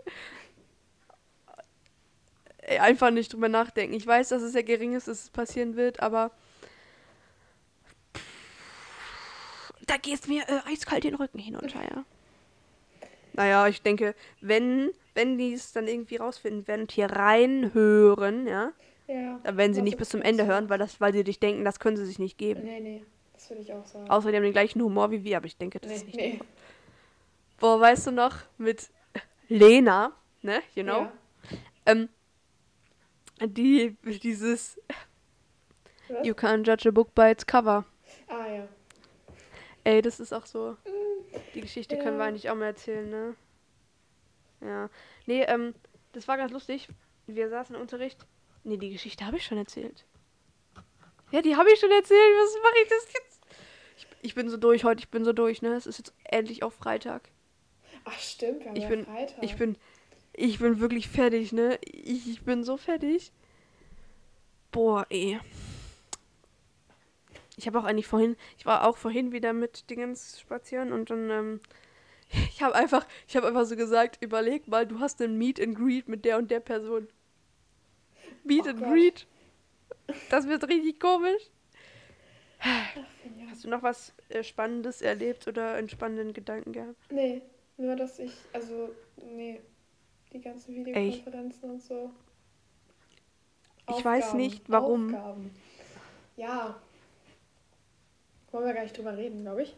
einfach 2.80 3.12
nicht 3.12 3.34
drüber 3.34 3.50
nachdenken. 3.50 3.94
Ich 3.96 4.06
weiß, 4.08 4.30
dass 4.30 4.42
es 4.42 4.54
sehr 4.54 4.64
gering 4.64 4.96
ist, 4.96 5.08
dass 5.08 5.24
es 5.26 5.30
passieren 5.30 5.76
wird, 5.76 6.00
aber 6.02 6.32
da 9.90 9.98
geht 9.98 10.16
es 10.20 10.28
mir 10.28 10.44
äh, 10.48 10.60
eiskalt 10.72 11.04
den 11.04 11.16
Rücken 11.16 11.40
hinunter, 11.40 11.82
ja. 11.82 12.04
Naja, 13.34 13.68
ich 13.68 13.82
denke, 13.82 14.16
wenn, 14.42 14.92
wenn 15.14 15.38
die 15.38 15.54
es 15.54 15.72
dann 15.72 15.88
irgendwie 15.88 16.18
rausfinden 16.18 16.68
werden 16.68 16.82
und 16.82 16.92
hier 16.92 17.08
reinhören, 17.12 18.48
ja, 18.48 18.72
Ja. 19.08 19.40
dann 19.44 19.58
werden 19.58 19.74
sie 19.74 19.80
was 19.82 19.86
nicht 19.86 19.98
bis 19.98 20.10
zum? 20.10 20.22
Ende 20.22 20.46
hören, 20.46 20.70
weil, 20.70 20.78
das, 20.80 21.00
weil 21.00 21.14
sie 21.14 21.24
dich 21.24 21.40
denken, 21.40 21.64
das 21.64 21.80
können 21.80 21.98
sie 21.98 22.06
sich 22.06 22.20
nicht 22.20 22.38
geben. 22.38 22.64
Nee, 22.64 22.80
nee. 22.80 23.06
Das 23.34 23.50
würde 23.50 23.62
ich 23.62 23.72
auch 23.74 23.86
sagen. 23.86 24.10
Außer 24.10 24.32
die 24.32 24.36
haben 24.38 24.44
den 24.44 24.52
gleichen 24.52 24.82
Humor 24.82 25.12
wie 25.12 25.24
wir, 25.24 25.38
aber 25.38 25.46
ich 25.46 25.56
denke, 25.58 25.80
das 25.80 25.90
nee, 25.90 25.96
ist 25.98 26.06
nicht. 26.08 26.18
nee. 26.18 26.40
Boah, 27.60 27.80
weißt 27.80 28.08
du 28.08 28.12
noch, 28.12 28.36
mit 28.58 28.90
Lena, 29.48 30.12
ne, 30.42 30.62
you 30.76 30.84
know, 30.84 31.04
Ja. 31.04 31.12
ähm, 31.86 32.10
die, 33.42 33.96
dieses 34.04 34.78
Was? 36.10 36.26
You 36.28 36.34
can't 36.34 36.66
judge 36.66 36.88
a 36.90 36.92
book 36.92 37.14
by 37.16 37.30
its 37.32 37.46
cover. 37.46 37.86
Ja. 39.90 39.96
Ey, 39.96 40.02
das 40.02 40.20
ist 40.20 40.34
auch 40.34 40.46
so. 40.46 40.78
Die 41.54 41.62
Geschichte 41.62 41.98
können 41.98 42.18
wir 42.18 42.24
Ja. 42.24 42.30
eigentlich 42.30 42.50
auch 42.50 42.56
mal 42.56 42.66
erzählen, 42.66 43.10
ne? 43.10 43.36
Ja. 44.62 44.90
Nee, 45.26 45.44
ähm, 45.44 45.74
das 46.14 46.28
war 46.28 46.38
ganz 46.38 46.52
lustig. 46.52 46.88
Wir 47.28 47.50
saßen 47.50 47.76
im 47.76 47.82
Unterricht. 47.82 48.26
Nee, 48.64 48.78
die 48.78 48.92
Geschichte 48.92 49.26
habe 49.26 49.38
ich 49.38 49.46
schon 49.46 49.58
erzählt. 49.58 50.06
Ja, 51.32 51.42
die 51.42 51.56
habe 51.56 51.72
ich 51.72 51.80
schon 51.80 51.92
erzählt. 51.92 52.20
Was 52.20 52.56
mache 52.64 52.84
ich 52.84 52.90
das 52.90 53.14
jetzt? 53.14 53.40
Ich, 53.98 54.08
ich 54.22 54.36
bin 54.36 54.50
so 54.50 54.58
durch 54.58 54.84
heute, 54.84 55.00
ich 55.00 55.10
bin 55.10 55.24
so 55.24 55.34
durch, 55.34 55.62
ne? 55.62 55.74
Es 55.76 55.86
ist 55.86 55.98
jetzt 56.00 56.14
endlich 56.24 56.64
auch 56.64 56.74
Freitag. 56.74 57.30
Ach, 58.06 58.18
stimmt. 58.20 58.62
Wir 58.62 58.70
haben 58.70 58.76
Ich 58.76 58.84
ja 58.84 58.90
bin, 58.90 59.06
Freitag. 59.06 59.44
ich 59.44 59.56
bin, 59.56 59.78
ich 60.34 60.60
bin 60.60 60.80
wirklich 60.80 61.08
fertig, 61.08 61.52
ne? 61.52 61.78
Ich, 61.84 62.28
ich 62.30 62.42
bin 62.42 62.64
so 62.64 62.78
fertig. 62.78 63.32
Boah, 64.72 65.06
ey. 65.10 65.40
Ich 67.60 67.68
habe 67.68 67.78
auch 67.78 67.84
eigentlich 67.84 68.08
vorhin, 68.08 68.38
ich 68.58 68.66
war 68.66 68.88
auch 68.88 68.96
vorhin 68.96 69.34
wieder 69.34 69.52
mit 69.52 69.90
Dingens 69.90 70.40
spazieren 70.40 70.94
und 70.94 71.10
dann, 71.10 71.30
ähm, 71.30 71.62
ich 72.32 72.64
habe 72.64 72.74
einfach, 72.74 73.06
ich 73.28 73.36
habe 73.36 73.48
einfach 73.48 73.66
so 73.66 73.76
gesagt, 73.76 74.18
überleg 74.22 74.68
mal, 74.68 74.88
du 74.88 75.00
hast 75.00 75.22
einen 75.22 75.38
Meet 75.38 75.60
and 75.62 75.76
Greet 75.78 76.08
mit 76.08 76.24
der 76.24 76.38
und 76.38 76.50
der 76.52 76.62
Person. 76.62 77.10
Meet 78.46 78.66
Oh 78.66 78.70
and 78.70 78.80
Gott. 78.80 78.90
Greet. 78.90 79.28
Das 80.30 80.48
wird 80.48 80.68
richtig 80.70 81.00
komisch. 81.00 81.50
Hast 83.50 83.64
du 83.66 83.70
noch 83.70 83.84
was 83.84 84.14
äh, 84.30 84.44
Spannendes 84.44 85.02
erlebt 85.02 85.48
oder 85.48 85.74
einen 85.74 85.90
spannenden 85.90 86.34
Gedanken 86.34 86.72
gehabt? 86.72 86.96
Nee, 87.12 87.42
nur 87.78 87.96
dass 87.96 88.20
ich, 88.20 88.34
also, 88.54 88.90
nee. 89.18 89.62
Die 90.32 90.42
ganzen 90.42 90.76
Videokonferenzen 90.76 91.72
und 91.72 91.82
so. 91.82 92.12
Ich 93.90 94.06
weiß 94.06 94.34
nicht, 94.36 94.70
warum. 94.70 95.16
Aufgaben. 95.16 95.52
Ja. 96.38 96.80
Wollen 98.52 98.66
wir 98.66 98.74
gar 98.74 98.82
nicht 98.84 98.98
drüber 98.98 99.16
reden, 99.16 99.42
glaube 99.42 99.62
ich. 99.64 99.76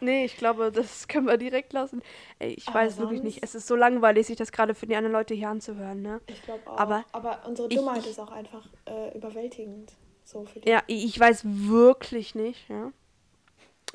Nee, 0.00 0.24
ich 0.24 0.36
glaube, 0.36 0.72
das 0.72 1.08
können 1.08 1.26
wir 1.26 1.36
direkt 1.36 1.72
lassen. 1.74 2.02
Ey, 2.38 2.54
ich 2.54 2.66
Aber 2.68 2.80
weiß 2.80 2.96
wirklich 2.98 3.22
nicht. 3.22 3.42
Es 3.42 3.54
ist 3.54 3.66
so 3.66 3.76
langweilig, 3.76 4.26
sich 4.26 4.36
das 4.36 4.50
gerade 4.50 4.74
für 4.74 4.86
die 4.86 4.96
anderen 4.96 5.12
Leute 5.12 5.34
hier 5.34 5.48
anzuhören, 5.50 6.00
ne? 6.02 6.20
Ich 6.26 6.42
glaube 6.42 6.62
auch. 6.66 6.78
Aber 6.78 7.04
Aber 7.12 7.42
unsere 7.46 7.68
Dummheit 7.68 8.00
ich- 8.04 8.10
ist 8.12 8.18
auch 8.20 8.30
einfach 8.32 8.66
äh, 8.86 9.14
überwältigend. 9.16 9.92
So 10.24 10.44
für 10.46 10.60
die. 10.60 10.70
Ja, 10.70 10.82
ich 10.86 11.20
weiß 11.20 11.42
wirklich 11.44 12.34
nicht, 12.34 12.66
ja, 12.70 12.92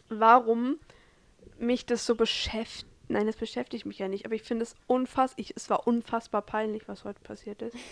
warum 0.09 0.79
mich 1.57 1.85
das 1.85 2.05
so 2.05 2.15
beschäftigt. 2.15 2.85
Nein, 3.11 3.25
das 3.25 3.37
beschäftigt 3.37 3.87
mich 3.87 3.97
ja 3.97 4.07
nicht, 4.07 4.25
aber 4.25 4.35
ich 4.35 4.43
finde 4.43 4.61
es 4.63 4.75
unfassbar, 4.85 5.43
es 5.55 5.69
war 5.71 5.87
unfassbar 5.87 6.43
peinlich, 6.43 6.87
was 6.87 7.03
heute 7.03 7.19
passiert 7.21 7.61
ist. 7.63 7.75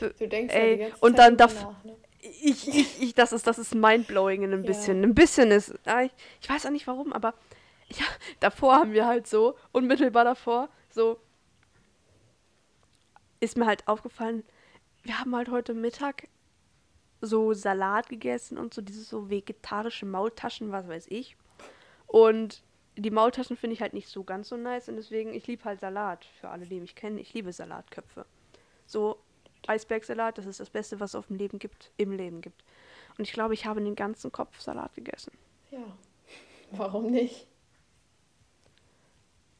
Du 0.00 0.28
denkst 0.28 0.54
Ey, 0.54 0.70
ja 0.70 0.76
die 0.76 0.82
ganze 0.90 1.04
und 1.04 1.16
Zeit 1.16 1.26
dann 1.28 1.36
darf- 1.36 1.62
nach, 1.64 1.84
ne? 1.84 1.96
Ich, 2.22 2.68
ich, 2.68 3.02
ich, 3.02 3.14
das 3.14 3.32
ist, 3.32 3.46
das 3.48 3.58
ist 3.58 3.74
mindblowing 3.74 4.42
in 4.44 4.52
ein 4.52 4.60
Ja. 4.62 4.66
bisschen. 4.66 5.02
Ein 5.02 5.14
bisschen 5.14 5.50
ist, 5.50 5.74
ah, 5.86 6.02
ich, 6.02 6.12
ich 6.40 6.48
weiß 6.48 6.66
auch 6.66 6.70
nicht 6.70 6.86
warum, 6.86 7.12
aber 7.12 7.34
ja, 7.88 8.04
davor 8.40 8.76
haben 8.76 8.92
wir 8.92 9.06
halt 9.06 9.26
so, 9.26 9.56
unmittelbar 9.72 10.24
davor, 10.24 10.68
so, 10.88 11.18
ist 13.40 13.56
mir 13.56 13.66
halt 13.66 13.86
aufgefallen, 13.88 14.44
wir 15.02 15.18
haben 15.18 15.34
halt 15.34 15.50
heute 15.50 15.74
Mittag 15.74 16.28
so 17.20 17.52
Salat 17.52 18.08
gegessen 18.08 18.56
und 18.56 18.72
so 18.72 18.82
diese 18.82 19.02
so 19.02 19.28
vegetarische 19.28 20.06
Maultaschen, 20.06 20.70
was 20.70 20.86
weiß 20.88 21.06
ich. 21.08 21.36
Und 22.06 22.62
die 22.96 23.10
Maultaschen 23.10 23.56
finde 23.56 23.74
ich 23.74 23.80
halt 23.82 23.94
nicht 23.94 24.08
so 24.08 24.22
ganz 24.22 24.48
so 24.48 24.56
nice 24.56 24.88
und 24.88 24.96
deswegen, 24.96 25.34
ich 25.34 25.46
liebe 25.48 25.64
halt 25.64 25.80
Salat. 25.80 26.24
Für 26.40 26.50
alle, 26.50 26.66
die 26.66 26.78
mich 26.80 26.94
kennen, 26.94 27.18
ich 27.18 27.32
liebe 27.34 27.52
Salatköpfe. 27.52 28.26
So 28.86 29.18
Eisbergsalat, 29.68 30.38
das 30.38 30.46
ist 30.46 30.60
das 30.60 30.70
Beste, 30.70 31.00
was 31.00 31.10
es 31.10 31.14
auf 31.14 31.26
dem 31.26 31.36
Leben 31.36 31.58
gibt, 31.58 31.90
im 31.96 32.12
Leben 32.12 32.40
gibt. 32.40 32.64
Und 33.18 33.24
ich 33.26 33.32
glaube, 33.32 33.54
ich 33.54 33.66
habe 33.66 33.80
den 33.82 33.94
ganzen 33.94 34.32
Kopf 34.32 34.60
Salat 34.60 34.94
gegessen. 34.94 35.32
Ja. 35.70 35.84
Warum 36.70 37.10
nicht? 37.10 37.46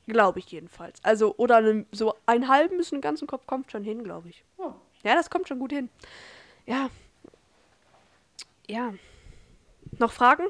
Glaube 0.07 0.41
ich 0.41 0.47
jedenfalls. 0.47 1.03
Also, 1.05 1.35
oder 1.37 1.57
einen, 1.57 1.87
so 1.93 2.15
einen 2.27 2.49
halben 2.49 2.77
bis 2.77 2.93
einen 2.93 3.03
ganzen 3.03 3.27
Kopf 3.27 3.47
kommt 3.47 3.71
schon 3.71 3.85
hin, 3.85 4.03
glaube 4.03 4.31
ich. 4.31 4.45
Oh. 4.59 4.73
Ja, 5.05 5.15
das 5.15 5.31
kommt 5.31 5.49
schon 5.49 5.59
gut 5.59 5.73
hin. 5.73 5.91
Ja. 6.67 6.91
Ja. 8.67 8.95
Noch 9.99 10.13
Fragen? 10.13 10.45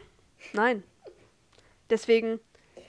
Nein. 0.53 0.83
Deswegen 1.91 2.41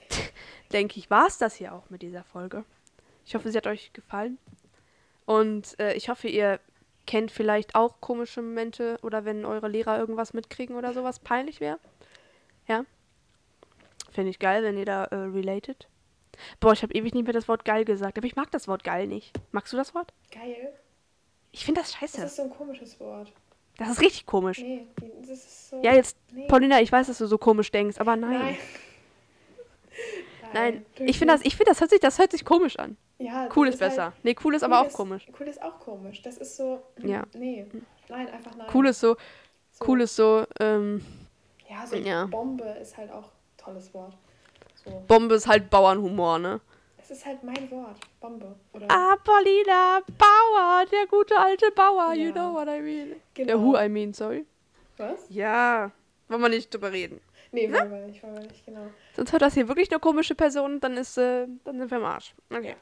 denke 0.71 0.99
ich, 0.99 1.09
war 1.09 1.27
es 1.27 1.37
das 1.37 1.55
hier 1.55 1.73
auch 1.73 1.89
mit 1.89 2.01
dieser 2.01 2.23
Folge. 2.23 2.63
Ich 3.25 3.35
hoffe, 3.35 3.51
sie 3.51 3.57
hat 3.57 3.67
euch 3.67 3.91
gefallen. 3.93 4.37
Und 5.25 5.79
äh, 5.79 5.93
ich 5.93 6.09
hoffe, 6.09 6.27
ihr 6.27 6.59
kennt 7.05 7.31
vielleicht 7.31 7.75
auch 7.75 7.99
komische 8.01 8.41
Momente 8.41 8.97
oder 9.01 9.25
wenn 9.25 9.45
eure 9.45 9.67
Lehrer 9.67 9.99
irgendwas 9.99 10.33
mitkriegen 10.33 10.75
oder 10.75 10.93
sowas 10.93 11.19
peinlich 11.19 11.59
wäre. 11.59 11.79
Ja. 12.67 12.85
Finde 14.11 14.29
ich 14.29 14.39
geil, 14.39 14.63
wenn 14.63 14.77
ihr 14.77 14.85
da 14.85 15.05
äh, 15.05 15.15
related. 15.15 15.87
Boah, 16.59 16.73
ich 16.73 16.81
habe 16.83 16.93
ewig 16.93 17.13
nicht 17.13 17.25
mehr 17.25 17.33
das 17.33 17.47
Wort 17.47 17.65
geil 17.65 17.85
gesagt, 17.85 18.17
aber 18.17 18.25
ich 18.27 18.35
mag 18.35 18.51
das 18.51 18.67
Wort 18.67 18.83
geil 18.83 19.07
nicht. 19.07 19.33
Magst 19.51 19.73
du 19.73 19.77
das 19.77 19.93
Wort? 19.93 20.13
Geil. 20.31 20.73
Ich 21.51 21.65
finde 21.65 21.81
das 21.81 21.91
Das 21.91 21.99
scheiße. 21.99 22.25
ist 22.25 22.35
so 22.37 22.43
ein 22.43 22.49
komisches 22.49 22.99
Wort. 22.99 23.31
Das 23.77 23.89
ist 23.89 24.01
richtig 24.01 24.25
komisch. 24.25 24.59
Nee, 24.59 24.87
das 25.21 25.29
ist 25.29 25.69
so. 25.69 25.81
Ja, 25.83 25.93
jetzt, 25.93 26.17
nee. 26.31 26.47
Paulina, 26.47 26.79
ich 26.81 26.91
weiß, 26.91 27.07
dass 27.07 27.17
du 27.17 27.25
so 27.27 27.37
komisch 27.37 27.71
denkst, 27.71 27.97
aber 27.99 28.15
nein. 28.15 28.39
Nein. 28.39 28.57
Nein, 30.53 30.85
ich 30.99 31.17
finde 31.17 31.33
das, 31.33 31.41
ich 31.45 31.55
finde 31.55 31.71
das 31.71 31.79
hört 31.81 31.89
sich, 31.89 31.99
das 31.99 32.19
hört 32.19 32.31
sich 32.31 32.45
komisch 32.45 32.77
an. 32.77 32.97
Ja, 33.19 33.47
Cool 33.55 33.67
ist 33.67 33.79
halt- 33.81 33.91
besser. 33.91 34.13
Nee, 34.23 34.35
cool 34.43 34.55
ist 34.55 34.61
cool 34.63 34.65
aber 34.73 34.81
auch 34.81 34.87
ist- 34.87 34.93
komisch. 34.95 35.27
Cool 35.39 35.47
ist 35.47 35.61
auch 35.61 35.79
komisch. 35.79 36.21
Das 36.21 36.37
ist 36.37 36.57
so. 36.57 36.81
hm, 36.99 37.09
Ja. 37.09 37.23
Nee. 37.33 37.65
Nein, 38.09 38.29
einfach 38.29 38.55
nein. 38.55 38.67
Cool 38.73 38.87
ist 38.87 38.99
so, 38.99 39.15
so, 39.71 39.85
cool 39.87 40.01
ist 40.01 40.15
so, 40.15 40.45
ähm, 40.59 41.05
Ja, 41.69 41.85
so 41.87 41.95
ja. 41.95 42.25
Bombe 42.25 42.63
ist 42.81 42.97
halt 42.97 43.11
auch 43.11 43.25
ein 43.27 43.57
tolles 43.57 43.93
Wort. 43.93 44.17
So. 44.83 45.03
Bombe 45.07 45.35
ist 45.35 45.47
halt 45.47 45.69
Bauernhumor, 45.69 46.39
ne? 46.39 46.59
Es 46.97 47.11
ist 47.11 47.25
halt 47.25 47.43
mein 47.43 47.69
Wort. 47.71 47.97
Bombe. 48.19 48.55
Oder 48.73 48.87
Ah, 48.89 49.15
Paulina, 49.23 50.01
Bauer, 50.17 50.85
der 50.91 51.05
gute 51.07 51.37
alte 51.37 51.71
Bauer, 51.71 52.13
you 52.13 52.27
Ja. 52.27 52.31
know 52.31 52.53
what 52.53 52.67
I 52.67 52.81
mean. 52.81 53.15
genau. 53.33 53.47
Der 53.47 53.59
who 53.61 53.77
I 53.77 53.89
mean, 53.89 54.13
sorry. 54.13 54.45
Was? 54.97 55.25
Ja, 55.29 55.91
wollen 56.27 56.41
wir 56.41 56.49
nicht 56.49 56.73
drüber 56.73 56.91
reden. 56.91 57.19
Nee, 57.53 57.71
wollen 57.71 57.91
wir 57.91 58.07
nicht, 58.07 58.23
wollen 58.23 58.33
wir 58.33 58.41
nicht, 58.41 58.65
genau. 58.65 58.87
Sonst 59.15 59.31
hört 59.31 59.43
das 59.43 59.53
hier 59.53 59.67
wirklich 59.67 59.91
eine 59.91 59.99
komische 59.99 60.33
Person, 60.33 60.79
dann 60.79 60.97
ist, 60.97 61.17
äh, 61.17 61.47
dann 61.63 61.77
sind 61.77 61.91
wir 61.91 61.99
im 61.99 62.03
Arsch. 62.03 62.33
Okay. 62.49 62.75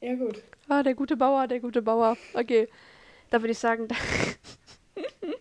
Ja, 0.00 0.14
gut. 0.14 0.42
Ah, 0.68 0.82
der 0.82 0.94
gute 0.94 1.16
Bauer, 1.16 1.46
der 1.46 1.60
gute 1.60 1.80
Bauer. 1.80 2.16
Okay. 2.34 2.68
Da 3.30 3.40
würde 3.40 3.52
ich 3.52 3.58
sagen, 3.58 3.88
würde 4.94 5.36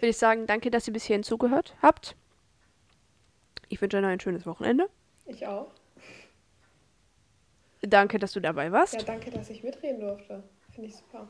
ich 0.00 0.18
sagen, 0.18 0.46
danke, 0.46 0.70
dass 0.70 0.86
ihr 0.86 0.92
bis 0.92 1.04
hierhin 1.04 1.22
zugehört 1.22 1.74
habt. 1.80 2.14
Ich 3.68 3.80
wünsche 3.80 3.96
euch 3.96 4.02
noch 4.02 4.10
ein 4.10 4.20
schönes 4.20 4.44
Wochenende. 4.44 4.90
Ich 5.26 5.46
auch. 5.46 5.70
Danke, 7.82 8.18
dass 8.18 8.32
du 8.32 8.40
dabei 8.40 8.70
warst. 8.70 8.94
Ja, 8.94 9.02
danke, 9.02 9.30
dass 9.30 9.48
ich 9.48 9.62
mitreden 9.62 10.00
durfte. 10.00 10.42
Finde 10.74 10.88
ich 10.90 10.96
super. 10.96 11.28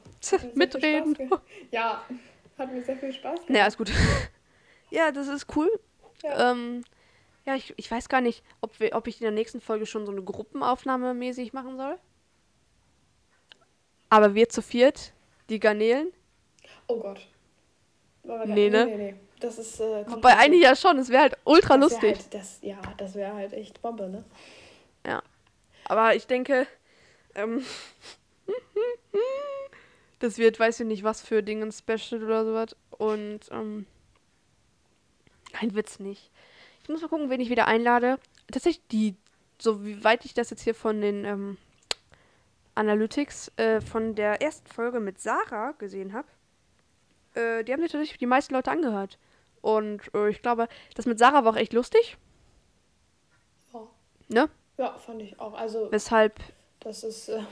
Mitreden. 0.54 1.16
Ja, 1.70 2.04
hat 2.58 2.72
mir 2.72 2.82
sehr 2.82 2.96
viel 2.96 3.12
Spaß 3.12 3.34
gemacht. 3.34 3.50
Naja, 3.50 3.66
ist 3.66 3.78
gut. 3.78 3.92
ja, 4.90 5.12
das 5.12 5.28
ist 5.28 5.46
cool. 5.54 5.70
Ja. 6.22 6.52
Ähm, 6.52 6.84
ja, 7.46 7.54
ich, 7.54 7.72
ich 7.76 7.90
weiß 7.90 8.08
gar 8.08 8.20
nicht, 8.20 8.42
ob, 8.60 8.78
wir, 8.80 8.94
ob 8.94 9.06
ich 9.06 9.20
in 9.20 9.24
der 9.24 9.32
nächsten 9.32 9.60
Folge 9.60 9.86
schon 9.86 10.06
so 10.06 10.12
eine 10.12 10.22
Gruppenaufnahme 10.22 11.14
mäßig 11.14 11.52
machen 11.52 11.76
soll. 11.76 11.98
Aber 14.08 14.34
wir 14.34 14.48
zu 14.48 14.62
viert, 14.62 15.12
die 15.48 15.60
Garnelen. 15.60 16.12
Oh 16.88 17.00
Gott. 17.00 17.26
Gar- 18.26 18.46
Nee, 18.46 18.68
ne? 18.70 18.86
Nee, 18.86 18.96
nee, 18.96 19.12
nee. 19.12 19.20
Das 19.40 19.58
ist. 19.58 19.80
Äh, 19.80 20.04
kommt 20.04 20.20
Bei 20.20 20.30
dazu. 20.32 20.42
einigen 20.42 20.62
ja 20.62 20.76
schon, 20.76 20.98
es 20.98 21.08
wäre 21.08 21.22
halt 21.22 21.36
ultra 21.44 21.78
Das 21.78 21.90
wär 21.92 22.10
lustig. 22.10 22.16
Halt, 22.24 22.34
das, 22.34 22.58
ja, 22.60 22.80
das 22.98 23.14
wäre 23.14 23.32
halt 23.34 23.52
echt 23.54 23.80
Bombe, 23.80 24.08
ne? 24.08 24.24
Aber 25.84 26.14
ich 26.14 26.28
denke, 26.28 26.68
ähm, 27.34 27.64
das 30.20 30.38
wird, 30.38 30.60
weiß 30.60 30.78
ich 30.80 30.86
nicht, 30.86 31.02
was 31.02 31.20
für 31.20 31.42
Dinge 31.42 31.66
ein 31.66 31.72
Special 31.72 32.22
oder 32.22 32.44
sowas. 32.44 32.76
Und, 32.90 33.40
ähm, 33.50 33.86
ein 35.60 35.74
Witz 35.74 35.98
nicht. 35.98 36.30
Ich 36.82 36.88
muss 36.88 37.00
mal 37.02 37.08
gucken, 37.08 37.30
wen 37.30 37.40
ich 37.40 37.50
wieder 37.50 37.66
einlade. 37.66 38.18
Tatsächlich 38.50 38.86
die, 38.88 39.16
so 39.58 39.84
wie 39.84 40.02
weit 40.04 40.24
ich 40.24 40.34
das 40.34 40.50
jetzt 40.50 40.62
hier 40.62 40.74
von 40.74 41.00
den, 41.00 41.24
ähm, 41.24 41.58
Analytics 42.74 43.52
äh, 43.56 43.80
von 43.80 44.14
der 44.14 44.40
ersten 44.40 44.66
Folge 44.68 45.00
mit 45.00 45.20
Sarah 45.20 45.72
gesehen 45.72 46.12
habe, 46.12 46.28
äh, 47.34 47.64
die 47.64 47.72
haben 47.72 47.82
sich 47.82 47.92
tatsächlich 47.92 48.18
die 48.18 48.26
meisten 48.26 48.54
Leute 48.54 48.70
angehört. 48.70 49.18
Und 49.60 50.02
äh, 50.14 50.30
ich 50.30 50.40
glaube, 50.40 50.68
das 50.94 51.04
mit 51.06 51.18
Sarah 51.18 51.44
war 51.44 51.52
auch 51.52 51.56
echt 51.56 51.72
lustig. 51.72 52.16
Ja. 53.72 53.80
Ne? 54.28 54.48
Ja, 54.78 54.96
fand 54.98 55.20
ich 55.20 55.38
auch. 55.38 55.52
Also, 55.54 55.90
Weshalb 55.92 56.40
das 56.80 57.04
ist. 57.04 57.28
Äh, 57.28 57.42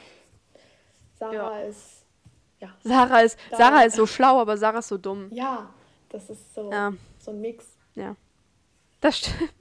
Sarah 1.18 1.32
Ja. 1.34 1.61
ist. 1.61 2.05
Ja. 2.61 2.74
Sarah 2.82 3.20
ist, 3.20 3.38
Sarah 3.51 3.82
ist 3.82 3.96
so 3.96 4.07
schlau, 4.07 4.40
aber 4.40 4.57
Sarah 4.57 4.78
ist 4.78 4.88
so 4.88 4.96
dumm. 4.99 5.28
Ja, 5.30 5.68
das 6.09 6.30
ist 6.30 6.55
so, 6.55 6.70
Ja. 6.72 6.92
so 7.20 7.32
ein 7.32 7.40
Mix. 7.40 7.66
Das 9.01 9.18
stimmt. 9.18 9.53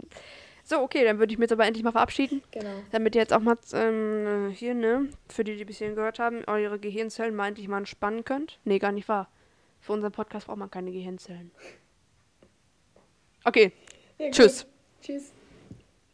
So, 0.63 0.79
okay, 0.81 1.05
dann 1.05 1.17
würde 1.17 1.31
ich 1.31 1.37
mich 1.37 1.45
jetzt 1.45 1.53
aber 1.53 1.65
endlich 1.65 1.83
mal 1.83 1.93
verabschieden. 1.93 2.43
Genau. 2.51 2.73
Damit 2.91 3.15
ihr 3.15 3.21
jetzt 3.21 3.31
auch 3.31 3.39
mal 3.39 3.57
ähm, 3.71 4.49
hier, 4.53 4.73
ne, 4.73 5.07
für 5.29 5.45
die, 5.45 5.55
die 5.55 5.63
bis 5.63 5.77
hierhin 5.77 5.95
gehört 5.95 6.19
haben, 6.19 6.43
eure 6.45 6.77
Gehirnzellen 6.77 7.33
meinte 7.35 7.61
ich 7.61 7.69
mal 7.69 7.77
entspannen 7.77 8.25
könnt. 8.25 8.59
Nee, 8.65 8.77
gar 8.77 8.91
nicht 8.91 9.07
wahr. 9.07 9.29
Für 9.79 9.93
unseren 9.93 10.11
Podcast 10.11 10.47
braucht 10.47 10.57
man 10.57 10.69
keine 10.69 10.91
Gehirnzellen. 10.91 11.51
Okay, 13.45 13.71
Ja. 14.17 14.29
Tschüss. 14.31 14.65
Tschüss. 15.01 15.31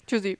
tschüssi. 0.05 0.37